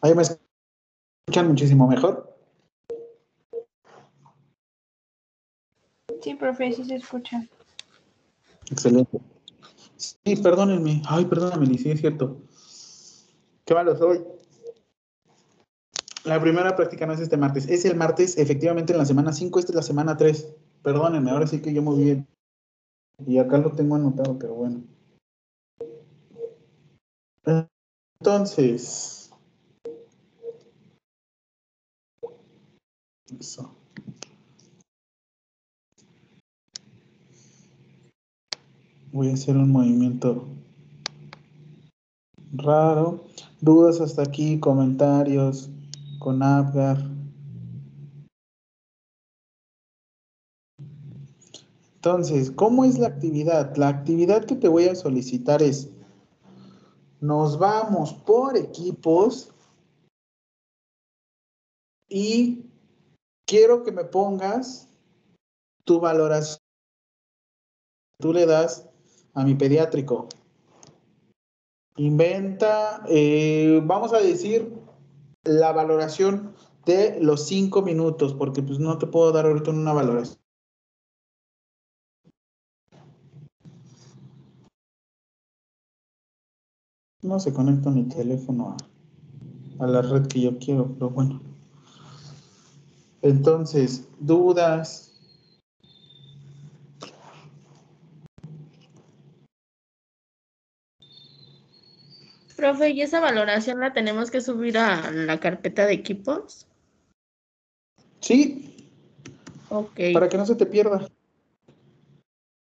Ahí 0.03 0.15
me 0.15 0.23
escuchan 0.23 1.49
muchísimo 1.49 1.87
mejor. 1.87 2.37
Sí, 6.23 6.35
profe, 6.35 6.73
sí 6.73 6.85
se 6.85 6.97
escucha. 6.97 7.47
Excelente. 8.71 9.21
Sí, 9.97 10.37
perdónenme. 10.37 11.03
Ay, 11.07 11.25
perdóname, 11.27 11.67
sí, 11.79 11.91
es 11.91 12.01
cierto. 12.01 12.43
Qué 13.65 13.75
malo 13.75 13.97
soy. 13.97 14.25
La 16.25 16.41
primera 16.41 16.77
práctica 16.77 17.07
no 17.07 17.13
es 17.15 17.21
este 17.21 17.37
martes. 17.37 17.69
Es 17.69 17.85
el 17.85 17.97
martes, 17.97 18.37
efectivamente, 18.39 18.93
en 18.93 18.99
la 18.99 19.05
semana 19.05 19.33
5. 19.33 19.59
Esta 19.59 19.73
es 19.73 19.77
la 19.77 19.83
semana 19.83 20.17
3. 20.17 20.55
Perdónenme, 20.83 21.31
ahora 21.31 21.47
sí 21.47 21.61
que 21.61 21.73
yo 21.73 21.83
muy 21.83 22.03
bien. 22.03 22.27
Y 23.27 23.39
acá 23.39 23.59
lo 23.59 23.73
tengo 23.73 23.97
anotado, 23.97 24.39
pero 24.39 24.55
bueno. 24.55 24.83
Entonces. 28.19 29.20
Eso. 33.39 33.75
Voy 39.13 39.31
a 39.31 39.35
hacer 39.35 39.57
un 39.57 39.71
movimiento 39.71 40.47
raro. 42.53 43.25
¿Dudas 43.61 44.01
hasta 44.01 44.23
aquí? 44.23 44.59
¿Comentarios 44.59 45.71
con 46.19 46.43
Abgar? 46.43 47.11
Entonces, 51.97 52.51
¿cómo 52.51 52.85
es 52.85 52.99
la 52.99 53.09
actividad? 53.09 53.77
La 53.77 53.89
actividad 53.89 54.47
que 54.47 54.57
te 54.57 54.69
voy 54.69 54.85
a 54.85 54.95
solicitar 54.95 55.63
es, 55.63 55.91
nos 57.21 57.59
vamos 57.59 58.15
por 58.15 58.57
equipos 58.57 59.53
y 62.09 62.70
quiero 63.51 63.83
que 63.83 63.91
me 63.91 64.05
pongas 64.05 64.89
tu 65.85 65.99
valoración. 65.99 66.61
Tú 68.19 68.33
le 68.33 68.47
das 68.47 68.89
a 69.35 69.45
mi 69.45 69.57
pediátrico. 69.57 70.29
Inventa, 71.97 73.03
eh, 73.09 73.83
vamos 73.85 74.13
a 74.13 74.21
decir, 74.21 74.73
la 75.43 75.73
valoración 75.73 76.55
de 76.87 77.19
los 77.21 77.49
cinco 77.49 77.83
minutos, 77.83 78.35
porque 78.35 78.63
pues 78.63 78.79
no 78.79 78.99
te 78.99 79.09
puedo 79.09 79.33
dar 79.33 79.47
ahorita 79.47 79.73
una 79.73 79.93
valoración. 79.93 80.39
No 87.23 87.41
se 87.41 87.53
conecta 87.53 87.91
mi 87.91 88.05
teléfono 88.05 88.77
a, 89.81 89.85
a 89.85 89.87
la 89.89 90.03
red 90.03 90.29
que 90.29 90.41
yo 90.41 90.57
quiero, 90.59 90.95
pero 90.95 91.11
bueno. 91.11 91.50
Entonces, 93.23 94.09
dudas, 94.19 95.11
Profe, 102.61 102.91
¿y 102.91 103.01
esa 103.01 103.21
valoración 103.21 103.81
la 103.81 103.95
tenemos 103.95 104.31
que 104.31 104.43
subir 104.43 104.77
a 104.77 105.11
la 105.11 105.41
carpeta 105.41 105.87
de 105.87 105.95
equipos? 105.95 106.67
Sí. 108.21 108.87
Ok. 109.71 109.99
Para 110.13 110.29
que 110.29 110.37
no 110.37 110.45
se 110.45 110.57
te 110.57 110.67
pierda. 110.67 111.09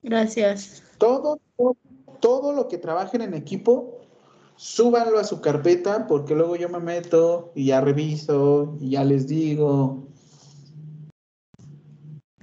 Gracias. 0.01 0.83
Todo, 0.97 1.39
todo, 1.59 1.77
todo 2.19 2.53
lo 2.55 2.67
que 2.69 2.79
trabajen 2.79 3.21
en 3.21 3.35
equipo, 3.35 4.01
súbanlo 4.57 5.19
a 5.19 5.25
su 5.25 5.43
carpeta 5.43 6.07
porque 6.07 6.35
luego 6.35 6.57
yo 6.57 6.71
me 6.71 6.81
meto 6.81 7.53
y 7.55 7.67
ya 7.67 7.83
reviso 7.83 8.79
y 8.81 8.93
ya 8.93 9.05
les 9.05 9.27
digo. 9.27 10.04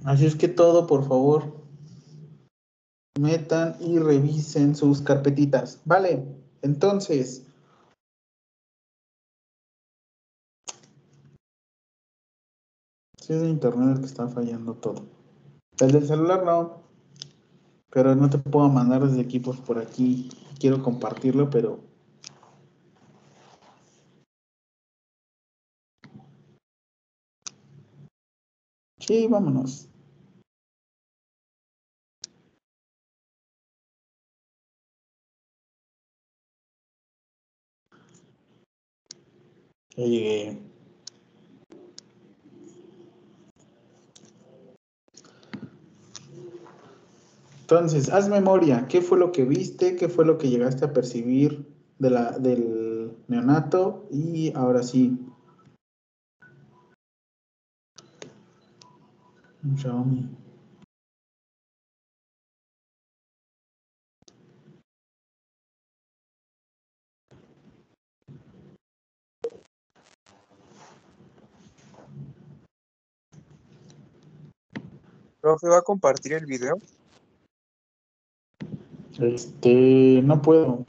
Así 0.04 0.26
es 0.26 0.34
que 0.34 0.48
todo, 0.48 0.86
por 0.86 1.06
favor, 1.06 1.54
metan 3.20 3.76
y 3.80 3.98
revisen 3.98 4.74
sus 4.74 5.00
carpetitas. 5.00 5.80
Vale, 5.84 6.26
entonces, 6.62 7.46
si 13.20 13.32
es 13.32 13.40
de 13.40 13.48
internet 13.48 13.96
el 13.96 14.00
que 14.00 14.06
está 14.06 14.26
fallando 14.26 14.74
todo. 14.74 15.04
El 15.78 15.92
del 15.92 16.06
celular 16.06 16.44
no, 16.44 16.82
pero 17.90 18.16
no 18.16 18.28
te 18.28 18.38
puedo 18.38 18.68
mandar 18.68 19.06
desde 19.06 19.20
equipos 19.20 19.58
por 19.58 19.78
aquí. 19.78 20.28
Quiero 20.58 20.82
compartirlo, 20.82 21.48
pero 21.48 21.92
Sí, 28.98 29.26
vámonos. 29.26 29.91
Llegué. 39.96 40.58
Entonces, 47.62 48.10
haz 48.10 48.28
memoria. 48.28 48.86
¿Qué 48.88 49.00
fue 49.00 49.18
lo 49.18 49.32
que 49.32 49.44
viste? 49.44 49.96
¿Qué 49.96 50.08
fue 50.08 50.26
lo 50.26 50.36
que 50.36 50.50
llegaste 50.50 50.84
a 50.84 50.92
percibir 50.92 51.66
de 51.98 52.10
la, 52.10 52.38
del 52.38 53.16
neonato? 53.28 54.06
Y 54.10 54.52
ahora 54.54 54.82
sí. 54.82 55.18
Xiaomi. 59.76 60.41
Profe, 75.42 75.66
¿va 75.66 75.78
a 75.78 75.82
compartir 75.82 76.34
el 76.34 76.46
video? 76.46 76.78
Este, 79.18 80.22
no 80.22 80.40
puedo. 80.40 80.86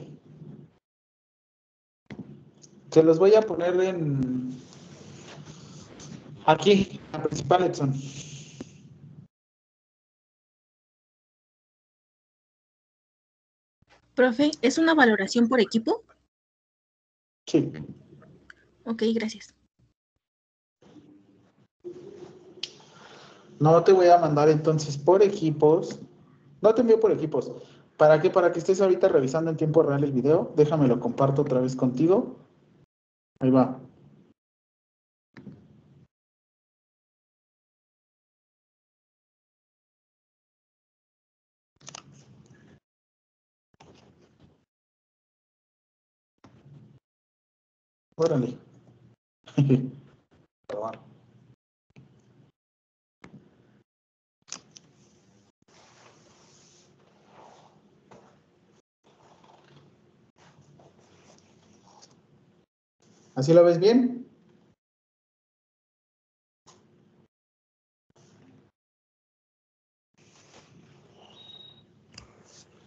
Se 2.92 3.02
los 3.02 3.18
voy 3.18 3.34
a 3.34 3.40
poner 3.42 3.74
en. 3.80 4.56
Aquí, 6.46 7.00
la 7.12 7.24
principal, 7.24 7.64
Edson. 7.64 7.94
Profe, 14.14 14.52
¿es 14.62 14.78
una 14.78 14.94
valoración 14.94 15.48
por 15.48 15.58
equipo? 15.58 16.04
Sí. 17.48 17.72
Ok, 18.84 19.02
gracias. 19.14 19.52
No 23.60 23.82
te 23.84 23.92
voy 23.92 24.08
a 24.08 24.18
mandar 24.18 24.48
entonces 24.48 24.96
por 24.98 25.22
equipos. 25.22 26.00
No 26.60 26.74
te 26.74 26.80
envío 26.82 27.00
por 27.00 27.12
equipos. 27.12 27.52
¿Para 27.96 28.20
qué? 28.20 28.30
Para 28.30 28.52
que 28.52 28.58
estés 28.58 28.80
ahorita 28.80 29.08
revisando 29.08 29.50
en 29.50 29.56
tiempo 29.56 29.82
real 29.82 30.02
el 30.04 30.12
video. 30.12 30.52
Déjame 30.56 30.88
lo 30.88 31.00
comparto 31.00 31.42
otra 31.42 31.60
vez 31.60 31.76
contigo. 31.76 32.36
Ahí 33.40 33.50
va. 33.50 33.78
Órale. 48.16 48.56
Perdón. 50.66 51.13
¿Así 63.34 63.52
lo 63.52 63.64
ves 63.64 63.80
bien? 63.80 64.26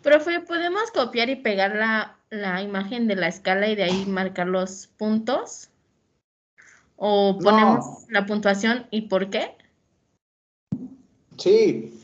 Profe, 0.02 0.40
¿podemos 0.40 0.90
copiar 0.92 1.30
y 1.30 1.36
pegar 1.36 1.76
la, 1.76 2.18
la 2.30 2.62
imagen 2.62 3.08
de 3.08 3.18
la 3.18 3.28
escala 3.28 3.68
y 3.68 3.76
de 3.76 3.84
ahí 3.84 4.06
marcar 4.06 4.48
los 4.48 4.88
puntos? 4.98 5.70
¿O 6.96 7.38
ponemos 7.38 8.06
la 8.10 8.26
puntuación 8.26 8.88
y 8.90 9.02
por 9.02 9.30
qué? 9.30 9.56
Sí. 11.38 12.02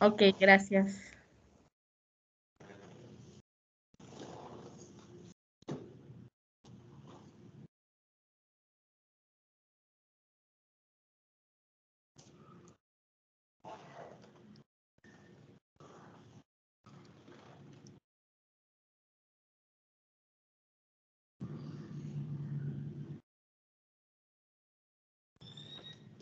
Ok, 0.00 0.22
gracias. 0.38 1.07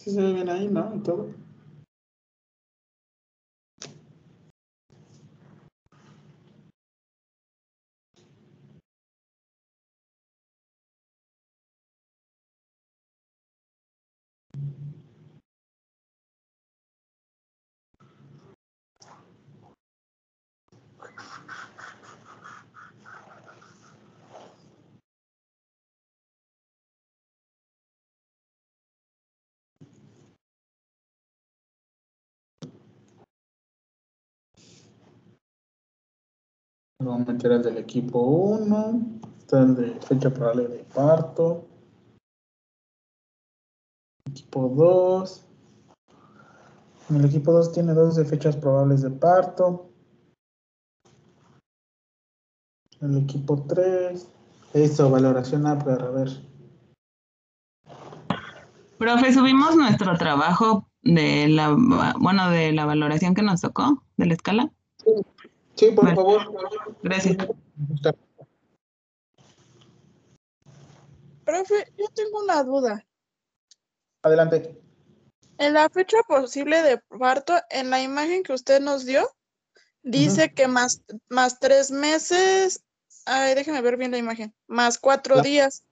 Sí 0.07 0.13
se 0.13 0.23
ve 0.23 0.35
bien 0.35 0.49
ahí, 0.49 0.69
¿no? 0.69 0.95
Y 0.95 1.01
todo. 1.01 1.35
Vamos 36.99 37.29
a 37.29 37.33
meter 37.33 37.53
al 37.53 37.63
del 37.63 37.77
equipo 37.77 38.21
1. 38.21 39.21
Está 39.39 39.61
el 39.61 39.77
de 39.77 40.01
fecha 40.01 40.33
probable 40.33 40.67
de 40.69 40.85
parto. 40.85 41.67
Equipo 44.25 44.69
2. 44.69 45.47
El 47.11 47.25
equipo 47.25 47.53
2 47.53 47.73
tiene 47.73 47.93
dos 47.93 48.17
de 48.17 48.25
fechas 48.25 48.57
probables 48.57 49.03
de 49.03 49.11
parto. 49.11 49.91
El 53.01 53.19
equipo 53.19 53.63
3. 53.69 54.29
Eso, 54.73 55.11
valoración 55.11 55.67
APGAR, 55.67 56.03
a 56.03 56.11
ver. 56.11 56.29
Profe, 58.99 59.33
subimos 59.35 59.77
nuestro 59.77 60.17
trabajo 60.17 60.89
de 61.03 61.49
la, 61.49 61.77
bueno, 62.19 62.51
de 62.51 62.73
la 62.73 62.87
valoración 62.87 63.35
que 63.35 63.43
nos 63.43 63.61
tocó, 63.61 64.03
de 64.17 64.27
la 64.27 64.35
escala. 64.35 64.73
Sí, 65.05 65.13
por 65.95 66.15
favor. 66.15 66.43
Gracias. 67.03 67.37
Profe, 71.45 71.93
yo 71.97 72.07
tengo 72.15 72.43
una 72.43 72.63
duda. 72.65 73.07
Adelante. 74.23 74.81
En 75.59 75.73
la 75.75 75.89
fecha 75.89 76.19
posible 76.27 76.83
de 76.83 76.99
parto, 76.99 77.55
en 77.71 77.91
la 77.91 78.03
imagen 78.03 78.43
que 78.43 78.53
usted 78.53 78.81
nos 78.81 79.05
dio, 79.05 79.31
dice 80.03 80.53
que 80.53 80.67
más, 80.69 81.03
más 81.29 81.59
tres 81.61 81.91
meses, 81.91 82.85
ay, 83.25 83.55
déjame 83.55 83.81
ver 83.81 83.97
bien 83.97 84.11
la 84.11 84.19
imagen, 84.19 84.55
más 84.67 84.99
cuatro 84.99 85.37
La- 85.37 85.43
días. 85.43 85.85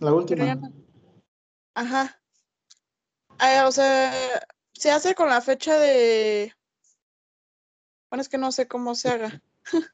La 0.00 0.12
última. 0.12 0.60
Ajá. 1.74 2.20
Ah, 3.38 3.64
o 3.66 3.72
sea, 3.72 4.12
se 4.72 4.90
hace 4.90 5.14
con 5.14 5.28
la 5.28 5.40
fecha 5.40 5.78
de... 5.78 6.52
Bueno, 8.14 8.22
es 8.22 8.28
que 8.28 8.38
no 8.38 8.52
sé 8.52 8.68
cómo 8.68 8.94
se 8.94 9.08
haga. 9.08 9.42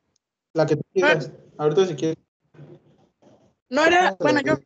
La 0.52 0.66
que 0.66 0.76
tú 0.76 0.82
quieras. 0.92 1.30
Ahorita 1.56 1.86
si 1.86 1.94
quieres. 1.94 2.18
No 3.70 3.82
era, 3.82 4.14
bueno, 4.20 4.42
yo, 4.44 4.59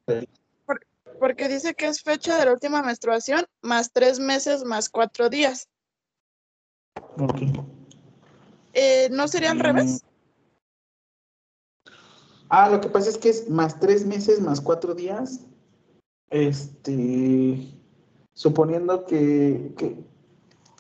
por- 0.67 0.85
porque 1.21 1.47
dice 1.47 1.77
que 1.77 1.87
es 1.87 2.03
fecha 2.03 2.37
de 2.37 2.47
la 2.47 2.53
última 2.53 2.83
menstruación, 2.83 3.47
más 3.63 3.93
tres 3.93 4.19
meses, 4.19 4.65
más 4.65 4.89
cuatro 4.89 5.29
días. 5.29 5.69
Ok. 7.17 7.43
Eh, 8.73 9.09
¿No 9.13 9.29
sería 9.29 9.53
al 9.53 9.61
revés? 9.61 10.03
Ah, 12.49 12.69
lo 12.71 12.81
que 12.81 12.89
pasa 12.89 13.09
es 13.09 13.19
que 13.19 13.29
es 13.29 13.49
más 13.49 13.79
tres 13.79 14.05
meses 14.05 14.41
más 14.41 14.61
cuatro 14.61 14.97
días. 14.97 15.43
Este, 16.29 17.69
suponiendo 18.33 19.05
que, 19.05 19.73
que 19.79 20.05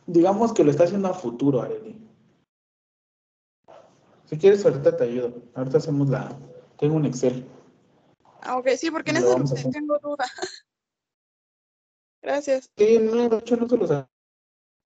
digamos 0.09 0.52
que 0.52 0.64
lo 0.64 0.72
está 0.72 0.82
haciendo 0.82 1.06
a 1.06 1.14
futuro, 1.14 1.62
Arely. 1.62 2.01
Si 4.35 4.40
quieres, 4.40 4.65
ahorita 4.65 4.97
te 4.97 5.05
ayudo. 5.05 5.32
Ahorita 5.55 5.78
hacemos 5.78 6.09
la. 6.09 6.36
Tengo 6.77 6.97
un 6.97 7.06
Excel. 7.06 7.47
Ah, 8.40 8.59
ok, 8.59 8.70
sí, 8.77 8.90
porque 8.90 9.12
en 9.12 9.19
eso 9.19 9.36
hacer. 9.36 9.70
tengo 9.70 9.97
duda. 10.01 10.24
Gracias. 12.20 12.69
Sí, 12.77 12.98
no, 12.98 13.28
de 13.28 13.36
hecho 13.36 13.56
no 13.56 13.69
se 13.69 13.77
los, 13.77 13.90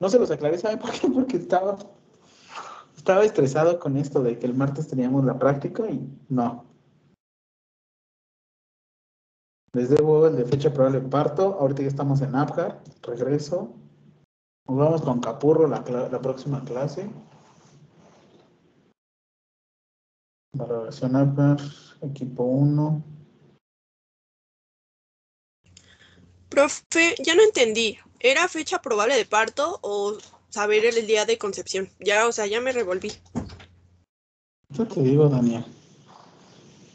no 0.01 0.09
se 0.11 0.19
los 0.19 0.31
aclaré, 0.31 0.59
¿sabe 0.59 0.77
por 0.77 0.91
qué? 0.91 1.09
Porque 1.15 1.39
estaba, 1.39 1.79
estaba 2.95 3.25
estresado 3.25 3.81
con 3.81 3.97
esto 3.97 4.23
de 4.23 4.39
que 4.39 4.45
el 4.45 4.53
martes 4.53 4.87
teníamos 4.87 5.25
la 5.25 5.39
práctica 5.39 5.89
y 5.89 6.07
no. 6.29 6.67
Les 9.73 9.89
debo 9.89 10.27
el 10.27 10.37
de 10.37 10.45
fecha 10.45 10.75
probable 10.75 11.01
parto. 11.01 11.57
Ahorita 11.59 11.81
ya 11.81 11.89
estamos 11.89 12.21
en 12.21 12.35
APGAR. 12.35 12.83
Regreso. 13.01 13.73
Nos 14.67 14.77
vamos 14.77 15.01
con 15.01 15.21
Capurro 15.21 15.67
la, 15.67 15.83
la 16.13 16.21
próxima 16.21 16.63
clase. 16.67 17.09
Valoración 20.59 21.15
APGAR, 21.15 21.57
equipo 22.03 22.43
1. 22.43 23.05
Profe, 26.49 27.15
ya 27.23 27.37
no 27.37 27.43
entendí. 27.45 27.97
¿Era 28.19 28.49
fecha 28.49 28.83
probable 28.83 29.15
de 29.15 29.25
parto 29.25 29.79
o 29.83 30.19
saber 30.49 30.85
el 30.85 31.07
día 31.07 31.25
de 31.25 31.39
concepción? 31.39 31.89
Ya, 32.01 32.27
o 32.27 32.33
sea, 32.33 32.47
ya 32.47 32.61
me 32.61 32.73
revolví. 32.73 33.13
Yo 34.71 34.87
te 34.89 35.01
digo, 35.01 35.29
Daniel. 35.29 35.65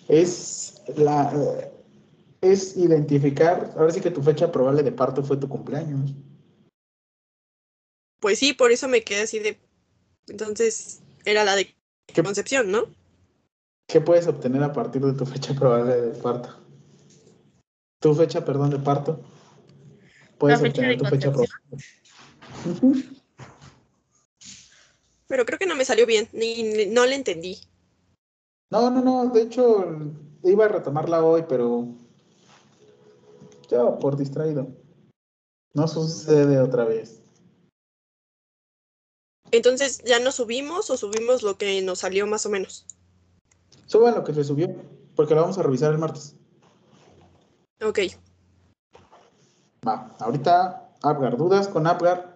Es 0.10 0.81
la 0.98 1.31
es 2.41 2.76
identificar, 2.76 3.73
ahora 3.77 3.94
sí 3.94 4.02
que 4.02 4.11
tu 4.11 4.22
fecha 4.22 4.52
probable 4.52 4.84
de 4.84 4.91
parto 4.91 5.23
fue 5.23 5.38
tu 5.38 5.48
cumpleaños. 5.48 6.14
Pues 8.19 8.40
sí, 8.40 8.52
por 8.52 8.73
eso 8.73 8.90
me 8.90 9.03
quedé 9.03 9.22
así 9.22 9.40
de. 9.40 9.57
Entonces, 10.27 11.02
era 11.23 11.45
la 11.45 11.56
de 11.56 11.73
concepción, 12.22 12.69
¿no? 12.69 12.88
¿Qué 13.88 14.01
puedes 14.01 14.27
obtener 14.27 14.64
a 14.64 14.73
partir 14.73 15.01
de 15.05 15.14
tu 15.14 15.26
fecha 15.26 15.53
probable 15.60 15.93
de 16.01 16.19
parto? 16.22 16.49
Tu 17.99 18.14
fecha, 18.15 18.43
perdón, 18.43 18.69
de 18.72 18.80
parto. 18.80 19.19
Puedes 20.38 20.60
fecha 20.60 20.81
obtener 20.81 20.97
tu 20.97 21.05
fecha 21.05 21.31
probable. 21.31 21.53
Pero 25.27 25.45
creo 25.45 25.57
que 25.57 25.65
no 25.65 25.76
me 25.76 25.85
salió 25.85 26.05
bien, 26.05 26.27
ni, 26.34 26.61
ni- 26.64 26.85
no 26.88 27.05
le 27.05 27.15
entendí. 27.15 27.60
No, 28.69 28.89
no, 28.91 29.01
no, 29.01 29.30
de 29.34 29.41
hecho 29.43 29.85
iba 30.43 30.65
a 30.65 30.68
retomarla 30.68 31.23
hoy, 31.23 31.45
pero 31.47 31.88
yo 33.69 33.97
por 33.99 34.18
distraído. 34.18 34.68
No 35.73 35.88
sucede 35.88 36.60
otra 36.60 36.84
vez. 36.85 37.22
Entonces, 39.51 40.03
¿ya 40.05 40.19
no 40.19 40.31
subimos 40.31 40.89
o 40.89 40.97
subimos 40.97 41.41
lo 41.41 41.57
que 41.57 41.81
nos 41.81 41.99
salió 41.99 42.27
más 42.27 42.45
o 42.45 42.49
menos? 42.49 42.85
Suban 43.85 44.15
lo 44.15 44.23
que 44.23 44.34
se 44.34 44.43
subió, 44.43 44.68
porque 45.15 45.35
lo 45.35 45.41
vamos 45.41 45.57
a 45.57 45.64
revisar 45.64 45.91
el 45.91 45.97
martes. 45.97 46.35
Ok. 47.84 47.99
Va, 49.88 50.15
ahorita 50.19 50.89
Apgar, 51.03 51.38
dudas 51.38 51.68
con 51.68 51.85
Apgar. 51.85 52.32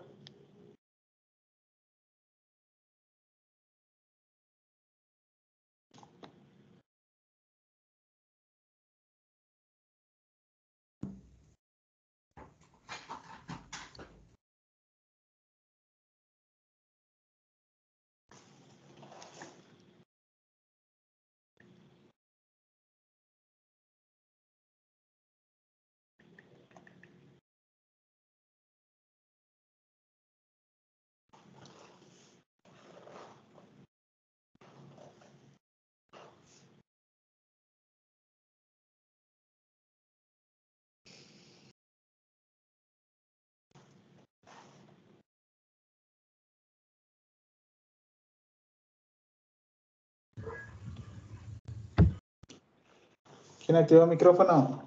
¿Quién 53.67 53.75
activó 53.79 54.03
el 54.03 54.09
micrófono? 54.11 54.81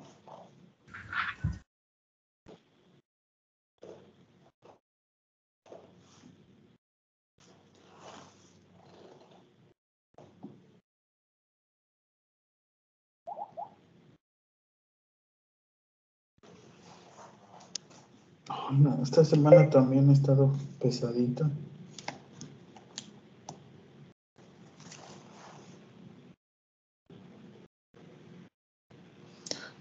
No, 18.73 19.03
esta 19.03 19.27
semana 19.27 19.69
también 19.69 20.09
ha 20.09 20.15
estado 20.15 20.53
pesadita. 20.79 21.51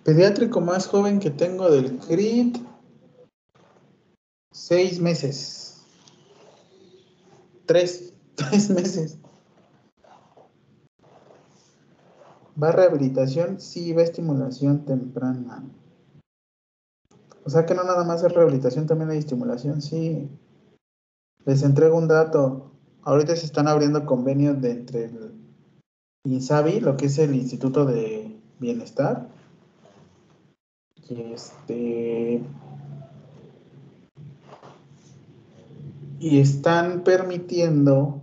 Pediátrico 0.10 0.60
más 0.60 0.88
joven 0.88 1.20
que 1.20 1.30
tengo 1.30 1.70
del 1.70 2.00
CRIT. 2.00 2.58
Seis 4.52 5.00
meses. 5.00 5.84
Tres, 7.68 8.12
tres 8.36 8.72
meses. 8.72 9.20
¿Va 12.60 12.72
rehabilitación? 12.72 13.60
Sí, 13.60 13.94
va 13.94 14.02
estimulación 14.02 14.84
temprana. 14.84 15.64
O 17.46 17.52
sea 17.52 17.68
que 17.68 17.76
no 17.76 17.84
nada 17.84 18.04
más 18.04 18.24
es 18.24 18.34
rehabilitación, 18.34 18.88
también 18.88 19.12
hay 19.12 19.20
estimulación, 19.20 19.80
sí. 19.80 20.28
Les 21.46 21.62
entrego 21.62 21.96
un 21.96 22.08
dato. 22.08 22.72
Ahorita 23.04 23.36
se 23.36 23.46
están 23.46 23.68
abriendo 23.68 24.08
convenios 24.08 24.60
de 24.60 24.72
entre 24.72 25.06
el 25.06 25.36
INSABI, 26.24 26.80
lo 26.80 26.98
que 26.98 27.06
es 27.06 27.20
el 27.20 27.36
Instituto 27.36 27.86
de 27.86 28.36
Bienestar, 28.60 29.38
este 31.10 32.44
y 36.20 36.40
están 36.40 37.04
permitiendo 37.04 38.22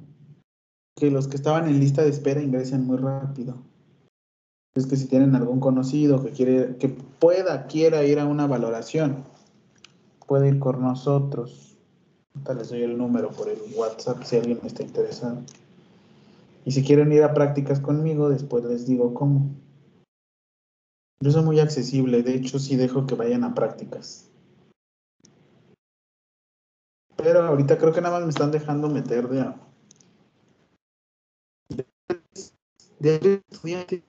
que 0.96 1.10
los 1.10 1.28
que 1.28 1.36
estaban 1.36 1.68
en 1.68 1.80
lista 1.80 2.02
de 2.02 2.10
espera 2.10 2.42
ingresen 2.42 2.86
muy 2.86 2.98
rápido. 2.98 3.56
Es 4.74 4.86
que 4.86 4.96
si 4.96 5.06
tienen 5.08 5.34
algún 5.34 5.60
conocido 5.60 6.22
que 6.22 6.30
quiere, 6.30 6.76
que 6.76 6.88
pueda, 6.88 7.66
quiera 7.66 8.04
ir 8.04 8.18
a 8.18 8.26
una 8.26 8.46
valoración, 8.46 9.24
puede 10.26 10.48
ir 10.48 10.58
con 10.58 10.82
nosotros. 10.82 11.78
Ahorita 12.34 12.54
les 12.54 12.68
doy 12.68 12.82
el 12.82 12.98
número 12.98 13.30
por 13.30 13.48
el 13.48 13.58
WhatsApp 13.74 14.22
si 14.24 14.36
alguien 14.36 14.60
está 14.64 14.82
interesado. 14.82 15.38
Y 16.66 16.72
si 16.72 16.82
quieren 16.82 17.12
ir 17.12 17.22
a 17.22 17.32
prácticas 17.32 17.80
conmigo, 17.80 18.28
después 18.28 18.64
les 18.64 18.86
digo 18.86 19.14
cómo. 19.14 19.50
Yo 21.20 21.30
soy 21.30 21.42
muy 21.42 21.60
accesible, 21.60 22.22
de 22.22 22.34
hecho 22.34 22.58
sí 22.58 22.76
dejo 22.76 23.06
que 23.06 23.14
vayan 23.14 23.44
a 23.44 23.54
prácticas. 23.54 24.30
Pero 27.16 27.42
ahorita 27.42 27.78
creo 27.78 27.92
que 27.92 28.00
nada 28.00 28.16
más 28.18 28.24
me 28.24 28.30
están 28.30 28.50
dejando 28.50 28.88
meter 28.88 29.28
de 29.28 29.40
a... 29.40 29.56
De 32.98 33.42
estudiante. 33.50 34.04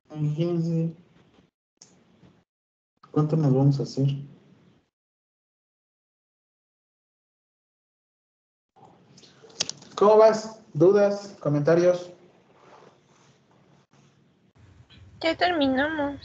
¿Cuánto 3.12 3.36
nos 3.38 3.54
vamos 3.54 3.80
a 3.80 3.84
hacer? 3.84 4.08
¿Cómo 9.96 10.18
vas? 10.18 10.60
¿Dudas? 10.74 11.36
¿Comentarios? 11.40 12.12
Ya 15.22 15.36
terminamos. 15.36 16.22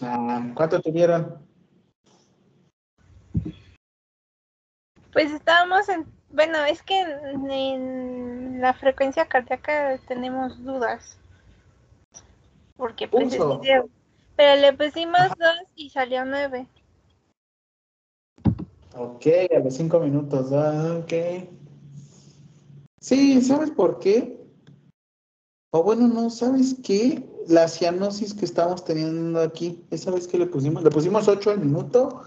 Ah, 0.00 0.52
¿Cuánto 0.54 0.80
tuvieron? 0.80 1.38
Pues 5.12 5.32
estábamos 5.32 5.88
en, 5.88 6.06
bueno, 6.30 6.58
es 6.64 6.82
que 6.82 7.00
en, 7.00 7.50
en 7.50 8.60
la 8.60 8.74
frecuencia 8.74 9.26
cardíaca 9.26 9.98
tenemos 10.06 10.62
dudas. 10.62 11.18
Porque 12.76 13.08
pues 13.08 13.32
es 13.32 13.38
video. 13.38 13.88
Pero 14.36 14.60
le 14.60 14.72
pusimos 14.74 15.28
dos 15.38 15.56
y 15.74 15.88
salió 15.88 16.24
nueve. 16.26 16.66
Ok, 18.94 19.26
a 19.54 19.58
los 19.60 19.74
cinco 19.74 20.00
minutos. 20.00 20.52
ah, 20.52 21.00
ok. 21.02 21.48
Sí, 23.00 23.40
¿sabes 23.40 23.70
por 23.70 23.98
qué? 23.98 24.38
O 25.70 25.82
bueno, 25.82 26.06
no, 26.08 26.28
¿sabes 26.28 26.76
qué? 26.82 27.24
La 27.48 27.68
cianosis 27.68 28.34
que 28.34 28.44
estamos 28.44 28.84
teniendo 28.84 29.40
aquí, 29.40 29.84
¿esa 29.90 30.10
vez 30.10 30.26
que 30.26 30.38
le 30.38 30.46
pusimos? 30.46 30.82
Le 30.82 30.90
pusimos 30.90 31.28
8 31.28 31.50
al 31.50 31.60
minuto 31.60 32.22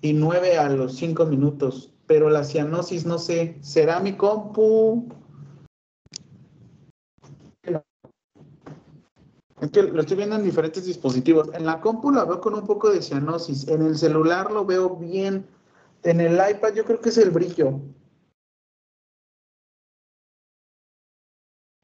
y 0.00 0.12
9 0.12 0.58
a 0.58 0.68
los 0.70 0.96
5 0.96 1.26
minutos. 1.26 1.92
Pero 2.06 2.28
la 2.30 2.42
cianosis, 2.42 3.06
no 3.06 3.18
sé, 3.18 3.56
¿será 3.60 4.00
mi 4.00 4.16
compu? 4.16 5.08
Es 9.60 9.70
que 9.70 9.82
lo 9.82 10.00
estoy 10.00 10.16
viendo 10.16 10.36
en 10.36 10.42
diferentes 10.42 10.84
dispositivos. 10.86 11.50
En 11.52 11.66
la 11.66 11.80
compu 11.80 12.10
la 12.10 12.24
veo 12.24 12.40
con 12.40 12.54
un 12.54 12.66
poco 12.66 12.90
de 12.90 13.02
cianosis. 13.02 13.68
En 13.68 13.82
el 13.82 13.96
celular 13.96 14.50
lo 14.50 14.64
veo 14.64 14.96
bien. 14.96 15.46
En 16.02 16.20
el 16.20 16.34
iPad 16.34 16.74
yo 16.74 16.84
creo 16.84 17.00
que 17.00 17.10
es 17.10 17.18
el 17.18 17.30
brillo. 17.30 17.78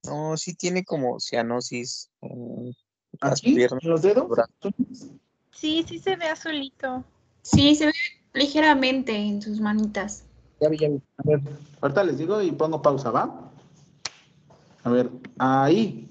No, 0.07 0.37
sí 0.37 0.55
tiene 0.55 0.85
como 0.85 1.21
cianosis 1.21 2.11
en 2.21 2.75
las 3.21 3.41
¿Aquí? 3.41 3.55
piernas. 3.55 3.83
¿En 3.83 3.91
los 3.91 4.03
dedos? 4.03 4.39
Sí, 5.53 5.85
sí 5.87 5.99
se 5.99 6.17
ve 6.17 6.27
azulito. 6.27 7.05
Sí, 7.43 7.75
se 7.75 7.87
ve 7.87 7.93
ligeramente 8.35 9.15
en 9.15 9.41
sus 9.41 9.61
manitas. 9.61 10.25
Ya 10.61 10.69
vi, 10.69 10.79
ya 10.79 10.89
vi. 10.89 11.03
A 11.19 11.23
ver, 11.25 11.41
ahorita 11.81 12.05
les 12.05 12.19
digo 12.19 12.43
y 12.43 12.53
pongo 12.53 12.83
pausa, 12.83 13.11
¿va? 13.11 13.53
A 14.85 14.91
ver, 14.91 15.11
ahí. 15.39 16.11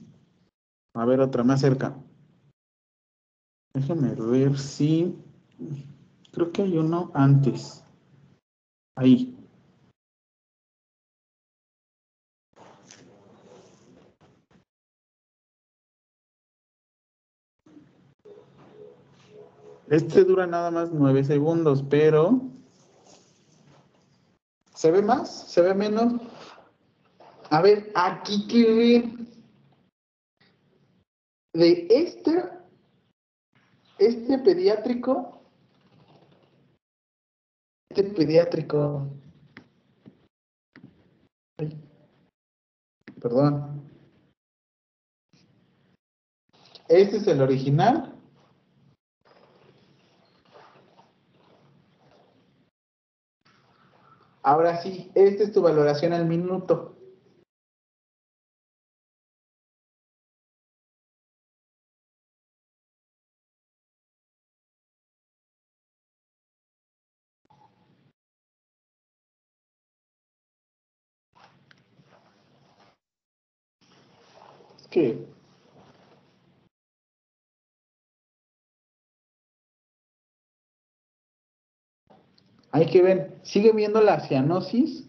A 0.94 1.06
ver, 1.06 1.20
otra 1.20 1.44
más 1.44 1.62
cerca. 1.62 1.96
Déjenme 3.74 4.14
ver 4.16 4.58
si. 4.58 5.16
Creo 6.32 6.52
que 6.52 6.64
hay 6.64 6.78
uno 6.78 7.12
antes. 7.14 7.84
Ahí. 8.96 9.35
Este 19.90 20.24
dura 20.24 20.48
nada 20.48 20.72
más 20.72 20.92
nueve 20.92 21.24
segundos, 21.24 21.84
pero. 21.90 22.42
¿Se 24.74 24.90
ve 24.92 25.02
más? 25.02 25.52
¿Se 25.52 25.62
ve 25.62 25.74
menos? 25.74 26.14
A 27.52 27.62
ver, 27.62 27.92
aquí 27.94 28.48
que 28.48 28.74
ver. 28.74 29.26
De 31.54 31.88
este, 31.90 32.44
este 33.98 34.40
pediátrico, 34.40 35.40
este 37.90 38.04
pediátrico, 38.04 39.08
perdón, 43.22 43.90
este 46.90 47.18
es 47.18 47.28
el 47.28 47.42
original. 47.42 48.15
Ahora 54.46 54.78
sí, 54.78 55.12
esta 55.16 55.42
es 55.42 55.52
tu 55.52 55.64
valoración 55.64 56.14
al 56.14 56.28
minuto. 56.28 56.96
Hay 82.76 82.88
que 82.88 83.02
ver, 83.02 83.40
sigue 83.42 83.72
viendo 83.72 84.02
la 84.02 84.20
cianosis. 84.20 85.08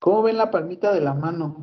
¿Cómo 0.00 0.22
ven 0.22 0.38
la 0.38 0.50
palmita 0.50 0.90
de 0.90 1.02
la 1.02 1.12
mano? 1.12 1.54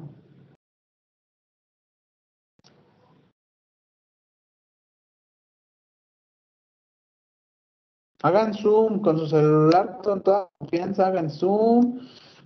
Hagan 8.22 8.54
zoom 8.54 9.00
con 9.02 9.18
su 9.18 9.28
celular 9.28 10.00
con 10.04 10.22
toda 10.22 10.50
confianza, 10.60 11.08
hagan 11.08 11.30
zoom. 11.30 12.00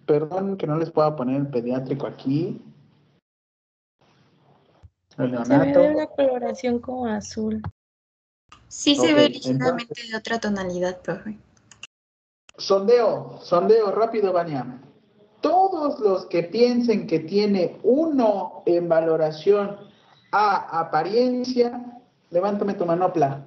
Perdón 0.06 0.57
que 0.57 0.68
no 0.68 0.77
les 0.77 0.91
pueda 0.91 1.15
poner 1.15 1.38
el 1.41 1.48
pediátrico 1.48 2.06
aquí. 2.06 2.61
El 5.18 5.31
Se 5.45 5.57
ve 5.57 5.65
neonato. 5.68 5.81
una 5.84 6.07
coloración 6.07 6.80
como 6.80 7.07
azul. 7.07 7.61
Sí 8.68 8.95
se 8.95 9.14
ve 9.14 9.26
entonces- 9.26 9.52
ligeramente 9.53 10.02
de 10.10 10.18
otra 10.18 10.40
tonalidad, 10.40 11.02
profe. 11.02 11.38
Sondeo, 12.57 13.39
sondeo 13.41 13.91
rápido, 13.91 14.31
Vania. 14.31 14.80
Todos 15.41 15.99
los 15.99 16.25
que 16.27 16.43
piensen 16.43 17.07
que 17.07 17.19
tiene 17.19 17.80
uno 17.84 18.63
en 18.65 18.88
valoración 18.88 19.77
a 20.31 20.80
apariencia, 20.80 22.01
levántame 22.30 22.75
tu 22.75 22.85
manopla. 22.85 23.45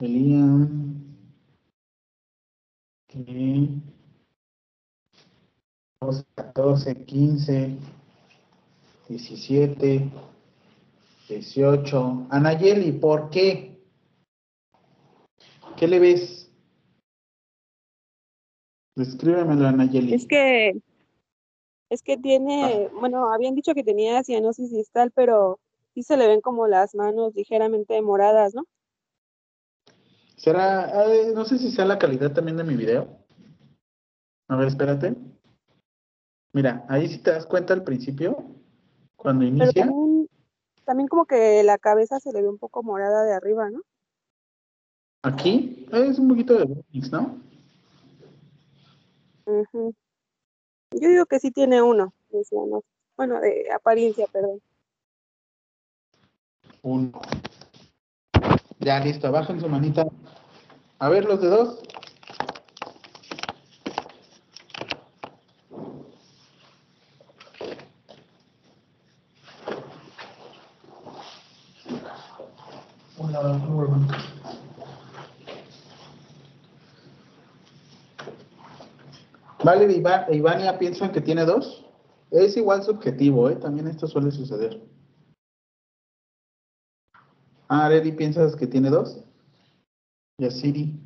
Elian. 0.00 1.16
Ok. 3.08 3.88
12, 6.00 6.24
14, 6.36 7.04
15, 7.04 7.78
17, 9.08 10.10
18. 11.28 12.26
Anayeli, 12.30 12.92
¿por 12.92 13.30
qué? 13.30 13.77
¿Qué 15.78 15.86
le 15.86 16.00
ves? 16.00 16.50
Descríbemelo, 18.96 19.68
Anayeli. 19.68 20.12
Es 20.12 20.26
que, 20.26 20.82
es 21.88 22.02
que 22.02 22.16
tiene, 22.16 22.88
bueno, 22.98 23.32
habían 23.32 23.54
dicho 23.54 23.74
que 23.74 23.84
tenía 23.84 24.24
cianosis 24.24 24.72
distal, 24.72 25.12
pero 25.14 25.60
sí 25.94 26.02
se 26.02 26.16
le 26.16 26.26
ven 26.26 26.40
como 26.40 26.66
las 26.66 26.96
manos 26.96 27.32
ligeramente 27.36 28.02
moradas, 28.02 28.54
¿no? 28.56 28.64
Será, 30.36 31.04
eh, 31.06 31.32
no 31.32 31.44
sé 31.44 31.58
si 31.58 31.70
sea 31.70 31.84
la 31.84 31.98
calidad 31.98 32.32
también 32.32 32.56
de 32.56 32.64
mi 32.64 32.74
video. 32.74 33.08
A 34.48 34.56
ver, 34.56 34.68
espérate. 34.68 35.14
Mira, 36.52 36.84
ahí 36.88 37.06
si 37.06 37.18
te 37.18 37.30
das 37.30 37.46
cuenta 37.46 37.72
al 37.72 37.84
principio, 37.84 38.36
cuando 39.14 39.44
Pero 39.44 39.70
inicia. 39.70 39.84
también, 39.84 40.28
también 40.84 41.08
como 41.08 41.24
que 41.24 41.62
la 41.62 41.78
cabeza 41.78 42.18
se 42.18 42.32
le 42.32 42.42
ve 42.42 42.48
un 42.48 42.58
poco 42.58 42.82
morada 42.82 43.24
de 43.24 43.34
arriba, 43.34 43.70
¿no? 43.70 43.82
Aquí 45.28 45.86
es 45.92 46.18
un 46.18 46.28
poquito 46.28 46.54
de 46.54 46.64
Brownies, 46.64 47.12
¿no? 47.12 47.38
Yo 49.44 49.92
digo 50.90 51.26
que 51.26 51.38
sí 51.38 51.50
tiene 51.50 51.82
uno. 51.82 52.14
Bueno, 53.14 53.38
de 53.38 53.70
apariencia, 53.70 54.26
perdón. 54.32 54.62
Uno. 56.80 57.20
Ya, 58.78 59.00
listo, 59.00 59.30
bajen 59.30 59.60
su 59.60 59.68
manita. 59.68 60.06
A 60.98 61.10
ver, 61.10 61.26
los 61.26 61.42
dedos. 61.42 61.82
Hola, 73.18 73.42
Norman. 73.68 74.08
Vale, 79.68 79.92
Iván, 79.92 80.32
Ivania 80.32 80.78
piensan 80.78 81.12
que 81.12 81.20
tiene 81.20 81.44
dos. 81.44 81.84
Es 82.30 82.56
igual 82.56 82.82
subjetivo, 82.82 83.50
¿eh? 83.50 83.56
También 83.56 83.86
esto 83.86 84.06
suele 84.06 84.30
suceder. 84.30 84.80
Ah, 87.68 87.84
Areli, 87.84 88.12
¿piensas 88.12 88.56
que 88.56 88.66
tiene 88.66 88.88
dos? 88.88 89.22
Yasiri. 90.38 90.98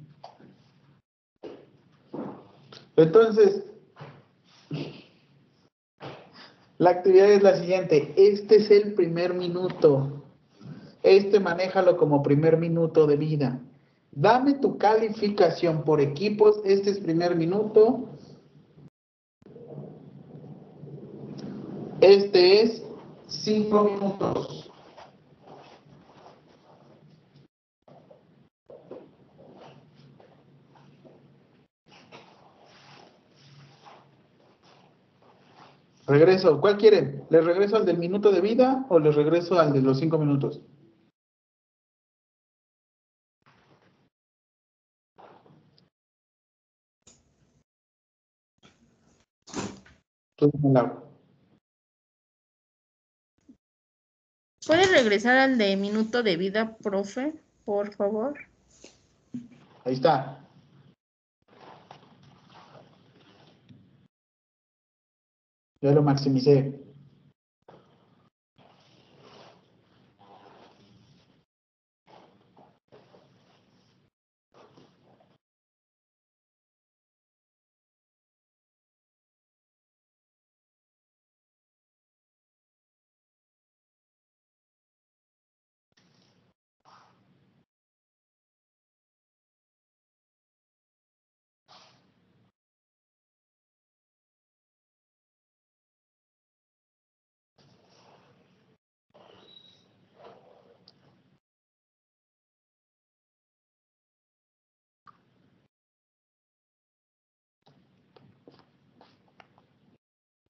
Entonces, 2.94 3.64
la 6.78 6.90
actividad 6.90 7.32
es 7.32 7.42
la 7.42 7.56
siguiente. 7.56 8.14
Este 8.16 8.58
es 8.58 8.70
el 8.70 8.94
primer 8.94 9.34
minuto. 9.34 10.22
Este 11.02 11.40
manéjalo 11.40 11.96
como 11.96 12.22
primer 12.22 12.58
minuto 12.58 13.08
de 13.08 13.16
vida. 13.16 13.60
Dame 14.12 14.54
tu 14.54 14.78
calificación 14.78 15.82
por 15.82 16.00
equipos. 16.00 16.60
Este 16.64 16.90
es 16.90 17.00
primer 17.00 17.34
minuto. 17.34 18.08
Este 22.02 22.62
es 22.62 22.82
cinco 23.28 23.84
minutos. 23.84 24.68
Regreso, 36.08 36.60
¿cuál 36.60 36.76
quieren? 36.76 37.24
¿Les 37.30 37.44
regreso 37.44 37.76
al 37.76 37.86
del 37.86 37.98
minuto 37.98 38.32
de 38.32 38.40
vida 38.40 38.84
o 38.88 38.98
les 38.98 39.14
regreso 39.14 39.60
al 39.60 39.72
de 39.72 39.82
los 39.82 40.00
cinco 40.00 40.18
minutos? 40.18 40.60
¿Puede 54.66 54.86
regresar 54.86 55.36
al 55.38 55.58
de 55.58 55.76
minuto 55.76 56.22
de 56.22 56.36
vida, 56.36 56.76
profe, 56.76 57.34
por 57.64 57.94
favor? 57.94 58.38
Ahí 59.84 59.94
está. 59.94 60.38
Ya 65.80 65.90
lo 65.90 66.02
maximicé. 66.02 66.80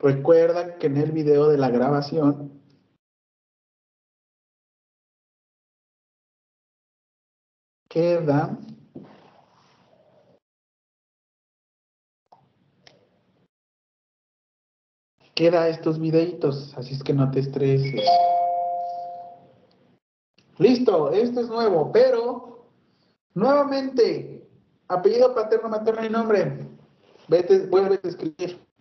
Recuerda 0.02 0.78
que 0.78 0.88
en 0.88 0.96
el 0.96 1.12
video 1.12 1.46
de 1.48 1.58
la 1.58 1.70
grabación 1.70 2.60
queda 7.88 8.58
queda 15.36 15.68
estos 15.68 16.00
videitos, 16.00 16.76
así 16.76 16.94
es 16.94 17.02
que 17.04 17.14
no 17.14 17.30
te 17.30 17.38
estreses. 17.40 18.02
Listo, 20.58 21.12
esto 21.12 21.40
es 21.40 21.48
nuevo, 21.48 21.92
pero 21.92 22.66
nuevamente, 23.34 24.48
apellido 24.88 25.32
paterno, 25.32 25.68
materno 25.68 26.04
y 26.04 26.10
nombre. 26.10 26.68
Vete, 27.28 27.66
vuelve 27.66 28.00
a 28.02 28.08
escribir. 28.08 28.71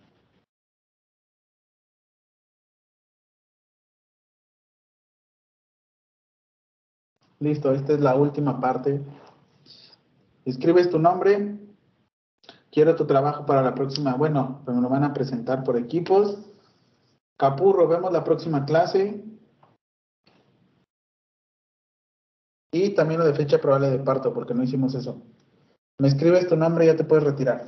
Listo, 7.42 7.72
esta 7.72 7.94
es 7.94 8.00
la 8.00 8.14
última 8.14 8.60
parte. 8.60 9.02
Escribes 10.44 10.88
tu 10.90 11.00
nombre. 11.00 11.58
Quiero 12.70 12.94
tu 12.94 13.04
trabajo 13.04 13.44
para 13.46 13.62
la 13.62 13.74
próxima. 13.74 14.14
Bueno, 14.14 14.62
me 14.64 14.80
lo 14.80 14.88
van 14.88 15.02
a 15.02 15.12
presentar 15.12 15.64
por 15.64 15.76
equipos. 15.76 16.38
Capurro, 17.36 17.88
vemos 17.88 18.12
la 18.12 18.22
próxima 18.22 18.64
clase. 18.64 19.24
Y 22.70 22.90
también 22.90 23.18
lo 23.18 23.26
de 23.26 23.34
fecha 23.34 23.60
probable 23.60 23.90
de 23.90 23.98
parto, 23.98 24.32
porque 24.32 24.54
no 24.54 24.62
hicimos 24.62 24.94
eso. 24.94 25.20
Me 25.98 26.06
escribes 26.06 26.46
tu 26.46 26.56
nombre 26.56 26.84
y 26.84 26.86
ya 26.86 26.96
te 26.96 27.02
puedes 27.02 27.24
retirar. 27.24 27.66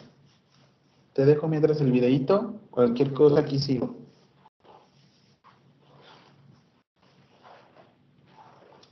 Te 1.14 1.26
dejo 1.26 1.48
mientras 1.48 1.80
el 1.80 1.90
videíto. 1.90 2.60
Cualquier 2.70 3.12
cosa 3.12 3.40
aquí 3.40 3.58
sigo. 3.58 4.03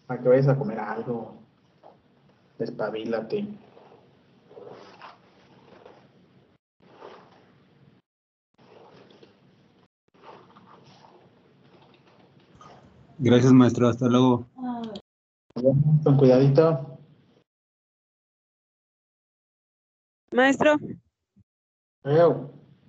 Para 0.06 0.20
que 0.20 0.28
vayas 0.28 0.48
a 0.48 0.58
comer 0.58 0.78
algo. 0.78 1.36
Despabilate. 2.58 3.46
Gracias, 13.18 13.52
maestro. 13.52 13.88
Hasta 13.88 14.08
luego. 14.08 14.46
Con 16.04 16.16
cuidadito. 16.16 16.98
Maestro, 20.32 20.78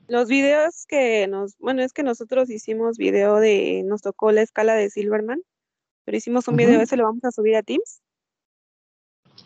los 0.08 0.28
videos 0.28 0.86
que 0.88 1.28
nos, 1.28 1.58
bueno, 1.58 1.82
es 1.82 1.92
que 1.92 2.04
nosotros 2.04 2.50
hicimos 2.50 2.98
video 2.98 3.38
de, 3.38 3.84
nos 3.86 4.02
tocó 4.02 4.32
la 4.32 4.42
escala 4.42 4.76
de 4.76 4.90
Silverman, 4.90 5.42
pero 6.06 6.18
hicimos 6.18 6.48
un 6.48 6.56
video, 6.56 6.74
Ujú. 6.76 6.84
ese 6.84 6.98
lo 6.98 7.04
vamos 7.04 7.24
a 7.24 7.32
subir 7.32 7.56
a 7.56 7.64
Teams. 7.64 8.02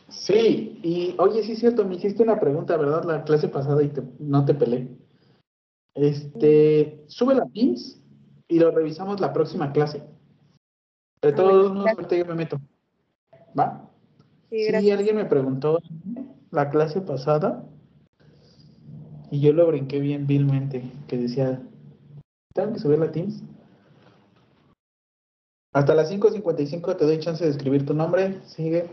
Sí, 0.09 0.79
y 0.83 1.15
oye, 1.19 1.43
sí 1.43 1.53
es 1.53 1.59
cierto, 1.59 1.85
me 1.85 1.95
hiciste 1.95 2.23
una 2.23 2.39
pregunta, 2.39 2.75
¿verdad? 2.77 3.03
La 3.05 3.23
clase 3.23 3.47
pasada 3.47 3.83
y 3.83 3.89
te- 3.89 4.03
no 4.19 4.45
te 4.45 4.53
pelé. 4.53 4.87
Este, 5.95 7.03
sube 7.07 7.35
la 7.35 7.45
Teams 7.47 7.99
y 8.47 8.59
lo 8.59 8.71
revisamos 8.71 9.19
la 9.19 9.33
próxima 9.33 9.71
clase. 9.71 10.03
De 11.21 11.33
todos 11.33 11.73
modos, 11.73 11.89
ahorita 11.89 12.15
yo 12.15 12.25
me 12.25 12.35
meto. 12.35 12.59
¿Va? 13.57 13.89
Sí, 14.49 14.65
Sí, 14.79 14.91
alguien 14.91 15.15
me 15.15 15.25
preguntó 15.25 15.79
la 16.51 16.69
clase 16.69 17.01
pasada 17.01 17.65
y 19.29 19.41
yo 19.41 19.51
lo 19.53 19.67
brinqué 19.67 19.99
bien 19.99 20.25
vilmente, 20.25 20.89
que 21.07 21.17
decía, 21.17 21.61
¿tengo 22.53 22.73
que 22.73 22.79
subir 22.79 22.99
la 22.99 23.11
Teams? 23.11 23.43
Hasta 25.77 25.93
las 25.93 26.09
5.55 26.09 26.95
te 26.97 27.05
doy 27.05 27.19
chance 27.19 27.43
de 27.45 27.51
escribir 27.51 27.85
tu 27.85 27.93
nombre. 27.93 28.41
Sigue. 28.47 28.89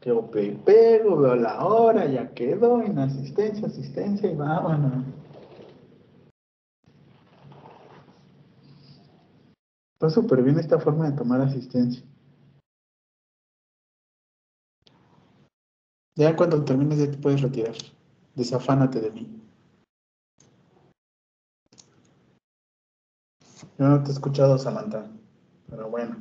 Yo 0.00 0.30
pe- 0.30 0.58
pego, 0.64 1.18
veo 1.18 1.36
la 1.36 1.62
hora, 1.66 2.06
ya 2.06 2.32
quedó, 2.32 2.80
en 2.80 2.98
asistencia, 2.98 3.66
asistencia 3.66 4.30
y 4.30 4.34
vámonos. 4.34 5.04
Está 9.92 10.08
súper 10.08 10.42
bien 10.42 10.58
esta 10.58 10.78
forma 10.78 11.10
de 11.10 11.18
tomar 11.18 11.42
asistencia. 11.42 12.02
Ya 16.14 16.34
cuando 16.34 16.64
termines 16.64 16.98
ya 16.98 17.10
te 17.10 17.18
puedes 17.18 17.42
retirar. 17.42 17.74
Desafánate 18.34 19.02
de 19.02 19.10
mí. 19.10 19.45
No 23.78 24.02
te 24.02 24.10
he 24.10 24.12
escuchado, 24.12 24.58
Samantha. 24.58 25.06
Pero 25.70 25.90
bueno. 25.90 26.16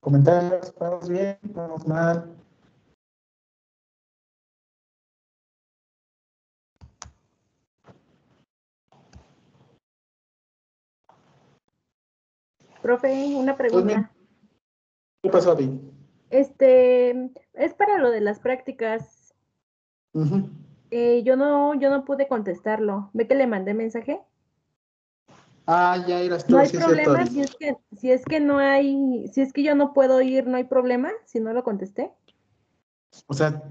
Comentarios, 0.00 0.74
vamos 0.80 1.08
bien, 1.08 1.38
vamos 1.54 1.86
mal. 1.88 2.35
Profe, 12.86 13.34
una 13.34 13.56
Pues 13.56 13.72
pregunta. 13.72 14.12
¿Qué 15.20 15.28
pasó, 15.28 15.50
Adi? 15.50 15.80
Este, 16.30 17.32
es 17.54 17.74
para 17.74 17.98
lo 17.98 18.12
de 18.12 18.20
las 18.20 18.38
prácticas. 18.38 19.34
Eh, 20.92 21.24
yo 21.24 21.34
no, 21.34 21.74
yo 21.74 21.90
no 21.90 22.04
pude 22.04 22.28
contestarlo. 22.28 23.10
¿Ve 23.12 23.26
que 23.26 23.34
le 23.34 23.48
mandé 23.48 23.74
mensaje? 23.74 24.20
Ah, 25.66 25.96
ya 26.06 26.20
eras 26.20 26.46
tú, 26.46 26.52
No 26.52 26.60
hay 26.60 26.68
sí 26.68 26.76
problema 26.76 27.26
si 27.26 27.40
es 27.40 27.56
que, 27.56 27.76
si 27.96 28.12
es 28.12 28.24
que 28.24 28.38
no 28.38 28.58
hay, 28.58 29.26
si 29.32 29.40
es 29.40 29.52
que 29.52 29.64
yo 29.64 29.74
no 29.74 29.92
puedo 29.92 30.22
ir, 30.22 30.46
no 30.46 30.56
hay 30.56 30.64
problema 30.64 31.10
si 31.24 31.40
no 31.40 31.52
lo 31.52 31.64
contesté. 31.64 32.12
O 33.26 33.34
sea, 33.34 33.64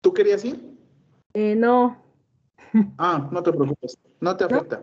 ¿tú 0.00 0.14
querías 0.14 0.42
ir? 0.42 0.74
Eh, 1.34 1.54
no. 1.54 2.02
Ah, 2.96 3.28
no 3.30 3.42
te 3.42 3.52
preocupes, 3.52 3.98
no 4.22 4.34
te 4.38 4.44
afecta. 4.44 4.80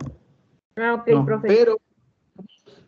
Ah, 0.76 0.94
ok, 0.94 1.08
No, 1.08 1.26
profe. 1.26 1.48
pero 1.48 1.78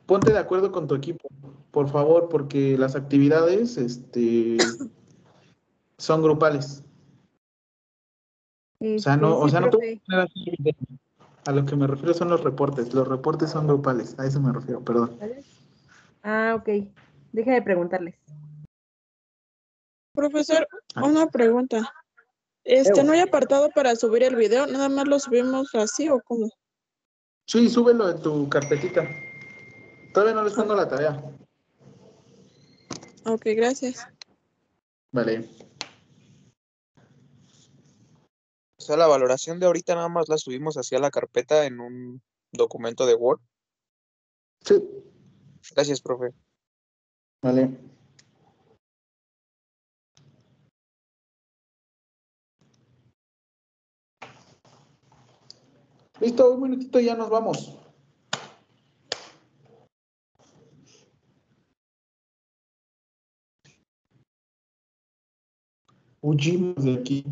ponte 0.06 0.32
de 0.32 0.40
acuerdo 0.40 0.72
con 0.72 0.88
tu 0.88 0.96
equipo, 0.96 1.28
por 1.72 1.90
favor, 1.90 2.30
porque 2.30 2.78
las 2.78 2.96
actividades 2.96 3.78
este, 3.78 4.58
son 5.98 6.22
grupales. 6.22 6.84
O 8.80 9.00
sea, 9.00 9.18
no, 9.18 9.30
Este, 9.30 9.44
o 9.44 9.46
sí, 9.46 9.52
sea, 9.52 9.60
no 9.62 9.70
voy 9.72 9.94
a 9.94 10.06
poner 10.06 10.22
así, 10.22 10.56
a 11.46 11.52
lo 11.52 11.66
que 11.66 11.76
me 11.76 11.88
refiero 11.88 12.14
son 12.14 12.30
los 12.30 12.44
reportes. 12.44 12.94
Los 12.94 13.08
reportes 13.08 13.52
son 13.52 13.68
grupales, 13.68 14.18
a 14.20 14.26
eso 14.26 14.40
me 14.42 14.52
refiero, 14.52 14.84
perdón. 14.84 15.18
Ah, 16.24 16.56
ok. 16.58 16.88
Deja 17.32 17.54
de 17.54 17.62
preguntarles. 17.62 18.16
Profesor, 20.14 20.68
una 20.96 21.28
pregunta. 21.28 21.94
Este, 22.64 23.04
¿no 23.04 23.12
hay 23.14 23.20
apartado 23.20 23.70
para 23.70 23.96
subir 23.96 24.24
el 24.24 24.36
video? 24.36 24.66
¿Nada 24.66 24.90
más 24.90 25.08
lo 25.08 25.20
subimos 25.20 25.76
así 25.76 26.10
o 26.10 26.20
cómo? 26.22 26.50
Sí, 27.46 27.70
súbelo 27.70 28.10
en 28.10 28.22
tu 28.22 28.50
carpetita. 28.50 29.08
Todavía 30.16 30.34
no 30.34 30.44
les 30.44 30.54
pongo 30.54 30.74
la 30.76 30.88
tarea. 30.88 31.22
Ok, 33.26 33.48
gracias. 33.48 34.08
Vale. 35.12 35.50
O 38.78 38.82
sea, 38.82 38.96
la 38.96 39.08
valoración 39.08 39.60
de 39.60 39.66
ahorita 39.66 39.94
nada 39.94 40.08
más 40.08 40.30
la 40.30 40.38
subimos 40.38 40.78
hacia 40.78 41.00
la 41.00 41.12
carpeta 41.12 41.66
en 41.66 41.82
un 41.82 42.22
documento 42.54 43.06
de 43.06 43.16
Word. 43.16 43.42
Sí. 44.62 44.82
Gracias, 45.76 46.00
profe. 46.00 46.34
Vale. 47.42 47.78
Listo, 56.22 56.54
un 56.54 56.62
minutito 56.62 57.02
y 57.02 57.06
ya 57.06 57.16
nos 57.16 57.30
vamos. 57.30 57.85
Huyimos 66.26 66.84
de 66.84 66.96
aquí. 66.96 67.24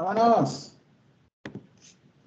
Vámonos. 0.00 0.79